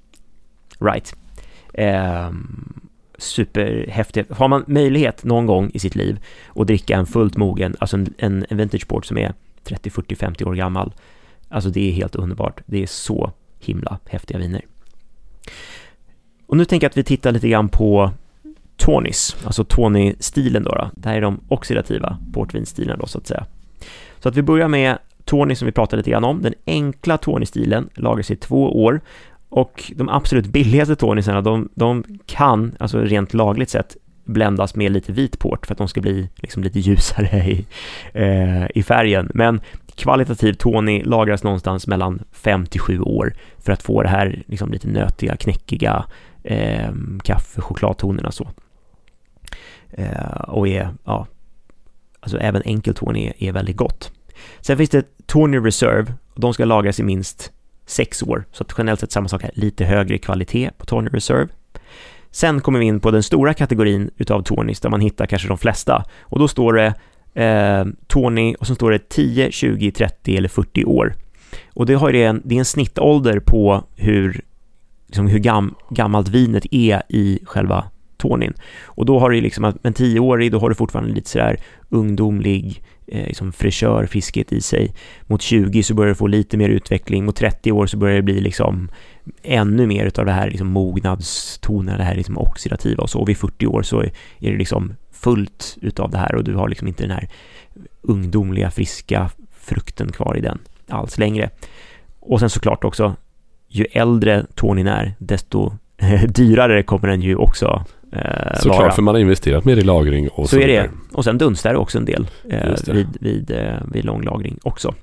Right. 0.80 1.16
Eh, 1.74 2.32
superhäftigt. 3.18 4.32
Har 4.32 4.48
man 4.48 4.64
möjlighet 4.68 5.24
någon 5.24 5.46
gång 5.46 5.72
i 5.74 5.80
sitt 5.80 5.96
liv 5.96 6.20
att 6.56 6.68
dricka 6.68 6.98
en 6.98 7.06
fullt 7.06 7.38
mogen, 7.38 7.76
alltså 7.80 7.98
en, 7.98 8.14
en, 8.18 8.46
en 8.50 8.58
Vintage 8.58 9.06
som 9.06 9.18
är 9.18 9.34
30, 9.64 9.90
40, 9.90 10.16
50 10.16 10.46
år 10.46 10.56
gammal, 10.56 10.94
alltså 11.50 11.70
det 11.70 11.90
är 11.90 11.92
helt 11.92 12.16
underbart. 12.16 12.62
Det 12.66 12.84
är 12.84 12.88
så 12.88 13.32
himla 13.60 14.00
häftiga 14.06 14.38
viner. 14.38 14.66
Och 16.46 16.58
nu 16.58 16.66
tänker 16.66 16.86
jag 16.86 16.90
att 16.90 16.98
vi 16.98 17.04
tittar 17.04 17.32
lite 17.32 17.50
grann 17.50 17.70
på 17.70 18.12
Tonys, 18.78 19.36
alltså 19.46 19.64
Tony-stilen 19.64 20.64
då, 20.64 20.72
då. 20.72 20.90
Det 20.96 21.10
här 21.10 21.18
är 21.18 21.22
de 21.22 21.40
oxidativa 21.48 22.18
portvinstilen 22.34 23.00
då 23.00 23.06
så 23.06 23.18
att 23.18 23.28
säga. 23.28 23.46
Så 24.20 24.30
att 24.30 24.36
vi 24.36 24.42
börjar 24.42 24.68
med 24.68 24.98
Tony 25.28 25.56
som 25.56 25.66
vi 25.66 25.72
pratade 25.72 25.98
lite 25.98 26.10
grann 26.10 26.24
om. 26.24 26.42
Den 26.42 26.54
enkla 26.66 27.18
Tony-stilen 27.18 27.90
lagras 27.96 28.32
i 28.32 28.36
två 28.36 28.84
år 28.84 29.02
och 29.50 29.92
de 29.96 30.10
absolut 30.10 30.46
billigaste 30.46 30.96
Tonysarna, 30.96 31.42
de, 31.42 31.70
de 31.76 32.04
kan, 32.26 32.76
alltså 32.80 33.00
rent 33.00 33.34
lagligt 33.34 33.70
sett, 33.70 33.98
bländas 34.26 34.76
med 34.76 34.92
lite 34.92 35.12
vit 35.12 35.40
port 35.40 35.66
för 35.66 35.74
att 35.74 35.78
de 35.78 35.88
ska 35.88 36.02
bli 36.02 36.30
liksom 36.36 36.64
lite 36.64 36.80
ljusare 36.80 37.38
i, 37.38 37.66
eh, 38.14 38.66
i 38.76 38.84
färgen. 38.84 39.32
Men 39.34 39.62
kvalitativ 39.96 40.54
Tony 40.54 41.04
lagras 41.04 41.44
någonstans 41.44 41.88
mellan 41.88 42.24
5 42.32 42.66
till 42.66 42.82
7 42.82 43.00
år 43.00 43.34
för 43.60 43.72
att 43.72 43.84
få 43.84 44.04
det 44.04 44.10
här 44.10 44.44
liksom 44.46 44.72
lite 44.72 44.88
nötiga, 44.88 45.36
knäckiga 45.36 46.06
eh, 46.44 46.92
kaffe, 47.24 47.62
chokladtonerna 47.62 48.32
så. 48.32 48.50
Eh, 49.90 50.42
och 50.48 50.68
är, 50.68 50.90
ja, 51.04 51.28
alltså 52.20 52.38
även 52.38 52.62
enkel 52.66 52.94
Tony 52.94 53.26
är, 53.26 53.44
är 53.44 53.52
väldigt 53.52 53.78
gott. 53.78 54.12
Sen 54.62 54.78
finns 54.78 54.90
det 54.90 55.06
Tony 55.26 55.58
Reserve 55.58 56.14
och 56.34 56.42
de 56.42 56.54
ska 56.54 56.66
lagras 56.66 57.00
i 57.00 57.04
minst 57.04 57.52
sex 57.86 58.24
år, 58.24 58.46
så 58.52 58.64
att 58.64 58.74
generellt 58.78 59.00
sett 59.00 59.12
samma 59.12 59.28
sak 59.28 59.44
här, 59.44 59.52
lite 59.54 59.86
högre 59.86 60.18
kvalitet 60.18 60.72
på 60.78 60.86
Tony 60.86 61.10
Reserve. 61.10 61.48
Sen 62.32 62.62
kommer 62.62 62.80
vi 62.80 62.86
in 62.86 63.00
på 63.00 63.12
den 63.12 63.24
stora 63.24 63.54
kategorin 63.54 64.10
utav 64.18 64.42
Tonys 64.42 64.80
där 64.80 64.90
man 64.90 65.02
hittar 65.02 65.26
kanske 65.26 65.48
de 65.48 65.58
flesta 65.58 66.04
och 66.22 66.40
då 66.40 66.48
står 66.48 66.74
det 66.74 66.94
eh, 67.44 67.86
Tony 68.08 68.56
och 68.60 68.68
så 68.68 68.76
står 68.76 68.92
det 68.92 69.10
10, 69.10 69.52
20, 69.52 69.92
30 69.92 70.38
eller 70.38 70.50
40 70.50 70.86
år. 70.86 71.14
Och 71.74 71.86
det, 71.86 71.94
har 71.94 72.14
en, 72.14 72.42
det 72.46 72.56
är 72.56 72.60
en 72.60 72.66
snittålder 72.66 73.40
på 73.40 73.84
hur, 73.96 74.42
liksom 75.08 75.28
hur 75.28 75.40
gam, 75.40 75.76
gammalt 75.90 76.28
vinet 76.28 76.66
är 76.72 77.02
i 77.10 77.40
själva 77.46 77.86
Tonin. 78.18 78.54
Och 78.84 79.06
då 79.06 79.20
har 79.20 79.30
du 79.30 79.42
liksom 79.42 79.74
en 79.84 79.94
tioårig, 79.94 80.52
då 80.52 80.60
har 80.60 80.70
du 80.70 80.76
fortfarande 80.76 81.14
lite 81.14 81.30
sådär 81.30 81.58
ungdomlig, 81.90 82.84
Eh, 83.12 83.28
liksom 83.28 83.52
frisörfisket 83.52 84.54
i 84.54 84.62
sig. 84.62 84.94
Mot 85.28 85.42
20 85.42 85.84
så 85.84 85.94
börjar 85.94 86.10
du 86.10 86.16
få 86.16 86.28
lite 86.28 86.58
mer 86.58 86.70
utveckling, 86.70 87.26
mot 87.26 87.36
30 87.36 87.72
år 87.72 87.88
så 87.88 87.98
börjar 87.98 88.16
det 88.16 88.22
bli 88.22 88.42
liksom 88.42 88.90
ännu 89.44 89.88
mer 89.88 90.06
utav 90.06 90.26
det 90.26 90.32
här 90.32 90.50
liksom 90.50 90.68
mognadstonerna, 90.68 91.98
det 91.98 92.04
här 92.04 92.16
liksom 92.16 92.38
oxidativa 92.38 93.04
och 93.04 93.10
så. 93.10 93.20
Och 93.20 93.30
vid 93.30 93.38
40 93.38 93.68
år 93.68 93.82
så 93.82 94.02
är 94.02 94.12
det 94.40 94.58
liksom 94.58 94.96
fullt 95.12 95.78
utav 95.82 96.12
det 96.12 96.18
här 96.18 96.36
och 96.36 96.44
du 96.44 96.56
har 96.56 96.70
liksom 96.70 96.88
inte 96.88 97.04
den 97.04 97.12
här 97.12 97.30
ungdomliga, 98.02 98.72
friska 98.72 99.30
frukten 99.60 100.12
kvar 100.12 100.38
i 100.38 100.42
den 100.42 100.60
alls 100.88 101.18
längre. 101.18 101.50
Och 102.20 102.40
sen 102.40 102.50
såklart 102.50 102.84
också, 102.84 103.16
ju 103.68 103.86
äldre 103.92 104.46
Tonin 104.56 104.88
är, 104.88 105.16
desto 105.20 105.72
dyrare 106.28 106.84
kommer 106.84 107.08
den 107.08 107.22
ju 107.22 107.36
också 107.36 107.86
eh, 108.12 108.60
Såklart, 108.60 108.80
vara. 108.80 108.92
för 108.92 109.02
man 109.02 109.16
har 109.16 109.20
investerat 109.20 109.66
mer 109.66 109.78
i 109.78 109.82
lagring 109.82 110.30
och 110.30 110.50
så, 110.50 110.56
så 110.56 110.62
är 110.62 110.68
det. 110.68 110.90
Och 111.14 111.24
sen 111.24 111.38
dunstar 111.38 111.74
det 111.74 111.80
också 111.80 111.98
en 111.98 112.06
del 112.06 112.28
eh, 112.50 112.76
vid, 112.94 113.18
vid, 113.20 113.52
eh, 113.52 113.76
vid 113.92 114.06
lång 114.06 114.24
lagring 114.24 114.60
också. 114.64 114.94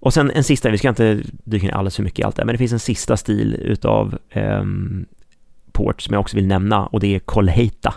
Och 0.00 0.14
sen 0.14 0.30
en 0.30 0.44
sista, 0.44 0.70
vi 0.70 0.78
ska 0.78 0.88
inte 0.88 1.22
dyka 1.44 1.66
ner 1.66 1.74
alldeles 1.74 1.96
för 1.96 2.02
mycket 2.02 2.18
i 2.18 2.22
allt 2.22 2.36
det 2.36 2.44
men 2.44 2.54
det 2.54 2.58
finns 2.58 2.72
en 2.72 2.78
sista 2.78 3.16
stil 3.16 3.54
utav 3.54 4.18
eh, 4.30 4.64
port 5.72 6.02
som 6.02 6.12
jag 6.12 6.20
också 6.20 6.36
vill 6.36 6.46
nämna 6.46 6.86
och 6.86 7.00
det 7.00 7.14
är 7.14 7.18
Colheita. 7.18 7.94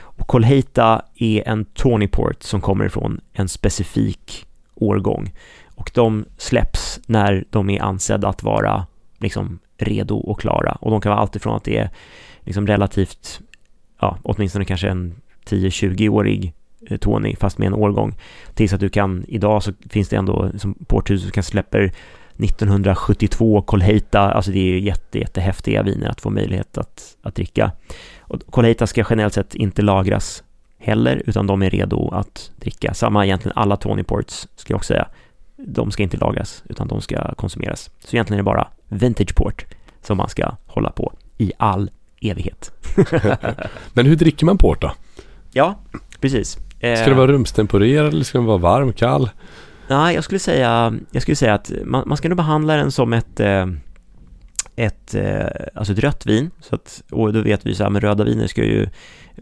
Och 0.00 0.26
Colheita 0.26 1.02
är 1.14 1.48
en 1.48 1.64
Tawny 1.64 2.08
Port 2.08 2.42
som 2.42 2.60
kommer 2.60 2.84
ifrån 2.84 3.20
en 3.32 3.48
specifik 3.48 4.46
årgång 4.74 5.32
och 5.74 5.90
de 5.94 6.24
släpps 6.38 7.00
när 7.06 7.44
de 7.50 7.70
är 7.70 7.82
ansedda 7.82 8.28
att 8.28 8.42
vara 8.42 8.86
liksom 9.18 9.58
redo 9.78 10.16
och 10.16 10.40
klara 10.40 10.72
och 10.80 10.90
de 10.90 11.00
kan 11.00 11.10
vara 11.10 11.20
alltifrån 11.20 11.56
att 11.56 11.64
det 11.64 11.78
är 11.78 11.90
liksom 12.44 12.66
relativt, 12.66 13.40
ja, 14.00 14.18
åtminstone 14.22 14.64
kanske 14.64 14.88
en 14.88 15.14
10-20-årig 15.46 16.52
eh, 16.90 16.96
Tony 16.96 17.36
fast 17.36 17.58
med 17.58 17.66
en 17.66 17.74
årgång 17.74 18.14
tills 18.54 18.72
att 18.72 18.80
du 18.80 18.88
kan, 18.88 19.24
idag 19.28 19.62
så 19.62 19.72
finns 19.90 20.08
det 20.08 20.16
ändå 20.16 20.50
som 20.56 20.74
porthus 20.86 21.24
du 21.24 21.30
kan 21.30 21.42
släpper 21.42 21.92
1972 22.38 23.62
Colheita, 23.62 24.20
alltså 24.20 24.50
det 24.50 24.58
är 24.58 24.64
ju 24.64 24.80
jätte, 24.80 25.18
jättehäftiga 25.18 25.82
viner 25.82 26.08
att 26.08 26.20
få 26.20 26.30
möjlighet 26.30 26.78
att, 26.78 27.16
att 27.22 27.34
dricka. 27.34 27.72
Och 28.20 28.40
Colheita 28.50 28.86
ska 28.86 29.04
generellt 29.10 29.34
sett 29.34 29.54
inte 29.54 29.82
lagras 29.82 30.44
heller, 30.78 31.22
utan 31.26 31.46
de 31.46 31.62
är 31.62 31.70
redo 31.70 32.08
att 32.08 32.50
dricka. 32.56 32.94
Samma 32.94 33.24
egentligen 33.26 33.56
alla 33.56 33.76
Tony 33.76 34.02
Ports, 34.02 34.48
ska 34.56 34.72
jag 34.72 34.76
också 34.76 34.86
säga. 34.86 35.08
De 35.56 35.90
ska 35.90 36.02
inte 36.02 36.16
lagras, 36.16 36.62
utan 36.68 36.88
de 36.88 37.00
ska 37.00 37.34
konsumeras. 37.34 37.90
Så 38.04 38.16
egentligen 38.16 38.38
är 38.38 38.42
det 38.42 38.44
bara 38.44 38.68
Vintage 38.88 39.34
Port 39.34 39.66
som 40.02 40.16
man 40.16 40.28
ska 40.28 40.56
hålla 40.66 40.90
på 40.90 41.12
i 41.38 41.52
all 41.56 41.90
evighet. 42.30 42.72
Men 43.92 44.06
hur 44.06 44.16
dricker 44.16 44.46
man 44.46 44.58
port 44.58 44.82
då? 44.82 44.92
Ja, 45.52 45.78
precis. 46.20 46.58
Ska 46.78 47.08
det 47.08 47.14
vara 47.14 47.30
eh, 47.30 47.32
rumstempererad 47.32 48.06
eller 48.06 48.24
ska 48.24 48.38
den 48.38 48.46
vara 48.46 48.58
varm, 48.58 48.92
kall? 48.92 49.30
Nej, 49.88 50.14
jag 50.14 50.24
skulle 50.24 50.40
säga, 50.40 50.94
jag 51.10 51.22
skulle 51.22 51.36
säga 51.36 51.54
att 51.54 51.72
man, 51.84 52.08
man 52.08 52.16
ska 52.16 52.28
nog 52.28 52.36
behandla 52.36 52.76
den 52.76 52.92
som 52.92 53.12
ett, 53.12 53.40
eh, 53.40 53.66
ett, 54.76 55.14
eh, 55.14 55.46
alltså 55.74 55.92
ett 55.92 55.98
rött 55.98 56.26
vin. 56.26 56.50
Så 56.60 56.74
att, 56.74 57.02
och 57.10 57.32
då 57.32 57.40
vet 57.40 57.66
vi 57.66 57.74
så 57.74 57.82
här, 57.82 57.90
med 57.90 58.02
röda 58.02 58.24
viner 58.24 58.46
ska 58.46 58.64
ju, 58.64 58.88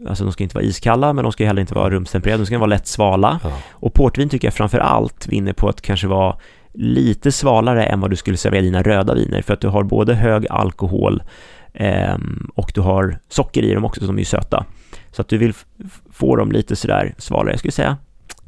alltså 0.07 0.23
de 0.23 0.33
ska 0.33 0.43
inte 0.43 0.55
vara 0.55 0.65
iskalla, 0.65 1.13
men 1.13 1.23
de 1.23 1.31
ska 1.31 1.45
heller 1.45 1.61
inte 1.61 1.73
vara 1.73 1.89
rumstempererade, 1.89 2.43
de 2.43 2.45
ska 2.45 2.57
vara 2.57 2.67
lätt 2.67 2.87
svala. 2.87 3.39
Ja. 3.43 3.51
Och 3.71 3.93
portvin 3.93 4.29
tycker 4.29 4.47
jag 4.47 4.53
framför 4.53 4.79
allt 4.79 5.27
vinner 5.27 5.53
på 5.53 5.69
att 5.69 5.81
kanske 5.81 6.07
vara 6.07 6.37
lite 6.73 7.31
svalare 7.31 7.85
än 7.85 7.99
vad 7.99 8.09
du 8.09 8.15
skulle 8.15 8.37
servera 8.37 8.61
dina 8.61 8.83
röda 8.83 9.13
viner, 9.13 9.41
för 9.41 9.53
att 9.53 9.61
du 9.61 9.67
har 9.67 9.83
både 9.83 10.13
hög 10.13 10.47
alkohol 10.49 11.23
eh, 11.73 12.17
och 12.55 12.71
du 12.75 12.81
har 12.81 13.19
socker 13.29 13.63
i 13.63 13.73
dem 13.73 13.85
också, 13.85 14.01
så 14.01 14.07
de 14.07 14.19
är 14.19 14.23
söta. 14.23 14.65
Så 15.11 15.21
att 15.21 15.27
du 15.27 15.37
vill 15.37 15.53
få 16.11 16.35
dem 16.35 16.51
lite 16.51 16.75
sådär 16.75 17.15
svalare, 17.17 17.51
jag 17.51 17.59
skulle 17.59 17.71
säga 17.71 17.97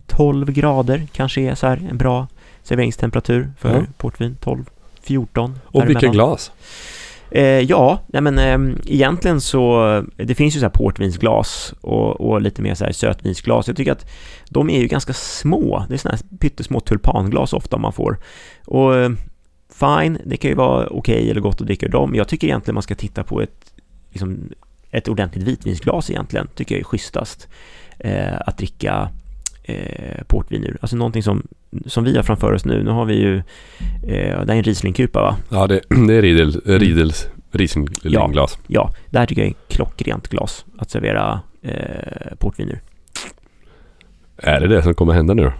12 0.07 0.51
grader 0.51 1.07
kanske 1.11 1.41
är 1.41 1.55
så 1.55 1.67
här 1.67 1.88
en 1.89 1.97
bra 1.97 2.28
serveringstemperatur 2.63 3.51
för 3.59 3.69
ja. 3.69 3.84
portvin, 3.97 4.38
12, 4.41 4.65
14. 5.01 5.59
Och 5.65 5.89
vilka 5.89 6.07
glas? 6.07 6.51
Eh, 7.32 7.43
ja, 7.43 7.99
nej 8.07 8.21
men 8.21 8.39
eh, 8.39 8.78
egentligen 8.86 9.41
så, 9.41 10.03
det 10.15 10.36
finns 10.36 10.55
ju 10.55 10.59
så 10.59 10.65
här 10.65 10.71
portvinsglas 10.71 11.73
och, 11.82 12.21
och 12.21 12.41
lite 12.41 12.61
mer 12.61 12.76
så 12.76 12.86
här 12.86 12.91
sötvinsglas. 12.91 13.67
Jag 13.67 13.78
tycker 13.78 13.91
att 13.91 14.11
de 14.49 14.69
är 14.69 14.80
ju 14.80 14.88
ganska 14.88 15.13
små. 15.13 15.86
Det 15.89 15.93
är 15.93 15.97
sådana 15.97 16.17
här 16.17 16.38
pyttesmå 16.38 16.80
tulpanglas 16.80 17.53
ofta 17.53 17.78
man 17.78 17.93
får. 17.93 18.17
Och 18.65 18.95
eh, 18.95 19.09
fine, 19.74 20.18
det 20.26 20.38
kan 20.38 20.49
ju 20.49 20.55
vara 20.55 20.88
okej 20.88 21.16
okay 21.16 21.30
eller 21.30 21.41
gott 21.41 21.61
att 21.61 21.68
dricka 21.68 21.86
ur 21.86 21.91
dem. 21.91 22.16
Jag 22.16 22.28
tycker 22.28 22.47
egentligen 22.47 22.74
man 22.74 22.84
ska 22.84 22.95
titta 22.95 23.24
på 23.24 23.41
ett, 23.41 23.74
liksom, 24.11 24.49
ett 24.91 25.07
ordentligt 25.07 25.43
vitvinsglas 25.43 26.09
egentligen. 26.09 26.47
Tycker 26.55 26.76
jag 26.76 26.80
är 26.80 26.84
schysstast. 26.86 27.47
Eh, 27.99 28.36
att 28.39 28.57
dricka 28.57 29.09
eh, 29.63 30.24
portvin 30.28 30.63
ur. 30.63 30.78
Alltså 30.82 30.95
någonting 30.95 31.24
som, 31.24 31.47
som 31.86 32.03
vi 32.03 32.16
har 32.16 32.24
framför 32.24 32.53
oss 32.53 32.66
nu. 32.66 32.84
Nu 32.84 32.91
har 32.91 33.05
vi 33.05 33.16
ju, 33.16 33.38
eh, 33.38 34.45
det 34.45 34.53
är 34.53 34.55
en 34.55 34.63
Rieslingkupa 34.63 35.22
va? 35.22 35.38
Ja, 35.49 35.68
det, 35.68 35.82
det 36.07 36.13
är 36.13 36.22
Riedel, 36.22 36.61
Riedels 36.66 37.28
Rieslingglas. 37.51 38.57
Ja, 38.57 38.59
ja, 38.68 38.93
det 39.09 39.20
här 39.20 39.26
tycker 39.26 39.41
jag 39.41 39.49
är 39.49 39.55
klockrent 39.68 40.28
glas 40.28 40.66
att 40.78 40.89
servera 40.89 41.39
eh, 41.61 42.36
portvin 42.38 42.70
ur. 42.70 42.82
Är 44.38 44.59
det 44.59 44.68
det 44.68 44.84
som 44.84 44.93
kommer 44.93 45.13
hända 45.13 45.34
nu 45.34 45.43
då? 45.43 45.53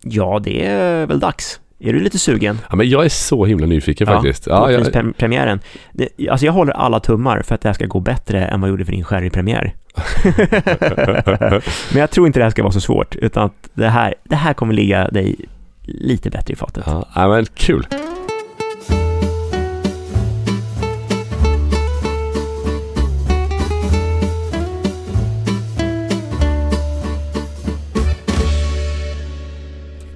Ja, 0.00 0.40
det 0.44 0.66
är 0.66 1.06
väl 1.06 1.20
dags. 1.20 1.60
Är 1.84 1.92
du 1.92 2.00
lite 2.00 2.18
sugen? 2.18 2.58
Ja, 2.70 2.76
men 2.76 2.88
jag 2.88 3.04
är 3.04 3.08
så 3.08 3.44
himla 3.44 3.66
nyfiken 3.66 4.06
ja, 4.08 4.14
faktiskt. 4.14 4.46
Ja, 4.46 4.70
jag... 4.70 5.16
premiären. 5.16 5.60
alltså 6.30 6.46
jag 6.46 6.52
håller 6.52 6.72
alla 6.72 7.00
tummar 7.00 7.42
för 7.42 7.54
att 7.54 7.60
det 7.60 7.68
här 7.68 7.74
ska 7.74 7.86
gå 7.86 8.00
bättre 8.00 8.44
än 8.44 8.60
vad 8.60 8.68
jag 8.68 8.72
gjorde 8.72 8.84
för 8.84 8.92
din 8.92 9.04
sherrypremiär. 9.04 9.74
men 11.92 12.00
jag 12.00 12.10
tror 12.10 12.26
inte 12.26 12.38
det 12.38 12.44
här 12.44 12.50
ska 12.50 12.62
vara 12.62 12.72
så 12.72 12.80
svårt, 12.80 13.16
utan 13.16 13.44
att 13.44 13.68
det 13.74 13.88
här, 13.88 14.14
det 14.24 14.36
här 14.36 14.54
kommer 14.54 14.74
ligga 14.74 15.08
dig 15.08 15.36
lite 15.82 16.30
bättre 16.30 16.52
i 16.52 16.56
fatet. 16.56 16.84
Ja, 16.86 17.28
men 17.28 17.46
kul. 17.54 17.86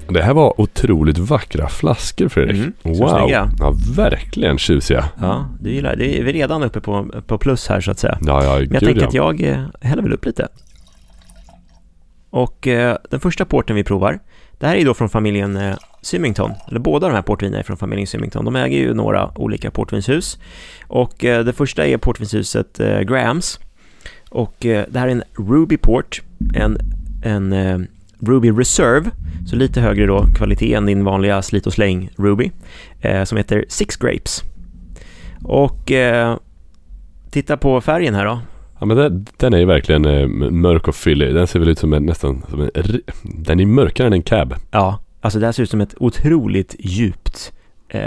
Det 0.08 0.22
här 0.22 0.34
var 0.34 0.60
otroligt 0.60 1.18
vackra 1.18 1.68
flaskor 1.68 2.28
Fredrik. 2.28 2.56
Mm, 2.56 2.72
wow, 2.82 3.08
snygga. 3.08 3.50
ja 3.58 3.74
verkligen 3.96 4.58
tjusiga. 4.58 5.04
Ja, 5.20 5.48
du 5.60 5.70
gillar 5.70 5.96
det. 5.96 6.18
Är 6.18 6.24
vi 6.24 6.32
redan 6.32 6.62
uppe 6.62 6.80
på, 6.80 7.22
på 7.26 7.38
plus 7.38 7.68
här 7.68 7.80
så 7.80 7.90
att 7.90 7.98
säga. 7.98 8.18
Ja, 8.20 8.44
ja, 8.44 8.58
Men 8.58 8.68
jag 8.72 8.82
tänker 8.82 9.00
ja. 9.00 9.08
att 9.08 9.14
jag 9.14 9.40
eh, 9.40 9.64
häller 9.80 10.02
väl 10.02 10.12
upp 10.12 10.24
lite. 10.24 10.48
Och 12.30 12.66
eh, 12.66 12.96
den 13.10 13.20
första 13.20 13.44
porten 13.44 13.76
vi 13.76 13.84
provar, 13.84 14.18
det 14.58 14.66
här 14.66 14.76
är 14.76 14.84
då 14.84 14.94
från 14.94 15.08
familjen 15.08 15.56
eh, 15.56 15.76
Symington, 16.02 16.52
eller 16.68 16.80
båda 16.80 17.08
de 17.08 17.14
här 17.14 17.22
portvinerna 17.22 17.58
är 17.58 17.62
från 17.62 17.76
familjen 17.76 18.06
Symington. 18.06 18.44
De 18.44 18.56
äger 18.56 18.78
ju 18.78 18.94
några 18.94 19.30
olika 19.38 19.70
portvinshus. 19.70 20.38
Och 20.86 21.24
eh, 21.24 21.44
det 21.44 21.52
första 21.52 21.86
är 21.86 21.96
portvinshuset 21.96 22.80
eh, 22.80 23.00
Grahams. 23.00 23.60
Och 24.30 24.66
eh, 24.66 24.84
det 24.88 24.98
här 24.98 25.06
är 25.06 25.12
en 25.12 25.22
Ruby 25.48 25.76
Port, 25.76 26.22
en, 26.54 26.78
en 27.24 27.52
eh, 27.52 27.78
Ruby 28.20 28.50
Reserve, 28.50 29.10
så 29.46 29.56
lite 29.56 29.80
högre 29.80 30.06
då 30.06 30.24
kvalitet 30.36 30.74
än 30.74 30.86
din 30.86 31.04
vanliga 31.04 31.42
slit 31.42 31.66
och 31.66 31.72
släng 31.72 32.10
Ruby, 32.16 32.50
eh, 33.00 33.24
som 33.24 33.38
heter 33.38 33.64
Six 33.68 33.96
Grapes. 33.96 34.42
Och 35.44 35.92
eh, 35.92 36.36
titta 37.30 37.56
på 37.56 37.80
färgen 37.80 38.14
här 38.14 38.24
då. 38.24 38.40
Ja 38.80 38.86
men 38.86 38.96
det, 38.96 39.24
den 39.36 39.54
är 39.54 39.58
ju 39.58 39.64
verkligen 39.64 40.04
eh, 40.04 40.26
mörk 40.50 40.88
och 40.88 40.94
fyllig. 40.94 41.34
Den 41.34 41.46
ser 41.46 41.58
väl 41.58 41.68
ut 41.68 41.78
som 41.78 41.92
en 41.92 42.06
nästan 42.06 42.44
som 42.50 42.60
en, 42.60 42.70
Den 43.22 43.60
är 43.60 43.66
mörkare 43.66 44.06
än 44.06 44.12
en 44.12 44.22
cab. 44.22 44.54
Ja, 44.70 44.98
alltså 45.20 45.38
det 45.38 45.46
här 45.46 45.52
ser 45.52 45.62
ut 45.62 45.70
som 45.70 45.80
ett 45.80 45.94
otroligt 45.98 46.76
djupt 46.78 47.52
eh, 47.88 48.00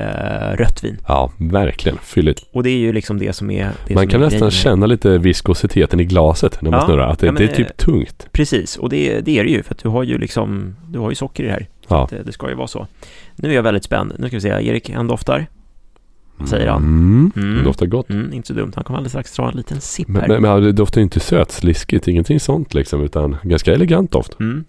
rött 0.57 0.83
vin. 0.83 0.97
Ja, 1.07 1.31
verkligen 1.37 1.97
fylligt. 1.97 2.43
Och 2.53 2.63
det 2.63 2.69
är 2.69 2.77
ju 2.77 2.93
liksom 2.93 3.19
det 3.19 3.33
som 3.33 3.51
är 3.51 3.71
det 3.87 3.93
Man 3.93 4.03
som 4.03 4.09
kan 4.09 4.21
är 4.21 4.25
nästan 4.25 4.39
grejen. 4.39 4.51
känna 4.51 4.85
lite 4.85 5.17
viskositeten 5.17 5.99
i 5.99 6.05
glaset 6.05 6.61
när 6.61 6.71
man 6.71 6.79
Ja, 6.79 6.85
snurrar. 6.85 7.07
Att 7.07 7.19
det, 7.19 7.25
ja, 7.25 7.31
men, 7.31 7.41
det 7.41 7.51
är 7.51 7.55
typ 7.55 7.67
eh, 7.69 7.73
tungt. 7.85 8.27
Precis, 8.31 8.77
och 8.77 8.89
det, 8.89 9.21
det 9.21 9.39
är 9.39 9.43
det 9.43 9.49
ju 9.49 9.63
för 9.63 9.73
att 9.73 9.83
du 9.83 9.89
har 9.89 10.03
ju 10.03 10.17
liksom, 10.17 10.75
du 10.89 10.99
har 10.99 11.09
ju 11.09 11.15
socker 11.15 11.43
i 11.43 11.47
det 11.47 11.53
här. 11.53 11.67
Ja. 11.87 12.07
Det, 12.09 12.23
det 12.23 12.31
ska 12.31 12.49
ju 12.49 12.55
vara 12.55 12.67
så. 12.67 12.87
Nu 13.35 13.49
är 13.49 13.53
jag 13.55 13.63
väldigt 13.63 13.83
spänd. 13.83 14.13
Nu 14.19 14.27
ska 14.27 14.37
vi 14.37 14.41
se, 14.41 14.47
Erik, 14.49 14.89
han 14.89 15.07
doftar. 15.07 15.47
Säger 16.45 16.67
han? 16.67 16.81
Mm, 16.83 17.31
Mm. 17.35 17.57
Det 17.57 17.63
doftar 17.63 17.85
gott. 17.85 18.09
Mm, 18.09 18.33
inte 18.33 18.47
så 18.47 18.53
dumt. 18.53 18.71
Han 18.75 18.83
kommer 18.83 18.97
alldeles 18.97 19.11
strax 19.11 19.35
dra 19.35 19.49
en 19.51 19.57
liten 19.57 19.81
sipp 19.81 20.07
Men, 20.07 20.21
här. 20.21 20.27
men, 20.27 20.41
men 20.41 20.63
det 20.63 20.71
doftar 20.71 21.01
ju 21.01 21.03
inte 21.03 21.19
sött, 21.19 21.51
sliskigt, 21.51 22.07
ingenting 22.07 22.39
sånt 22.39 22.73
liksom. 22.73 23.03
Utan 23.03 23.37
ganska 23.43 23.73
elegant 23.73 24.11
doft. 24.11 24.39
Mm. 24.39 24.63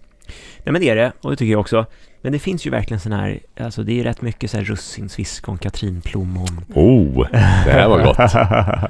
Nej 0.63 0.71
men 0.73 0.81
det 0.81 0.89
är 0.89 0.95
det, 0.95 1.11
och 1.21 1.29
det 1.31 1.35
tycker 1.37 1.51
jag 1.51 1.59
också. 1.59 1.85
Men 2.23 2.31
det 2.31 2.39
finns 2.39 2.67
ju 2.67 2.69
verkligen 2.69 2.99
sån 2.99 3.11
här, 3.11 3.39
alltså 3.59 3.83
det 3.83 3.99
är 3.99 4.03
rätt 4.03 4.21
mycket 4.21 4.51
så 4.51 4.57
här 4.57 4.63
russinsviskon, 4.63 5.57
katrinplommon. 5.57 6.65
Oh, 6.73 7.27
det 7.31 7.71
här 7.71 7.89
var 7.89 8.03
gott. 8.03 8.17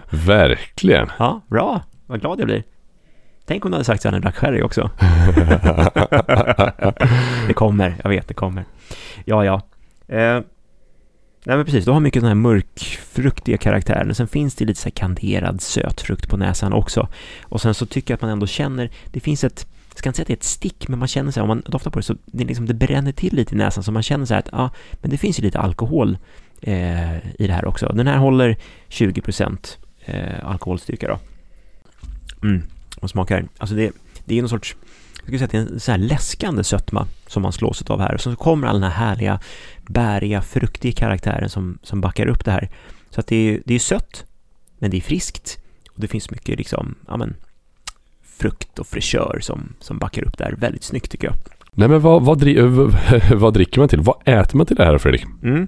Verkligen. 0.27 1.11
ja, 1.19 1.41
bra. 1.47 1.81
Vad 2.05 2.21
glad 2.21 2.39
jag 2.39 2.45
blir. 2.45 2.63
Tänk 3.45 3.65
om 3.65 3.71
du 3.71 3.75
hade 3.75 3.85
sagt 3.85 4.01
så 4.01 4.07
här 4.07 4.11
när 4.11 4.19
du 4.19 4.23
drack 4.23 4.35
sherry 4.35 4.61
också. 4.61 4.89
det 7.47 7.53
kommer, 7.53 7.95
jag 8.03 8.09
vet 8.09 8.27
det 8.27 8.33
kommer. 8.33 8.65
Ja, 9.25 9.45
ja. 9.45 9.61
Eh, 10.07 10.41
nej 11.45 11.57
men 11.57 11.65
precis, 11.65 11.85
du 11.85 11.91
har 11.91 11.99
mycket 11.99 12.21
den 12.21 12.27
här 12.27 12.35
mörkfruktiga 12.35 13.57
karaktären. 13.57 14.15
Sen 14.15 14.27
finns 14.27 14.55
det 14.55 14.65
lite 14.65 14.81
så 14.81 14.85
här 14.85 14.91
kanderad 14.91 15.61
sötfrukt 15.61 16.29
på 16.29 16.37
näsan 16.37 16.73
också. 16.73 17.07
Och 17.43 17.61
sen 17.61 17.73
så 17.73 17.85
tycker 17.85 18.11
jag 18.11 18.17
att 18.17 18.21
man 18.21 18.31
ändå 18.31 18.47
känner, 18.47 18.89
det 19.11 19.19
finns 19.19 19.43
ett 19.43 19.67
jag 19.93 19.97
ska 19.97 20.09
inte 20.09 20.17
säga 20.17 20.23
att 20.23 20.27
det 20.27 20.33
är 20.33 20.37
ett 20.37 20.43
stick, 20.43 20.87
men 20.87 20.99
man 20.99 21.07
känner 21.07 21.31
så 21.31 21.39
här, 21.39 21.41
om 21.41 21.47
man 21.47 21.63
doftar 21.65 21.91
på 21.91 21.99
det 21.99 22.03
så 22.03 22.15
det, 22.25 22.43
liksom, 22.43 22.65
det 22.65 22.73
bränner 22.73 23.11
till 23.11 23.35
lite 23.35 23.55
i 23.55 23.57
näsan, 23.57 23.83
så 23.83 23.91
man 23.91 24.03
känner 24.03 24.25
så 24.25 24.33
här 24.33 24.39
att 24.39 24.49
ja, 24.51 24.69
men 24.93 25.11
det 25.11 25.17
finns 25.17 25.39
ju 25.39 25.43
lite 25.43 25.59
alkohol 25.59 26.17
eh, 26.61 27.17
i 27.17 27.47
det 27.47 27.53
här 27.53 27.65
också. 27.65 27.93
Den 27.93 28.07
här 28.07 28.17
håller 28.17 28.57
20% 28.89 29.77
eh, 30.05 30.49
alkoholstyrka 30.49 31.07
då. 31.07 31.19
Mm, 32.47 32.63
och 33.01 33.09
smakar, 33.09 33.45
alltså 33.57 33.75
det, 33.75 33.91
det 34.25 34.37
är 34.37 34.41
någon 34.41 34.49
sorts, 34.49 34.75
jag 35.13 35.23
skulle 35.23 35.37
säga 35.37 35.45
att 35.45 35.51
det 35.51 35.57
är 35.57 35.73
en 35.73 35.79
så 35.79 35.91
här 35.91 35.97
läskande 35.97 36.63
sötma 36.63 37.07
som 37.27 37.41
man 37.41 37.53
slås 37.53 37.81
av 37.81 37.99
här. 37.99 38.13
Och 38.13 38.21
så 38.21 38.35
kommer 38.35 38.67
all 38.67 38.81
den 38.81 38.91
här 38.91 39.05
härliga, 39.07 39.39
bäriga, 39.87 40.41
fruktiga 40.41 40.91
karaktären 40.91 41.49
som, 41.49 41.77
som 41.83 42.01
backar 42.01 42.27
upp 42.27 42.45
det 42.45 42.51
här. 42.51 42.69
Så 43.09 43.19
att 43.19 43.27
det 43.27 43.35
är, 43.35 43.61
det 43.65 43.73
är 43.73 43.79
sött, 43.79 44.25
men 44.79 44.91
det 44.91 44.97
är 44.97 45.01
friskt. 45.01 45.59
Och 45.89 46.01
det 46.01 46.07
finns 46.07 46.31
mycket 46.31 46.57
liksom, 46.57 46.95
ja 47.07 47.17
men, 47.17 47.35
frukt 48.37 48.79
och 48.79 48.87
fräschör 48.87 49.39
som, 49.41 49.73
som 49.79 49.97
backar 49.97 50.23
upp 50.23 50.37
det 50.37 50.43
här 50.43 50.55
väldigt 50.57 50.83
snyggt 50.83 51.11
tycker 51.11 51.27
jag. 51.27 51.35
Nej 51.71 51.87
men 51.89 52.01
vad, 52.01 52.25
vad, 52.25 52.39
dri 52.39 52.57
vad 53.33 53.53
dricker 53.53 53.79
man 53.79 53.89
till? 53.89 54.01
Vad 54.01 54.15
äter 54.25 54.57
man 54.57 54.65
till 54.65 54.75
det 54.75 54.85
här 54.85 54.97
Fredrik? 54.97 55.25
Mm. 55.43 55.67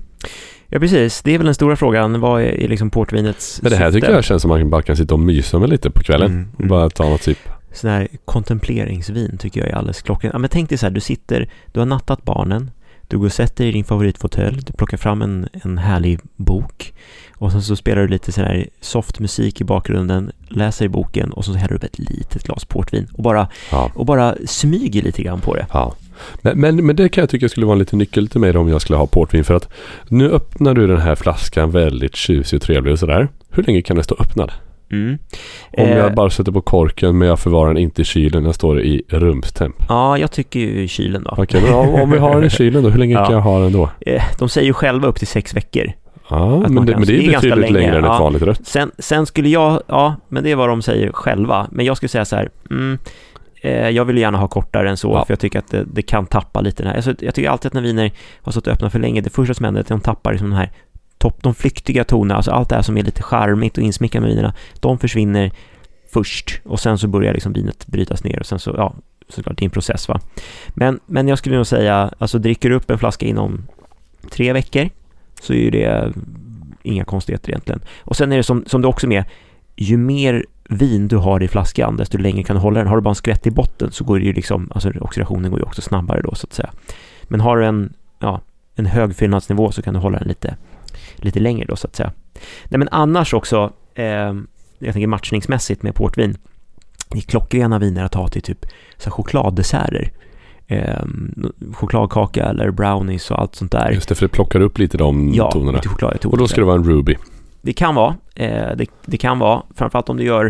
Ja 0.67 0.79
precis, 0.79 1.21
det 1.21 1.33
är 1.33 1.37
väl 1.37 1.45
den 1.45 1.55
stora 1.55 1.75
frågan. 1.75 2.19
Vad 2.19 2.41
är, 2.41 2.67
liksom 2.67 2.89
portvinets 2.89 3.61
Men 3.61 3.71
det 3.71 3.77
här 3.77 3.91
syfte? 3.91 4.01
tycker 4.01 4.15
jag 4.15 4.23
känns 4.23 4.41
som 4.41 4.49
man 4.49 4.69
bara 4.69 4.81
kan 4.81 4.97
sitta 4.97 5.13
och 5.13 5.19
mysa 5.19 5.59
med 5.59 5.69
lite 5.69 5.91
på 5.91 6.03
kvällen. 6.03 6.31
Mm, 6.31 6.47
mm. 6.59 6.69
Bara 6.69 6.89
ta 6.89 7.09
något 7.09 7.21
sipp. 7.21 7.39
Sån 7.71 7.89
här 7.89 8.07
kontempleringsvin 8.25 9.37
tycker 9.37 9.61
jag 9.61 9.69
är 9.69 9.75
alldeles 9.75 10.01
klockrent. 10.01 10.33
Ja 10.33 10.39
men 10.39 10.49
tänk 10.49 10.69
dig 10.69 10.77
så 10.77 10.85
här, 10.85 10.91
du 10.91 11.01
sitter, 11.01 11.49
du 11.71 11.79
har 11.79 11.85
nattat 11.85 12.23
barnen, 12.23 12.71
du 13.07 13.17
går 13.17 13.25
och 13.25 13.31
sätter 13.31 13.63
dig 13.63 13.69
i 13.69 13.71
din 13.73 13.83
favoritfåtölj, 13.83 14.61
du 14.65 14.73
plockar 14.73 14.97
fram 14.97 15.21
en, 15.21 15.47
en 15.63 15.77
härlig 15.77 16.19
bok 16.35 16.93
och 17.37 17.51
sen 17.51 17.61
så 17.61 17.75
spelar 17.75 18.01
du 18.01 18.07
lite 18.07 18.31
sån 18.31 18.43
här 18.43 18.67
soft 18.81 19.19
musik 19.19 19.61
i 19.61 19.63
bakgrunden, 19.63 20.31
läser 20.49 20.85
i 20.85 20.89
boken 20.89 21.31
och 21.31 21.45
så 21.45 21.53
häller 21.53 21.69
du 21.69 21.75
upp 21.75 21.83
ett 21.83 21.99
litet 21.99 22.43
glas 22.43 22.65
portvin 22.65 23.07
och 23.13 23.23
bara, 23.23 23.47
Ja. 23.71 23.91
och 23.95 24.05
bara 24.05 24.35
smyger 24.45 25.01
lite 25.01 25.21
grann 25.23 25.41
på 25.41 25.55
det. 25.55 25.67
Ja. 25.73 25.95
Men, 26.41 26.59
men, 26.59 26.85
men 26.85 26.95
det 26.95 27.09
kan 27.09 27.21
jag 27.21 27.29
tycka 27.29 27.49
skulle 27.49 27.65
vara 27.65 27.73
en 27.75 27.79
liten 27.79 27.99
nyckel 27.99 28.27
till 28.27 28.39
mig 28.39 28.57
om 28.57 28.69
jag 28.69 28.81
skulle 28.81 28.97
ha 28.97 29.07
portvin. 29.07 29.43
För 29.43 29.53
att 29.53 29.69
nu 30.09 30.29
öppnar 30.29 30.73
du 30.73 30.87
den 30.87 31.01
här 31.01 31.15
flaskan 31.15 31.71
väldigt 31.71 32.15
tjusig 32.15 32.57
och 32.57 32.63
trevlig 32.63 32.93
och 32.93 32.99
sådär. 32.99 33.27
Hur 33.49 33.63
länge 33.63 33.81
kan 33.81 33.95
den 33.95 34.03
stå 34.03 34.15
öppnad? 34.19 34.51
Mm. 34.91 35.17
Om 35.77 35.83
Eh, 35.83 35.97
jag 35.97 36.15
bara 36.15 36.29
sätter 36.29 36.51
på 36.51 36.61
korken 36.61 37.17
men 37.17 37.27
jag 37.27 37.39
förvarar 37.39 37.67
den 37.67 37.77
inte 37.77 38.01
i 38.01 38.05
kylen. 38.05 38.43
Den 38.43 38.53
står 38.53 38.81
i 38.81 39.01
rumstemp. 39.09 39.75
Ja, 39.89 40.17
jag 40.17 40.31
tycker 40.31 40.59
ju 40.59 40.87
kylen 40.87 41.23
då. 41.23 41.35
Okej, 41.37 41.61
men 41.61 41.73
om, 41.73 41.89
om 42.01 42.11
vi 42.11 42.17
har 42.17 42.35
den 42.35 42.43
i 42.43 42.49
kylen 42.49 42.83
då? 42.83 42.89
Hur 42.89 42.99
länge 42.99 43.13
Ja. 43.19 43.25
kan 43.25 43.33
jag 43.35 43.41
ha 43.41 43.59
den 43.59 43.71
då? 43.71 43.89
Eh, 43.99 44.23
De 44.39 44.49
säger 44.49 44.67
ju 44.67 44.73
själva 44.73 45.07
upp 45.07 45.15
till 45.15 45.27
sex 45.27 45.55
veckor. 45.55 45.91
Ja, 46.29 46.59
men 46.69 46.85
det, 46.85 46.91
men 46.97 47.05
det 47.05 47.25
är 47.25 47.31
betydligt 47.31 47.43
länge, 47.59 47.73
längre 47.73 47.97
än 47.97 48.03
ja. 48.03 48.13
ett 48.15 48.19
vanligt 48.21 48.41
rött. 48.41 48.67
Sen, 48.67 48.91
sen 48.99 49.25
skulle 49.25 49.49
jag, 49.49 49.81
ja, 49.87 50.15
men 50.29 50.43
det 50.43 50.51
är 50.51 50.55
vad 50.55 50.69
de 50.69 50.81
säger 50.81 51.11
själva. 51.11 51.67
Men 51.71 51.85
jag 51.85 51.97
skulle 51.97 52.09
säga 52.09 52.25
så 52.25 52.35
här, 52.35 52.49
mm, 52.69 52.97
eh, 53.61 53.89
jag 53.89 54.05
vill 54.05 54.17
gärna 54.17 54.37
ha 54.37 54.47
kortare 54.47 54.89
än 54.89 54.97
så, 54.97 55.07
Ja. 55.11 55.25
för 55.25 55.31
jag 55.31 55.39
tycker 55.39 55.59
att 55.59 55.71
det, 55.71 55.83
det 55.93 56.01
kan 56.01 56.25
tappa 56.25 56.61
lite 56.61 56.83
den 56.83 56.89
här. 56.89 56.95
Alltså, 56.95 57.13
jag 57.19 57.35
tycker 57.35 57.49
alltid 57.49 57.69
att 57.69 57.73
när 57.73 57.81
viner 57.81 58.11
har 58.41 58.51
stått 58.51 58.67
öppna 58.67 58.89
för 58.89 58.99
länge, 58.99 59.21
det 59.21 59.29
första 59.29 59.53
som 59.53 59.65
händer 59.65 59.79
är 59.79 59.83
att 59.83 59.87
de 59.87 59.99
tappar 59.99 60.31
liksom 60.31 60.49
den 60.49 60.57
här 60.59 60.71
topp, 61.17 61.43
de 61.43 61.55
flyktiga 61.55 62.03
tonerna, 62.03 62.35
alltså 62.35 62.51
allt 62.51 62.69
det 62.69 62.75
här 62.75 62.81
som 62.81 62.97
är 62.97 63.03
lite 63.03 63.23
charmigt 63.23 63.77
och 63.77 63.83
insmickrande 63.83 64.27
med 64.27 64.35
vinerna, 64.35 64.53
de 64.79 64.99
försvinner 64.99 65.51
först 66.13 66.61
och 66.63 66.79
sen 66.79 66.97
så 66.97 67.07
börjar 67.07 67.33
liksom 67.33 67.53
vinet 67.53 67.87
brytas 67.87 68.23
ner 68.23 68.39
och 68.39 68.45
sen 68.45 68.59
så, 68.59 68.75
ja, 68.77 68.95
såklart 69.29 69.57
det 69.57 69.63
är 69.63 69.65
en 69.65 69.71
process 69.71 70.07
va. 70.07 70.19
Men, 70.69 70.99
men 71.05 71.27
jag 71.27 71.37
skulle 71.37 71.55
nog 71.55 71.67
säga, 71.67 72.11
alltså 72.17 72.39
dricker 72.39 72.69
du 72.69 72.75
upp 72.75 72.91
en 72.91 72.97
flaska 72.97 73.25
inom 73.25 73.67
tre 74.31 74.53
veckor 74.53 74.89
så 75.41 75.53
är 75.53 75.57
ju 75.57 75.69
det 75.69 76.13
inga 76.83 77.05
konstigheter 77.05 77.49
egentligen. 77.49 77.81
Och 77.99 78.15
sen 78.15 78.31
är 78.31 78.37
det 78.37 78.43
som, 78.43 78.63
som 78.67 78.81
det 78.81 78.87
också 78.87 79.07
är 79.07 79.09
med, 79.09 79.23
ju 79.75 79.97
mer 79.97 80.45
vin 80.69 81.07
du 81.07 81.17
har 81.17 81.43
i 81.43 81.47
flaskan, 81.47 81.97
desto 81.97 82.17
längre 82.17 82.43
kan 82.43 82.55
du 82.55 82.61
hålla 82.61 82.79
den. 82.79 82.87
Har 82.87 82.95
du 82.95 83.01
bara 83.01 83.09
en 83.09 83.15
skvätt 83.15 83.47
i 83.47 83.51
botten 83.51 83.91
så 83.91 84.03
går 84.03 84.19
det 84.19 84.25
ju 84.25 84.33
liksom, 84.33 84.71
alltså 84.75 84.89
oxidationen 84.99 85.51
går 85.51 85.59
ju 85.59 85.65
också 85.65 85.81
snabbare 85.81 86.21
då 86.21 86.35
så 86.35 86.47
att 86.47 86.53
säga. 86.53 86.69
Men 87.23 87.41
har 87.41 87.57
du 87.57 87.65
en, 87.65 87.93
ja, 88.19 88.41
en 88.75 88.85
hög 88.85 89.15
fyllnadsnivå 89.15 89.71
så 89.71 89.81
kan 89.81 89.93
du 89.93 89.99
hålla 89.99 90.19
den 90.19 90.27
lite, 90.27 90.57
lite 91.17 91.39
längre 91.39 91.65
då 91.65 91.75
så 91.75 91.87
att 91.87 91.95
säga. 91.95 92.11
Nej 92.65 92.79
men 92.79 92.89
annars 92.91 93.33
också, 93.33 93.73
eh, 93.95 94.33
jag 94.79 94.93
tänker 94.93 95.07
matchningsmässigt 95.07 95.83
med 95.83 95.95
portvin, 95.95 96.37
det 97.09 97.17
är 97.17 97.21
klockrena 97.21 97.79
viner 97.79 98.03
att 98.03 98.13
ha 98.13 98.27
till 98.27 98.41
typ 98.41 98.65
så 98.97 99.11
chokladdesserter. 99.11 100.11
Eh, 100.67 101.05
chokladkaka 101.73 102.45
eller 102.45 102.71
brownies 102.71 103.31
och 103.31 103.39
allt 103.39 103.55
sånt 103.55 103.71
där. 103.71 103.91
Just 103.91 104.09
det, 104.09 104.15
för 104.15 104.25
det 104.25 104.31
plockar 104.31 104.59
upp 104.59 104.77
lite 104.77 104.97
de 104.97 105.33
ja, 105.33 105.51
tonerna. 105.51 105.77
Lite 105.77 105.89
choklad, 105.89 106.25
och 106.25 106.37
då 106.37 106.47
ska 106.47 106.61
det 106.61 106.65
vara 106.65 106.75
en 106.75 106.83
Ruby. 106.83 107.17
Det 107.61 107.73
kan 107.73 107.95
vara, 107.95 108.15
eh, 108.35 108.75
det, 108.75 108.85
det, 109.05 109.17
kan 109.17 109.39
vara, 109.39 109.63
framförallt 109.75 110.09
om 110.09 110.17
du 110.17 110.23
gör, 110.23 110.45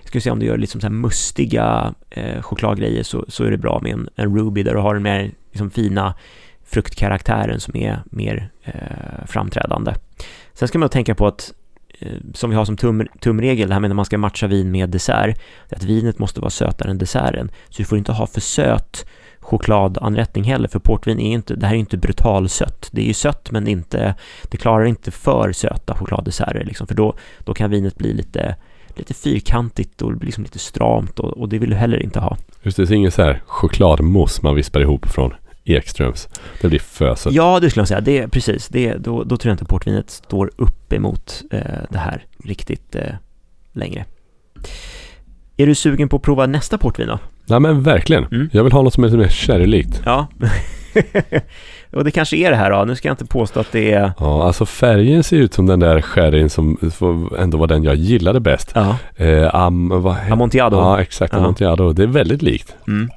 jag 0.00 0.08
ska 0.08 0.20
säga 0.20 0.32
om 0.32 0.38
du 0.38 0.46
gör 0.46 0.58
liksom 0.58 0.80
så 0.80 0.86
här 0.86 0.94
mustiga 0.94 1.94
eh, 2.10 2.42
chokladgrejer 2.42 3.02
så, 3.02 3.24
så 3.28 3.44
är 3.44 3.50
det 3.50 3.58
bra 3.58 3.80
med 3.82 3.92
en, 3.92 4.08
en 4.16 4.38
Ruby 4.38 4.62
där 4.62 4.74
du 4.74 4.80
har 4.80 4.94
den 4.94 5.02
mer 5.02 5.30
liksom 5.50 5.70
fina 5.70 6.14
fruktkaraktären 6.64 7.60
som 7.60 7.76
är 7.76 8.02
mer 8.10 8.50
eh, 8.64 9.26
framträdande. 9.26 9.94
Sen 10.58 10.68
ska 10.68 10.78
man 10.78 10.88
tänka 10.88 11.14
på 11.14 11.26
att 11.26 11.52
eh, 11.98 12.12
som 12.34 12.50
vi 12.50 12.56
har 12.56 12.64
som 12.64 12.76
tum, 12.76 13.06
tumregel, 13.20 13.68
det 13.68 13.74
här 13.74 13.80
med 13.80 13.90
när 13.90 13.94
man 13.94 14.04
ska 14.04 14.18
matcha 14.18 14.46
vin 14.46 14.70
med 14.70 14.90
dessert, 14.90 15.38
att 15.68 15.84
vinet 15.84 16.18
måste 16.18 16.40
vara 16.40 16.50
sötare 16.50 16.90
än 16.90 16.98
desserten. 16.98 17.50
Så 17.68 17.82
du 17.82 17.84
får 17.84 17.98
inte 17.98 18.12
ha 18.12 18.26
för 18.26 18.40
söt 18.40 19.06
chokladanrättning 19.40 20.44
heller, 20.44 20.68
för 20.68 20.78
portvin 20.78 21.20
är 21.20 21.32
inte, 21.32 21.54
det 21.54 21.66
här 21.66 21.74
är 21.74 21.78
inte 21.78 21.96
brutalsött. 21.96 22.88
Det 22.92 23.00
är 23.00 23.04
ju 23.04 23.14
sött, 23.14 23.50
men 23.50 23.68
inte, 23.68 24.14
det 24.50 24.56
klarar 24.56 24.84
inte 24.84 25.10
för 25.10 25.52
söta 25.52 25.94
chokladdesserter, 25.94 26.64
liksom, 26.64 26.86
för 26.86 26.94
då, 26.94 27.14
då 27.38 27.54
kan 27.54 27.70
vinet 27.70 27.98
bli 27.98 28.12
lite, 28.12 28.56
lite 28.94 29.14
fyrkantigt 29.14 30.02
och 30.02 30.24
liksom 30.24 30.44
lite 30.44 30.58
stramt 30.58 31.18
och, 31.18 31.28
och 31.28 31.48
det 31.48 31.58
vill 31.58 31.70
du 31.70 31.76
heller 31.76 32.02
inte 32.02 32.20
ha. 32.20 32.36
Just 32.62 32.76
det, 32.76 32.84
det 32.84 32.94
är 32.94 32.96
ingen 32.96 33.10
så 33.10 33.22
här 33.22 33.42
chokladmousse 33.46 34.40
man 34.42 34.54
vispar 34.54 34.80
ihop 34.80 35.06
från 35.06 35.34
Ekströms. 35.76 36.28
Det 36.60 36.68
blir 36.68 36.78
för 36.78 37.14
sött. 37.14 37.32
Ja, 37.32 37.60
det 37.60 37.70
skulle 37.70 37.80
jag 37.80 37.88
säga. 37.88 38.00
Det, 38.00 38.28
precis, 38.28 38.68
det, 38.68 38.94
då, 38.94 39.24
då 39.24 39.36
tror 39.36 39.50
jag 39.50 39.54
inte 39.54 39.64
portvinet 39.64 40.10
står 40.10 40.50
upp 40.56 40.92
emot 40.92 41.42
eh, 41.50 41.60
det 41.90 41.98
här 41.98 42.24
riktigt 42.44 42.94
eh, 42.94 43.02
längre. 43.72 44.04
Är 45.56 45.66
du 45.66 45.74
sugen 45.74 46.08
på 46.08 46.16
att 46.16 46.22
prova 46.22 46.46
nästa 46.46 46.78
portvin 46.78 47.08
då? 47.08 47.18
Ja 47.46 47.58
men 47.58 47.82
verkligen. 47.82 48.24
Mm. 48.24 48.50
Jag 48.52 48.64
vill 48.64 48.72
ha 48.72 48.82
något 48.82 48.94
som 48.94 49.04
är 49.04 49.08
lite 49.08 49.18
mer 49.18 49.28
sherrylikt. 49.28 50.02
Ja. 50.04 50.26
och 51.92 52.04
det 52.04 52.10
kanske 52.10 52.36
är 52.36 52.50
det 52.50 52.56
här 52.56 52.70
då. 52.70 52.84
Nu 52.84 52.96
ska 52.96 53.08
jag 53.08 53.12
inte 53.12 53.24
påstå 53.24 53.60
att 53.60 53.72
det 53.72 53.92
är... 53.92 54.12
Ja, 54.18 54.46
alltså 54.46 54.66
färgen 54.66 55.24
ser 55.24 55.36
ut 55.36 55.54
som 55.54 55.66
den 55.66 55.80
där 55.80 56.02
sherryn 56.02 56.50
som 56.50 56.78
ändå 57.38 57.58
var 57.58 57.66
den 57.66 57.82
jag 57.82 57.94
gillade 57.94 58.40
bäst. 58.40 58.72
Ja. 58.74 58.96
Eh, 59.16 59.54
am, 59.54 59.88
vad, 59.88 60.16
Amontillado. 60.30 60.76
Ja, 60.76 61.00
exakt. 61.00 61.32
Ja. 61.32 61.38
Amontillado. 61.38 61.92
Det 61.92 62.02
är 62.02 62.06
väldigt 62.06 62.42
likt. 62.42 62.74
Mm. 62.86 63.10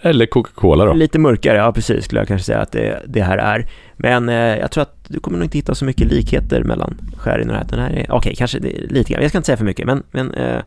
Eller 0.00 0.26
Coca-Cola 0.26 0.84
då. 0.84 0.92
Lite 0.92 1.18
mörkare, 1.18 1.56
ja 1.56 1.72
precis 1.72 2.04
skulle 2.04 2.20
jag 2.20 2.28
kanske 2.28 2.44
säga 2.44 2.58
att 2.58 2.72
det, 2.72 3.02
det 3.06 3.22
här 3.22 3.38
är. 3.38 3.66
Men 3.96 4.28
eh, 4.28 4.34
jag 4.34 4.70
tror 4.70 4.82
att 4.82 4.96
du 5.08 5.20
kommer 5.20 5.38
nog 5.38 5.46
inte 5.46 5.58
hitta 5.58 5.74
så 5.74 5.84
mycket 5.84 6.06
likheter 6.06 6.64
mellan 6.64 7.00
sherryn 7.16 7.48
och 7.48 7.52
det 7.52 7.58
här. 7.58 7.66
Den 7.70 7.78
här 7.80 7.90
är, 7.90 8.02
okej, 8.02 8.16
okay, 8.16 8.34
kanske 8.34 8.58
det, 8.58 8.68
lite 8.68 9.12
grann. 9.12 9.22
Jag 9.22 9.30
ska 9.30 9.38
inte 9.38 9.46
säga 9.46 9.56
för 9.56 9.64
mycket, 9.64 9.86
men, 9.86 10.02
men 10.10 10.34
eh, 10.34 10.62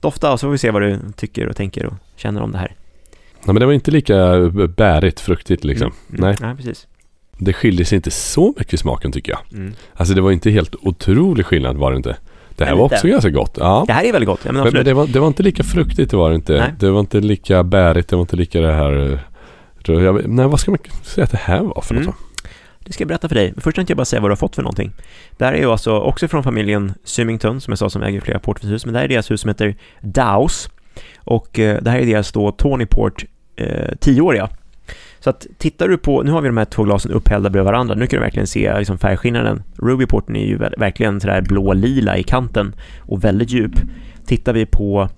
dofta 0.00 0.32
och 0.32 0.40
så 0.40 0.46
får 0.46 0.52
vi 0.52 0.58
se 0.58 0.70
vad 0.70 0.82
du 0.82 0.98
tycker 1.16 1.48
och 1.48 1.56
tänker 1.56 1.86
och 1.86 1.94
känner 2.16 2.42
om 2.42 2.52
det 2.52 2.58
här. 2.58 2.74
Ja, 3.46 3.52
men 3.52 3.60
det 3.60 3.66
var 3.66 3.72
inte 3.72 3.90
lika 3.90 4.38
bärigt, 4.76 5.20
fruktigt 5.20 5.64
liksom. 5.64 5.92
Mm. 6.08 6.24
Mm. 6.24 6.36
Nej. 6.40 6.48
Nej, 6.48 6.56
precis. 6.56 6.86
Det 7.38 7.52
skiljer 7.52 7.84
sig 7.84 7.96
inte 7.96 8.10
så 8.10 8.54
mycket 8.58 8.74
i 8.74 8.76
smaken 8.76 9.12
tycker 9.12 9.32
jag. 9.32 9.58
Mm. 9.60 9.72
Alltså 9.94 10.14
det 10.14 10.20
var 10.20 10.32
inte 10.32 10.50
helt 10.50 10.74
otrolig 10.74 11.46
skillnad 11.46 11.76
var 11.76 11.90
det 11.90 11.96
inte. 11.96 12.16
Det 12.62 12.68
här 12.68 12.76
var 12.76 12.84
också 12.84 13.08
ganska 13.08 13.30
gott. 13.30 13.56
Ja. 13.60 13.84
Det 13.86 13.92
här 13.92 14.04
är 14.04 14.12
väldigt 14.12 14.28
gott. 14.28 14.44
men, 14.44 14.54
men 14.54 14.84
det, 14.84 14.94
var, 14.94 15.06
det 15.06 15.20
var 15.20 15.26
inte 15.26 15.42
lika 15.42 15.62
fruktigt 15.62 16.10
det 16.10 16.16
var 16.16 16.30
det 16.30 16.34
inte. 16.34 16.52
Nej. 16.52 16.74
Det 16.78 16.90
var 16.90 17.00
inte 17.00 17.20
lika 17.20 17.62
bärigt. 17.62 18.08
Det 18.08 18.16
var 18.16 18.20
inte 18.20 18.36
lika 18.36 18.60
det 18.60 18.72
här... 18.72 19.12
Eh, 19.12 19.18
jag, 20.02 20.28
nej, 20.28 20.46
vad 20.46 20.60
ska 20.60 20.70
man 20.70 20.78
säga 21.02 21.24
att 21.24 21.30
det 21.30 21.40
här 21.42 21.62
var 21.62 21.82
för 21.82 21.94
mm. 21.94 22.06
något? 22.06 22.16
Det 22.84 22.92
ska 22.92 23.02
jag 23.02 23.08
berätta 23.08 23.28
för 23.28 23.34
dig. 23.34 23.54
Först 23.56 23.74
tänkte 23.76 23.90
jag 23.90 23.96
bara 23.96 24.04
säga 24.04 24.20
vad 24.20 24.30
du 24.30 24.32
har 24.32 24.36
fått 24.36 24.54
för 24.54 24.62
någonting. 24.62 24.92
Det 25.36 25.44
här 25.44 25.52
är 25.52 25.58
ju 25.58 25.70
alltså 25.70 25.98
också 25.98 26.28
från 26.28 26.42
familjen 26.42 26.94
Symington, 27.04 27.60
som 27.60 27.70
jag 27.70 27.78
sa, 27.78 27.90
som 27.90 28.02
äger 28.02 28.20
flera 28.20 28.38
portvinshus. 28.38 28.84
Men 28.84 28.92
det 28.92 28.98
här 28.98 29.04
är 29.04 29.08
deras 29.08 29.30
hus 29.30 29.40
som 29.40 29.48
heter 29.48 29.76
Dows. 30.00 30.70
Och 31.16 31.58
eh, 31.58 31.82
det 31.82 31.90
här 31.90 31.98
är 31.98 32.06
deras 32.06 32.32
då 32.32 32.52
Tony 32.52 32.86
Port 32.86 33.24
eh, 33.56 33.66
10-åriga. 34.00 34.48
Så 35.24 35.30
att 35.30 35.46
tittar 35.58 35.88
du 35.88 35.98
på, 35.98 36.22
nu 36.22 36.30
har 36.30 36.40
vi 36.40 36.48
de 36.48 36.56
här 36.56 36.64
två 36.64 36.82
glasen 36.82 37.12
upphällda 37.12 37.50
bredvid 37.50 37.66
varandra, 37.66 37.94
nu 37.94 38.06
kan 38.06 38.16
du 38.16 38.22
verkligen 38.22 38.46
se 38.46 38.78
liksom 38.78 38.98
färgskillnaden. 38.98 39.62
Rubyporten 39.76 40.36
är 40.36 40.46
ju 40.46 40.56
verkligen 40.56 41.20
sådär 41.20 41.40
blå-lila 41.40 42.18
i 42.18 42.22
kanten 42.22 42.74
och 43.00 43.24
väldigt 43.24 43.50
djup. 43.50 43.72
Tittar 44.26 44.52
vi 44.52 44.66
på 44.66 45.08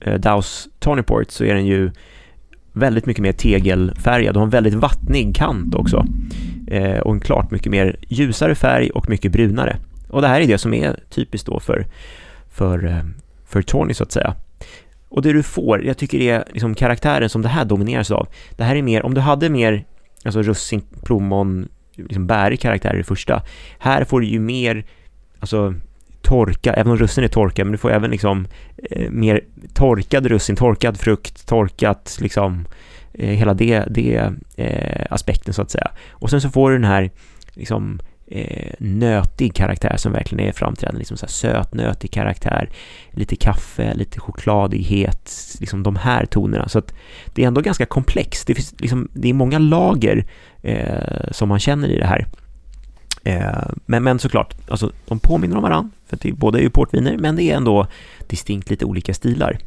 eh, 0.00 0.20
Dows 0.20 0.68
Tonyport 0.78 1.30
så 1.30 1.44
är 1.44 1.54
den 1.54 1.66
ju 1.66 1.90
väldigt 2.72 3.06
mycket 3.06 3.22
mer 3.22 3.32
tegelfärgad 3.32 4.36
och 4.36 4.40
har 4.40 4.46
en 4.46 4.50
väldigt 4.50 4.74
vattnig 4.74 5.36
kant 5.36 5.74
också. 5.74 6.06
Eh, 6.66 6.98
och 6.98 7.14
en 7.14 7.20
klart 7.20 7.50
mycket 7.50 7.72
mer 7.72 7.96
ljusare 8.08 8.54
färg 8.54 8.90
och 8.90 9.08
mycket 9.08 9.32
brunare. 9.32 9.76
Och 10.08 10.22
det 10.22 10.28
här 10.28 10.40
är 10.40 10.46
det 10.46 10.58
som 10.58 10.74
är 10.74 11.00
typiskt 11.10 11.46
då 11.46 11.60
för, 11.60 11.86
för, 12.50 12.86
eh, 12.86 13.02
för 13.46 13.62
Tony 13.62 13.94
så 13.94 14.02
att 14.02 14.12
säga. 14.12 14.34
Och 15.12 15.22
det 15.22 15.32
du 15.32 15.42
får, 15.42 15.84
jag 15.84 15.98
tycker 15.98 16.18
det 16.18 16.28
är 16.28 16.44
liksom 16.52 16.74
karaktären 16.74 17.28
som 17.28 17.42
det 17.42 17.48
här 17.48 17.64
domineras 17.64 18.10
av. 18.10 18.28
Det 18.56 18.64
här 18.64 18.76
är 18.76 18.82
mer, 18.82 19.06
om 19.06 19.14
du 19.14 19.20
hade 19.20 19.50
mer 19.50 19.84
alltså 20.24 20.42
russin, 20.42 20.82
plommon, 21.02 21.68
liksom 21.94 22.26
bärig 22.26 22.60
karaktär 22.60 22.94
i 22.94 22.98
det 22.98 23.04
första. 23.04 23.42
Här 23.78 24.04
får 24.04 24.20
du 24.20 24.26
ju 24.26 24.40
mer, 24.40 24.84
alltså 25.40 25.74
torka, 26.22 26.72
även 26.72 26.92
om 26.92 26.98
russin 26.98 27.24
är 27.24 27.28
torka, 27.28 27.64
men 27.64 27.72
du 27.72 27.78
får 27.78 27.92
även 27.92 28.10
liksom 28.10 28.46
eh, 28.90 29.10
mer 29.10 29.40
torkad 29.74 30.26
russin, 30.26 30.56
torkad 30.56 31.00
frukt, 31.00 31.46
torkat 31.46 32.18
liksom 32.20 32.66
eh, 33.14 33.28
hela 33.30 33.54
det, 33.54 33.84
det 33.90 34.30
eh, 34.56 35.06
aspekten 35.10 35.54
så 35.54 35.62
att 35.62 35.70
säga. 35.70 35.90
Och 36.10 36.30
sen 36.30 36.40
så 36.40 36.50
får 36.50 36.70
du 36.70 36.76
den 36.76 36.90
här 36.90 37.10
liksom 37.52 38.00
eh, 38.34 38.72
nötig 38.78 39.54
karaktär 39.54 39.96
som 39.96 40.12
verkligen 40.12 40.48
är 40.48 40.52
framträdande, 40.52 40.98
liksom 40.98 41.16
så 41.16 41.26
här 41.26 41.30
sötnötig 41.30 42.10
karaktär, 42.10 42.70
lite 43.10 43.36
kaffe, 43.36 43.94
lite 43.94 44.20
chokladighet, 44.20 45.56
liksom 45.60 45.82
de 45.82 45.96
här 45.96 46.26
tonerna. 46.26 46.68
Så 46.68 46.78
att 46.78 46.94
det 47.34 47.42
är 47.42 47.46
ändå 47.46 47.60
ganska 47.60 47.86
komplext. 47.86 48.46
Det, 48.46 48.54
finns 48.54 48.74
liksom, 48.78 49.08
det 49.12 49.28
är 49.28 49.34
många 49.34 49.58
lager 49.58 50.26
eh, 50.62 51.30
som 51.30 51.48
man 51.48 51.58
känner 51.58 51.88
i 51.88 51.98
det 51.98 52.06
här. 52.06 52.26
Eh, 53.24 53.70
men, 53.86 54.02
men 54.02 54.18
såklart, 54.18 54.54
alltså, 54.70 54.92
de 55.06 55.18
påminner 55.18 55.56
om 55.56 55.62
varandra, 55.62 55.90
för 56.06 56.18
det, 56.20 56.32
båda 56.32 56.58
är 56.58 56.62
ju 56.62 56.70
portviner, 56.70 57.16
men 57.18 57.36
det 57.36 57.42
är 57.42 57.56
ändå 57.56 57.86
distinkt 58.26 58.70
lite 58.70 58.84
olika 58.84 59.14
stilar. 59.14 59.58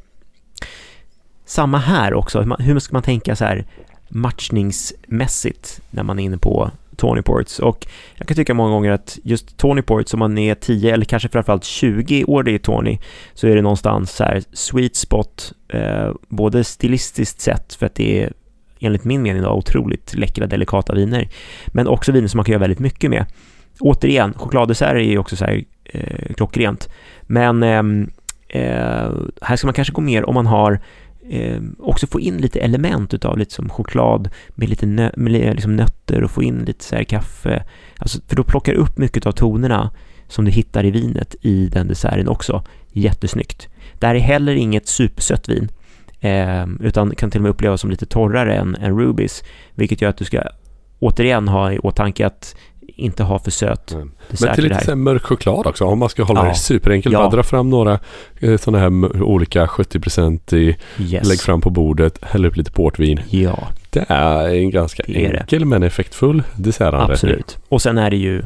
Samma 1.46 1.78
här 1.78 2.14
också, 2.14 2.42
hur 2.60 2.80
ska 2.80 2.96
man 2.96 3.04
tänka 3.04 3.36
så 3.36 3.46
här 3.46 3.66
matchningsmässigt 4.10 5.82
när 5.92 6.04
man 6.04 6.20
är 6.20 6.24
inne 6.24 6.38
på 6.38 6.72
Tony 6.96 7.22
Ports 7.22 7.60
och 7.60 7.88
jag 8.16 8.28
kan 8.28 8.36
tycka 8.36 8.54
många 8.54 8.70
gånger 8.72 8.92
att 8.92 9.20
just 9.24 9.58
Tony 9.58 9.82
Ports 9.82 10.14
om 10.14 10.20
man 10.20 10.38
är 10.38 10.56
10 10.56 10.94
eller 10.94 11.06
kanske 11.06 11.30
framförallt 11.30 11.64
20 11.64 12.24
år 12.24 12.50
i 12.50 12.60
Tony 12.60 13.00
så 13.34 13.48
är 13.48 13.56
det 13.56 13.62
någonstans 13.62 14.12
så 14.12 14.24
här 14.24 14.44
sweet 14.54 14.96
spot 14.96 15.54
eh, 15.68 16.12
både 16.28 16.64
stilistiskt 16.64 17.42
sett 17.42 17.74
för 17.74 17.86
att 17.86 17.96
det 17.96 18.24
är 18.24 18.34
enligt 18.80 19.04
min 19.04 19.22
mening 19.22 19.44
då, 19.44 19.50
otroligt 19.50 20.16
läckra 20.16 20.48
delikata 20.48 20.94
viner 20.94 21.30
men 21.68 21.88
också 21.88 22.12
viner 22.12 22.28
som 22.28 22.38
man 22.38 22.46
kan 22.46 22.52
göra 22.54 22.62
väldigt 22.62 22.80
mycket 22.80 23.10
med. 23.10 23.26
Återigen, 23.80 24.34
chokladdesserter 24.34 24.96
är 24.96 25.10
ju 25.10 25.18
också 25.18 25.36
så 25.36 25.46
här 25.46 25.64
eh, 25.84 26.34
klockrent 26.36 26.90
men 27.22 27.64
ehm, 27.64 28.10
eh, 28.48 29.12
här 29.42 29.56
ska 29.56 29.68
man 29.68 29.74
kanske 29.74 29.94
gå 29.94 30.02
mer 30.02 30.30
om 30.30 30.34
man 30.34 30.48
har 30.48 30.80
eh, 31.30 31.62
också 31.80 32.08
få 32.08 32.20
in 32.20 32.38
lite 32.38 32.60
element 32.60 33.14
utav 33.14 33.38
lite 33.38 33.54
som 33.54 33.70
choklad 33.70 34.30
med 34.50 34.70
lite 34.70 34.86
nö 34.86 35.12
med 35.18 35.32
liksom 35.32 35.76
nötter 35.76 36.24
och 36.24 36.32
få 36.32 36.44
in 36.44 36.66
lite 36.66 36.84
så 36.84 36.96
här 36.96 37.04
kaffe. 37.04 37.64
Alltså, 37.98 38.20
för 38.28 38.36
då 38.36 38.44
plockar 38.44 38.74
du 38.74 38.80
upp 38.80 38.98
mycket 38.98 39.26
av 39.26 39.32
tonerna 39.32 39.92
som 40.28 40.46
du 40.46 40.52
hittar 40.52 40.86
i 40.86 40.92
vinet 40.92 41.36
i 41.42 41.68
den 41.68 41.88
desserten 41.88 42.28
också. 42.28 42.64
Jättesnyggt. 42.92 43.68
Det 44.00 44.08
här 44.08 44.16
är 44.16 44.20
heller 44.20 44.56
inget 44.56 44.88
supersött 44.88 45.50
vin 45.50 45.70
eh, 46.20 46.66
utan 46.80 47.16
kan 47.16 47.32
till 47.32 47.40
och 47.40 47.44
med 47.44 47.50
upplevas 47.50 47.82
som 47.82 47.90
lite 47.90 48.06
torrare 48.06 48.56
än, 48.56 48.76
än 48.76 49.00
Rubys 49.00 49.44
vilket 49.76 50.02
gör 50.02 50.10
att 50.10 50.18
du 50.18 50.26
ska 50.26 50.42
återigen 51.00 51.48
ha 51.48 51.74
i 51.74 51.80
åtanke 51.80 52.26
att 52.26 52.56
inte 52.88 53.24
ha 53.24 53.40
för 53.40 53.52
söt 53.52 53.92
mm. 53.92 54.12
Men 54.42 54.56
till 54.56 54.64
lite 54.64 54.96
mörk 54.96 55.24
choklad 55.24 55.68
också. 55.68 55.86
Om 55.86 56.00
man 56.00 56.10
ska 56.10 56.24
hålla 56.24 56.44
ja. 56.44 56.50
det 56.50 56.56
superenkelt. 56.56 57.14
Ja. 57.14 57.20
Bara 57.20 57.30
dra 57.30 57.44
fram 57.44 57.70
några 57.70 58.00
eh, 58.40 58.58
sådana 58.58 58.80
här 58.80 59.22
olika 59.24 59.66
70% 59.66 60.56
i. 60.56 60.78
Yes. 61.00 61.28
Lägg 61.28 61.40
fram 61.40 61.62
på 61.62 61.70
bordet. 61.70 62.20
Häll 62.22 62.46
upp 62.46 62.58
lite 62.58 62.72
portvin. 62.72 63.22
Ja. 63.30 63.68
Det 63.90 64.06
är 64.08 64.50
en 64.50 64.70
ganska 64.70 65.04
enkel 65.08 65.60
det. 65.60 65.66
men 65.66 65.84
effektfull 65.84 66.44
dessertanrättning. 66.56 67.14
Absolut. 67.14 67.58
Och 67.70 67.82
sen 67.82 67.98
är 67.98 68.10
det 68.10 68.18
ju 68.18 68.44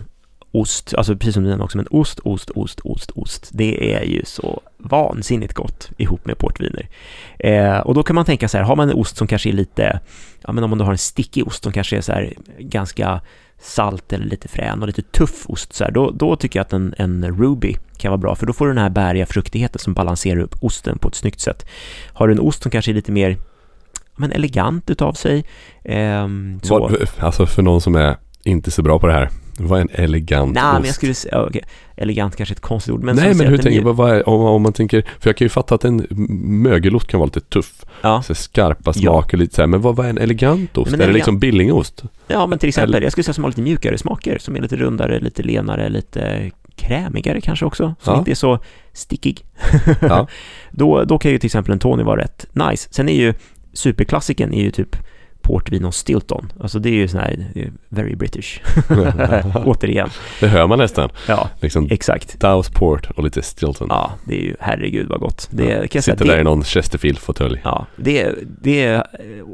ost, 0.51 0.93
alltså 0.93 1.15
precis 1.15 1.33
som 1.33 1.43
du 1.43 1.49
nämnde 1.49 1.65
också, 1.65 1.77
men 1.77 1.87
ost, 1.89 2.19
ost, 2.19 2.49
ost, 2.49 2.79
ost, 2.79 3.11
ost. 3.11 3.49
Det 3.53 3.93
är 3.93 4.03
ju 4.03 4.25
så 4.25 4.61
vansinnigt 4.77 5.53
gott 5.53 5.89
ihop 5.97 6.25
med 6.25 6.37
portviner. 6.37 6.87
Eh, 7.39 7.77
och 7.77 7.93
då 7.93 8.03
kan 8.03 8.15
man 8.15 8.25
tänka 8.25 8.47
så 8.47 8.57
här, 8.57 8.65
har 8.65 8.75
man 8.75 8.89
en 8.89 8.95
ost 8.95 9.17
som 9.17 9.27
kanske 9.27 9.49
är 9.49 9.53
lite, 9.53 9.99
ja 10.41 10.51
men 10.51 10.63
om 10.63 10.69
man 10.69 10.79
då 10.79 10.85
har 10.85 10.91
en 10.91 10.97
stickig 10.97 11.47
ost 11.47 11.63
som 11.63 11.71
kanske 11.71 11.97
är 11.97 12.01
så 12.01 12.11
här 12.11 12.33
ganska 12.59 13.21
salt 13.62 14.14
eller 14.14 14.26
lite 14.26 14.47
frän 14.47 14.82
och 14.82 14.88
lite 14.88 15.01
tuff 15.01 15.45
ost 15.49 15.74
så 15.74 15.84
här, 15.84 15.91
då, 15.91 16.12
då 16.12 16.36
tycker 16.36 16.60
jag 16.60 16.66
att 16.66 16.74
en, 16.74 16.93
en 16.97 17.38
Ruby 17.39 17.76
kan 17.97 18.12
vara 18.12 18.18
bra 18.18 18.36
för 18.36 18.45
då 18.45 18.53
får 18.53 18.68
du 18.68 18.74
den 18.74 18.84
här 18.84 18.89
bäriga 18.89 19.26
fruktigheten 19.26 19.80
som 19.80 19.93
balanserar 19.93 20.39
upp 20.39 20.55
osten 20.62 20.99
på 20.99 21.07
ett 21.07 21.16
snyggt 21.16 21.39
sätt. 21.39 21.66
Har 22.14 22.28
du 22.28 22.34
en 22.34 22.39
ost 22.39 22.62
som 22.62 22.72
kanske 22.72 22.91
är 22.91 22.93
lite 22.93 23.12
mer 23.12 23.38
men 24.20 24.32
elegant 24.32 24.89
utav 24.89 25.14
sig. 25.14 25.45
Eh, 25.84 26.28
så. 26.62 26.89
Alltså 27.20 27.45
för 27.45 27.62
någon 27.62 27.82
som 27.82 27.95
är 27.95 28.18
inte 28.43 28.72
så 28.72 28.82
bra 28.82 28.99
på 28.99 29.07
det 29.07 29.14
här. 29.14 29.30
Vad 29.60 29.80
är 29.80 29.82
en 29.82 29.89
elegant 29.91 30.53
Nej, 30.53 30.64
ost? 30.64 30.74
men 30.74 30.86
jag 30.86 30.95
skulle 30.95 31.14
säga, 31.14 31.45
okay. 31.45 31.62
elegant 31.95 32.36
kanske 32.36 32.53
är 32.53 32.55
ett 32.55 32.62
konstigt 32.62 32.93
ord. 32.93 33.03
Men 33.03 33.16
Nej, 33.16 33.34
men 33.34 33.47
hur 33.47 33.57
tänker 33.57 33.82
du? 33.93 34.03
är, 34.03 34.30
om, 34.30 34.41
om 34.41 34.62
man 34.62 34.74
tänker, 34.74 35.01
för 35.20 35.30
jag 35.30 35.38
kan 35.38 35.45
ju 35.45 35.49
fatta 35.49 35.76
att 35.76 35.86
en 35.86 36.07
mögelost 36.64 37.07
kan 37.07 37.20
vara 37.20 37.26
lite 37.26 37.39
tuff. 37.41 37.86
Ja. 38.01 38.22
Så 38.24 38.36
skarpa 38.36 38.82
Ja. 38.86 38.93
smaker 38.93 39.38
lite 39.38 39.55
så 39.55 39.62
här, 39.62 39.68
men 39.68 39.82
vad, 39.82 39.95
vad 39.95 40.05
är 40.05 40.10
en 40.10 40.18
elegant 40.18 40.78
ost? 40.78 40.91
Men 40.91 41.01
är 41.01 41.03
det 41.05 41.10
elegant- 41.12 41.14
liksom 41.16 41.39
billingost? 41.39 42.03
ja, 42.28 42.47
men 42.47 42.60
till 42.60 42.70
exempel, 42.70 42.95
Eller- 42.95 43.01
jag 43.05 43.12
skulle 43.12 43.24
säga 43.24 43.34
som 43.34 43.43
har 43.43 43.51
lite 43.51 43.62
mjukare 43.62 43.97
smaker, 43.97 44.38
som 44.38 44.55
är 44.55 44.62
lite 44.62 44.76
rundare, 44.76 45.20
lite 45.20 45.43
lenare, 45.43 45.89
lite 45.89 46.51
krämigare 46.76 47.41
kanske 47.41 47.66
också, 47.66 47.95
som 48.01 48.14
Ja. 48.14 48.20
inte 48.20 48.32
är 48.32 48.36
så 48.36 48.60
stickig. 48.93 49.45
Ja. 50.01 50.28
då, 50.72 51.03
då 51.03 51.20
kan 51.20 51.32
ju 51.32 51.38
till 51.39 51.47
exempel 51.47 51.74
en 51.74 51.80
Tony 51.80 52.03
vara 52.03 52.22
rätt 52.22 52.45
nice. 52.53 52.88
Sen 52.91 53.10
är 53.10 53.14
ju 53.16 53.34
superklassiken 53.74 54.53
är 54.53 54.62
ju 54.62 54.72
typ 54.72 54.95
portvin 55.50 55.86
och 55.86 55.93
Stilton. 55.93 56.52
Alltså 56.60 56.80
det 56.80 56.89
är 56.89 56.93
ju 56.93 57.08
sån 57.08 57.20
här, 57.20 57.45
är 57.56 57.72
very 57.89 58.16
British. 58.16 58.60
Återigen. 59.66 60.10
Det 60.39 60.47
hör 60.47 60.68
man 60.68 60.80
nästan. 60.80 61.10
Ja, 61.28 61.50
Liksom 61.60 61.88
exakt. 61.91 62.38
Dow's 62.43 62.74
Port 62.74 63.12
och 63.16 63.24
lite 63.24 63.41
Stilton. 63.41 63.88
Ja, 63.89 64.12
det 64.26 64.36
är 64.38 64.41
ju, 64.41 64.56
herregud 64.60 65.08
vad 65.10 65.20
gott. 65.20 65.47
Det 65.52 65.64
Ja. 65.64 65.70
jag 65.70 65.91
säga, 65.91 66.02
Sitter 66.02 66.26
där 66.26 66.34
i 66.34 66.38
det, 66.38 66.43
någon 66.43 66.64
Chesterfield-fåtölj. 66.64 67.62
ja, 67.64 67.86
det, 67.95 68.36
det 68.62 68.86
eh, 68.93 69.02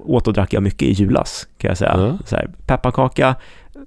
åt 0.06 0.28
och 0.28 0.34
drack 0.34 0.54
jag 0.54 0.64
mycket 0.64 0.82
i 0.82 0.92
julas, 0.92 1.48
kan 1.58 1.68
jag 1.68 1.78
säga. 1.78 1.94
Ja. 1.98 2.18
Så 2.26 2.36
här, 2.36 2.50
pepparkaka, 2.66 3.36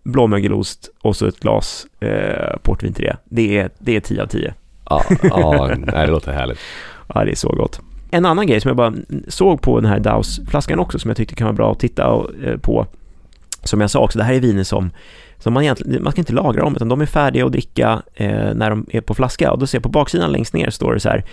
blåmögelost 0.02 0.90
och 1.02 1.16
så 1.16 1.26
ett 1.26 1.40
glas 1.40 1.86
eh, 2.00 2.56
portvin 2.62 2.92
till 2.92 3.04
det. 3.04 3.16
Det 3.24 3.58
är, 3.58 3.70
det 3.78 3.96
är 3.96 4.00
10 4.00 4.22
av 4.22 4.26
10. 4.26 4.54
Ja, 4.90 5.04
ja 5.22 5.74
nej, 5.78 6.06
det 6.06 6.12
låter 6.12 6.32
härligt. 6.32 6.58
Ja, 7.14 7.24
det 7.24 7.30
är 7.30 7.34
så 7.36 7.48
gott. 7.48 7.80
En 8.10 8.24
annan 8.24 8.46
grej 8.46 8.60
som 8.60 8.68
jag 8.68 8.76
bara 8.76 8.92
såg 9.28 9.62
på 9.62 9.80
den 9.80 9.90
här 9.90 10.00
Daus-flaskan 10.00 10.78
också, 10.78 10.98
som 10.98 11.08
jag 11.08 11.16
tyckte 11.16 11.34
kan 11.34 11.44
vara 11.44 11.56
bra 11.56 11.72
att 11.72 11.80
titta 11.80 12.24
eh, 12.44 12.56
på. 12.56 12.86
Som 13.64 13.80
jag 13.80 13.90
sa 13.90 14.00
också, 14.00 14.18
det 14.18 14.24
här 14.24 14.34
är 14.34 14.40
viner 14.40 14.64
som, 14.64 14.90
som 15.38 15.52
man 15.52 15.62
egentligen, 15.62 16.02
man 16.02 16.12
ska 16.12 16.20
inte 16.20 16.32
lagra 16.32 16.62
dem, 16.62 16.76
utan 16.76 16.88
de 16.88 17.00
är 17.00 17.06
färdiga 17.06 17.46
att 17.46 17.52
dricka 17.52 18.02
eh, 18.14 18.54
när 18.54 18.70
de 18.70 18.86
är 18.90 19.00
på 19.00 19.14
flaska. 19.14 19.52
Och 19.52 19.58
då 19.58 19.66
ser 19.66 19.78
jag 19.78 19.82
på 19.82 19.88
baksidan 19.88 20.32
längst 20.32 20.54
ner 20.54 20.70
står 20.70 20.94
det 20.94 21.00
så 21.00 21.08
här, 21.08 21.24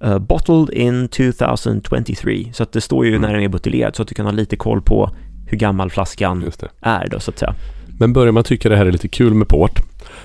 eh, 0.00 0.18
bottled 0.18 0.70
in 0.70 1.08
2023. 1.08 2.50
Så 2.52 2.62
att 2.62 2.72
det 2.72 2.80
står 2.80 3.04
ju 3.04 3.10
Mm. 3.10 3.22
när 3.22 3.34
den 3.34 3.42
är 3.42 3.48
buteljerad, 3.48 3.96
så 3.96 4.02
att 4.02 4.08
du 4.08 4.14
kan 4.14 4.26
ha 4.26 4.32
lite 4.32 4.56
koll 4.56 4.82
på 4.82 5.10
hur 5.46 5.58
gammal 5.58 5.90
flaskan 5.90 6.50
är 6.80 7.08
då, 7.10 7.20
så 7.20 7.30
att 7.30 7.38
säga. 7.38 7.54
Men 7.98 8.12
börjar 8.12 8.32
man 8.32 8.44
tycka 8.44 8.68
det 8.68 8.76
här 8.76 8.86
är 8.86 8.92
lite 8.92 9.08
kul 9.08 9.34
med 9.34 9.48
port 9.48 9.80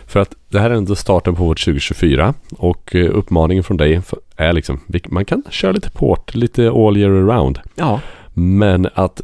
För 0.08 0.20
att 0.20 0.36
det 0.50 0.60
här 0.60 0.70
är 0.70 0.76
ändå 0.76 0.96
starten 0.96 1.36
på 1.36 1.44
vårt 1.44 1.66
2024 1.66 2.34
Och 2.58 2.96
eh, 2.96 3.10
uppmaningen 3.18 3.64
från 3.64 3.78
dig 3.78 4.02
är 4.36 4.54
liksom 4.54 4.80
Man 5.08 5.26
kan 5.26 5.44
köra 5.50 5.72
lite 5.72 5.90
port, 5.90 6.36
lite 6.36 6.72
all 6.72 6.98
year 6.98 7.12
around. 7.12 7.60
Ja, 7.76 8.00
Men 8.34 8.90
att 8.94 9.22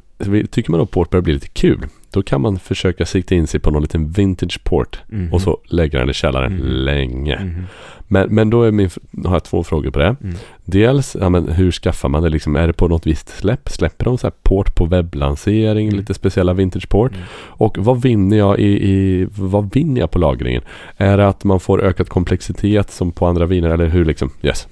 Tycker 0.52 0.72
man 0.72 0.82
att 0.82 0.92
port 0.92 1.10
börjar 1.10 1.22
bli 1.22 1.34
lite 1.34 1.48
kul 1.48 1.88
Då 2.12 2.22
kan 2.24 2.42
man 2.42 2.60
försöka 2.60 3.06
sikta 3.06 3.36
in 3.36 3.48
sig 3.48 3.60
på 3.60 3.72
någon 3.72 3.82
liten 3.82 4.12
vintage 4.12 4.64
port 4.64 5.00
Mhm. 5.08 5.34
Och 5.34 5.42
så 5.42 5.58
lägga 5.66 6.00
den 6.00 6.10
i 6.10 6.14
källaren 6.14 6.54
Mhm. 6.56 6.66
länge 6.68 7.40
Mhm. 7.44 7.64
men, 8.08 8.30
men 8.36 8.50
då 8.50 8.64
är 8.64 8.72
min, 8.72 8.90
har 9.26 9.34
jag 9.36 9.44
två 9.44 9.64
frågor 9.64 9.92
på 9.92 10.00
det 10.00 10.16
Mm. 10.24 10.36
Dels, 10.66 11.16
ja, 11.20 11.30
men 11.30 11.48
hur 11.50 11.72
skaffar 11.72 12.10
man 12.10 12.24
det 12.24 12.30
liksom? 12.30 12.56
Är 12.56 12.68
det 12.68 12.74
på 12.74 12.88
något 12.88 13.08
visst 13.08 13.30
släpp? 13.30 13.70
Släpper 13.70 14.06
de 14.06 14.18
så 14.18 14.28
här 14.28 14.34
port 14.44 14.76
på 14.76 14.86
webblansering? 14.86 15.88
Mm. 15.88 16.00
Lite 16.00 16.14
speciella 16.14 16.54
vintage 16.54 16.90
port? 16.90 17.12
Mm. 17.12 17.24
Och 17.34 17.78
vad 17.78 18.02
vinner 18.02 18.38
jag 18.38 18.60
i, 18.60 18.90
i, 18.92 19.28
vad 19.36 19.74
vinner 19.74 20.02
jag 20.02 20.12
på 20.12 20.20
lagringen? 20.20 20.62
Är 20.98 21.18
det 21.18 21.28
att 21.28 21.44
man 21.44 21.60
får 21.60 21.82
ökad 21.84 22.10
komplexitet 22.10 22.92
som 22.92 23.12
på 23.12 23.26
andra 23.28 23.46
viner 23.46 23.70
eller 23.70 23.88
hur 23.88 24.06
liksom? 24.06 24.30
Yes. 24.44 24.68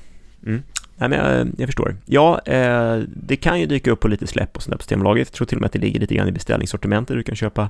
Nej, 0.97 1.09
men 1.09 1.19
jag, 1.19 1.47
jag 1.57 1.67
förstår. 1.67 1.95
Ja, 2.05 2.41
eh, 2.45 2.97
det 3.07 3.35
kan 3.35 3.59
ju 3.59 3.65
dyka 3.65 3.91
upp 3.91 3.99
på 3.99 4.07
lite 4.07 4.27
släpp 4.27 4.55
och 4.55 4.63
sånt 4.63 4.71
där 4.71 4.77
på 4.77 4.83
Systembolaget. 4.83 5.27
Jag 5.27 5.33
tror 5.33 5.45
till 5.45 5.57
och 5.57 5.61
med 5.61 5.65
att 5.65 5.73
det 5.73 5.79
ligger 5.79 5.99
lite 5.99 6.15
grann 6.15 6.27
i 6.27 6.31
beställningssortimentet. 6.31 7.17
Du 7.17 7.23
kan 7.23 7.35
köpa 7.35 7.69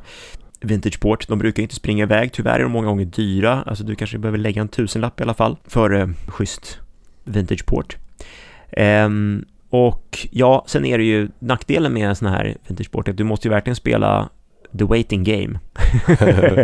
Vintage 0.59 0.99
Port. 0.99 1.27
De 1.27 1.39
brukar 1.39 1.63
inte 1.63 1.75
springa 1.75 2.03
iväg. 2.03 2.31
Tyvärr 2.31 2.59
är 2.59 2.63
de 2.63 2.71
många 2.71 2.87
gånger 2.87 3.05
dyra. 3.05 3.63
Alltså 3.65 3.83
du 3.83 3.95
kanske 3.95 4.17
behöver 4.17 4.37
lägga 4.37 4.61
en 4.61 4.67
tusenlapp 4.67 5.19
i 5.19 5.23
alla 5.23 5.33
fall 5.33 5.57
för 5.67 5.93
eh, 5.93 6.07
schysst 6.27 6.79
Vintage 7.23 7.65
Port. 7.65 7.97
Ehm, 8.71 9.45
och 9.69 10.27
ja, 10.31 10.63
sen 10.67 10.85
är 10.85 10.97
det 10.97 11.03
ju 11.03 11.29
nackdelen 11.39 11.93
med 11.93 12.09
en 12.09 12.15
sån 12.15 12.27
här 12.27 12.57
Vintage 12.67 12.91
Port 12.91 13.07
att 13.07 13.17
du 13.17 13.23
måste 13.23 13.47
ju 13.47 13.51
verkligen 13.51 13.75
spela 13.75 14.29
the 14.77 14.83
waiting 14.83 15.23
game. 15.23 15.59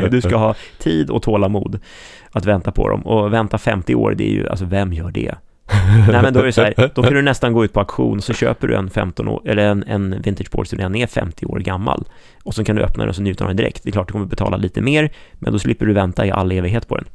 du 0.11 0.21
ska 0.21 0.35
ha 0.35 0.55
tid 0.79 1.09
och 1.09 1.21
tålamod 1.23 1.79
att 2.31 2.45
vänta 2.45 2.71
på 2.71 2.89
dem. 2.89 3.01
Och 3.01 3.33
vänta 3.33 3.57
50 3.57 3.95
år, 3.95 4.15
det 4.17 4.29
är 4.29 4.33
ju, 4.33 4.49
alltså 4.49 4.65
vem 4.65 4.93
gör 4.93 5.11
det? 5.11 5.35
Nej 6.11 6.21
men 6.21 6.33
då 6.33 6.39
är 6.39 6.43
det 6.43 6.51
så 6.51 6.61
här, 6.61 6.91
då 6.95 7.03
kan 7.03 7.13
du 7.13 7.21
nästan 7.21 7.53
gå 7.53 7.65
ut 7.65 7.73
på 7.73 7.79
auktion 7.79 8.21
så 8.21 8.33
köper 8.33 8.67
du 8.67 8.75
en 8.75 8.89
15 8.89 9.27
år, 9.27 9.41
eller 9.45 9.63
en, 9.63 9.83
en 9.83 10.21
vintage 10.21 10.51
board 10.51 10.67
som 10.67 10.77
redan 10.77 10.95
är 10.95 11.07
50 11.07 11.45
år 11.45 11.59
gammal 11.59 12.03
och 12.43 12.55
så 12.55 12.63
kan 12.63 12.75
du 12.75 12.81
öppna 12.81 13.03
den 13.03 13.09
och 13.09 13.15
så 13.15 13.21
njuta 13.21 13.43
av 13.43 13.47
den 13.47 13.57
direkt. 13.57 13.83
Det 13.83 13.89
är 13.89 13.91
klart 13.91 14.07
du 14.07 14.11
kommer 14.11 14.25
betala 14.25 14.57
lite 14.57 14.81
mer, 14.81 15.11
men 15.33 15.53
då 15.53 15.59
slipper 15.59 15.85
du 15.85 15.93
vänta 15.93 16.25
i 16.25 16.31
all 16.31 16.51
evighet 16.51 16.87
på 16.87 16.95
den. 16.97 17.05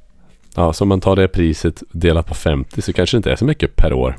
Ja, 0.57 0.73
så 0.73 0.85
om 0.85 0.89
man 0.89 1.01
tar 1.01 1.17
det 1.17 1.29
priset 1.29 1.83
delat 1.93 2.27
på 2.27 2.35
50 2.35 2.83
så 2.83 2.93
kanske 2.93 3.17
det 3.17 3.19
inte 3.19 3.33
är 3.33 3.37
så 3.37 3.45
mycket 3.45 3.77
per 3.77 3.93
år. 3.93 4.15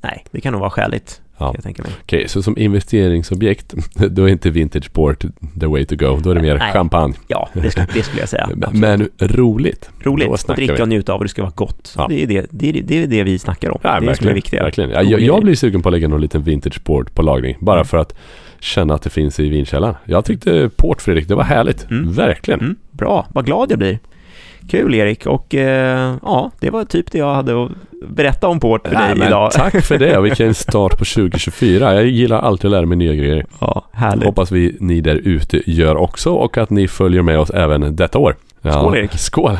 Nej, 0.00 0.24
det 0.30 0.40
kan 0.40 0.52
nog 0.52 0.60
vara 0.60 0.70
skäligt, 0.70 1.22
Ja. 1.38 1.54
Okej, 2.02 2.28
så 2.28 2.42
som 2.42 2.58
investeringsobjekt 2.58 3.74
då 4.10 4.24
är 4.24 4.28
inte 4.32 4.50
vintage 4.50 4.92
port 4.92 5.24
the 5.60 5.66
way 5.66 5.84
to 5.84 5.96
go. 5.96 6.20
Då 6.22 6.30
är 6.30 6.34
det 6.34 6.42
mer 6.42 6.58
Nej. 6.58 6.72
champagne. 6.72 7.14
Ja, 7.28 7.48
det, 7.52 7.70
skulle- 7.70 7.86
det 7.94 8.02
skulle 8.02 8.20
jag 8.22 8.28
säga. 8.28 8.48
Men 8.72 9.08
roligt. 9.20 9.90
Roligt 10.02 10.28
att 10.32 10.56
dricka 10.56 10.74
vi. 10.74 10.82
och 10.82 10.88
njuta 10.88 11.12
av 11.12 11.18
och 11.18 11.24
det 11.24 11.28
ska 11.28 11.42
vara 11.42 11.52
gott. 11.54 11.94
Ja. 11.96 12.06
Det, 12.08 12.22
är 12.22 12.26
det, 12.26 12.46
det, 12.50 12.68
är, 12.68 12.82
det 12.82 13.02
är 13.02 13.06
det 13.06 13.22
vi 13.22 13.38
snackar 13.38 13.70
om. 13.70 13.78
Ja, 13.82 14.00
det 14.00 14.06
är 14.06 14.10
det 14.10 14.16
som 14.16 14.28
är 14.28 14.32
viktigt. 14.34 14.60
verkligen. 14.60 14.90
Ja, 14.90 15.02
jag, 15.02 15.20
jag 15.20 15.42
blir 15.42 15.54
sugen 15.54 15.82
på 15.82 15.88
att 15.88 15.92
lägga 15.92 16.08
någon 16.08 16.20
liten 16.20 16.42
vintage 16.42 16.84
port 16.84 17.14
på 17.14 17.22
lagring. 17.22 17.56
Bara 17.60 17.76
Mm. 17.76 17.86
för 17.86 17.96
att 17.98 18.14
känna 18.60 18.94
att 18.94 19.02
det 19.02 19.10
finns 19.10 19.40
i 19.40 19.48
vinkällaren. 19.48 19.94
Jag 20.04 20.24
tyckte 20.24 20.70
port 20.76 21.02
Fredrik, 21.02 21.28
det 21.28 21.34
var 21.34 21.44
härligt. 21.44 21.90
Mm. 21.90 22.12
Verkligen. 22.12 22.60
Mm, 22.60 22.76
bra, 22.90 23.26
vad 23.34 23.46
glad 23.46 23.70
jag 23.70 23.78
blir. 23.78 23.98
Kul 24.70 24.94
Erik 24.94 25.26
och 25.26 25.54
eh, 25.54 26.14
ja, 26.22 26.50
det 26.60 26.70
var 26.70 26.84
typ 26.84 27.12
det 27.12 27.18
jag 27.18 27.34
hade 27.34 27.64
att 27.64 27.70
berätta 28.08 28.48
om 28.48 28.60
Port 28.60 28.88
för 28.88 28.94
Nej, 28.94 29.14
dig 29.14 29.26
idag. 29.26 29.50
Tack 29.52 29.84
för 29.84 29.98
det. 29.98 30.20
Vilken 30.20 30.54
start 30.54 30.98
på 30.98 31.04
2024. 31.14 31.94
Jag 31.94 32.06
gillar 32.06 32.38
alltid 32.38 32.64
att 32.68 32.72
lära 32.72 32.86
mig 32.86 32.96
nya 32.96 33.14
grejer. 33.14 33.46
Ja, 33.60 33.84
härligt. 33.92 34.24
Hoppas 34.24 34.52
vi 34.52 34.76
ni 34.80 35.00
där 35.00 35.14
ute 35.16 35.70
gör 35.70 35.96
också 35.96 36.30
och 36.30 36.58
att 36.58 36.70
ni 36.70 36.88
följer 36.88 37.22
med 37.22 37.38
oss 37.38 37.50
även 37.50 37.96
detta 37.96 38.18
år. 38.18 38.36
Ja. 38.62 38.72
Skål, 38.72 38.96
Erik. 38.96 39.12
Skål! 39.12 39.58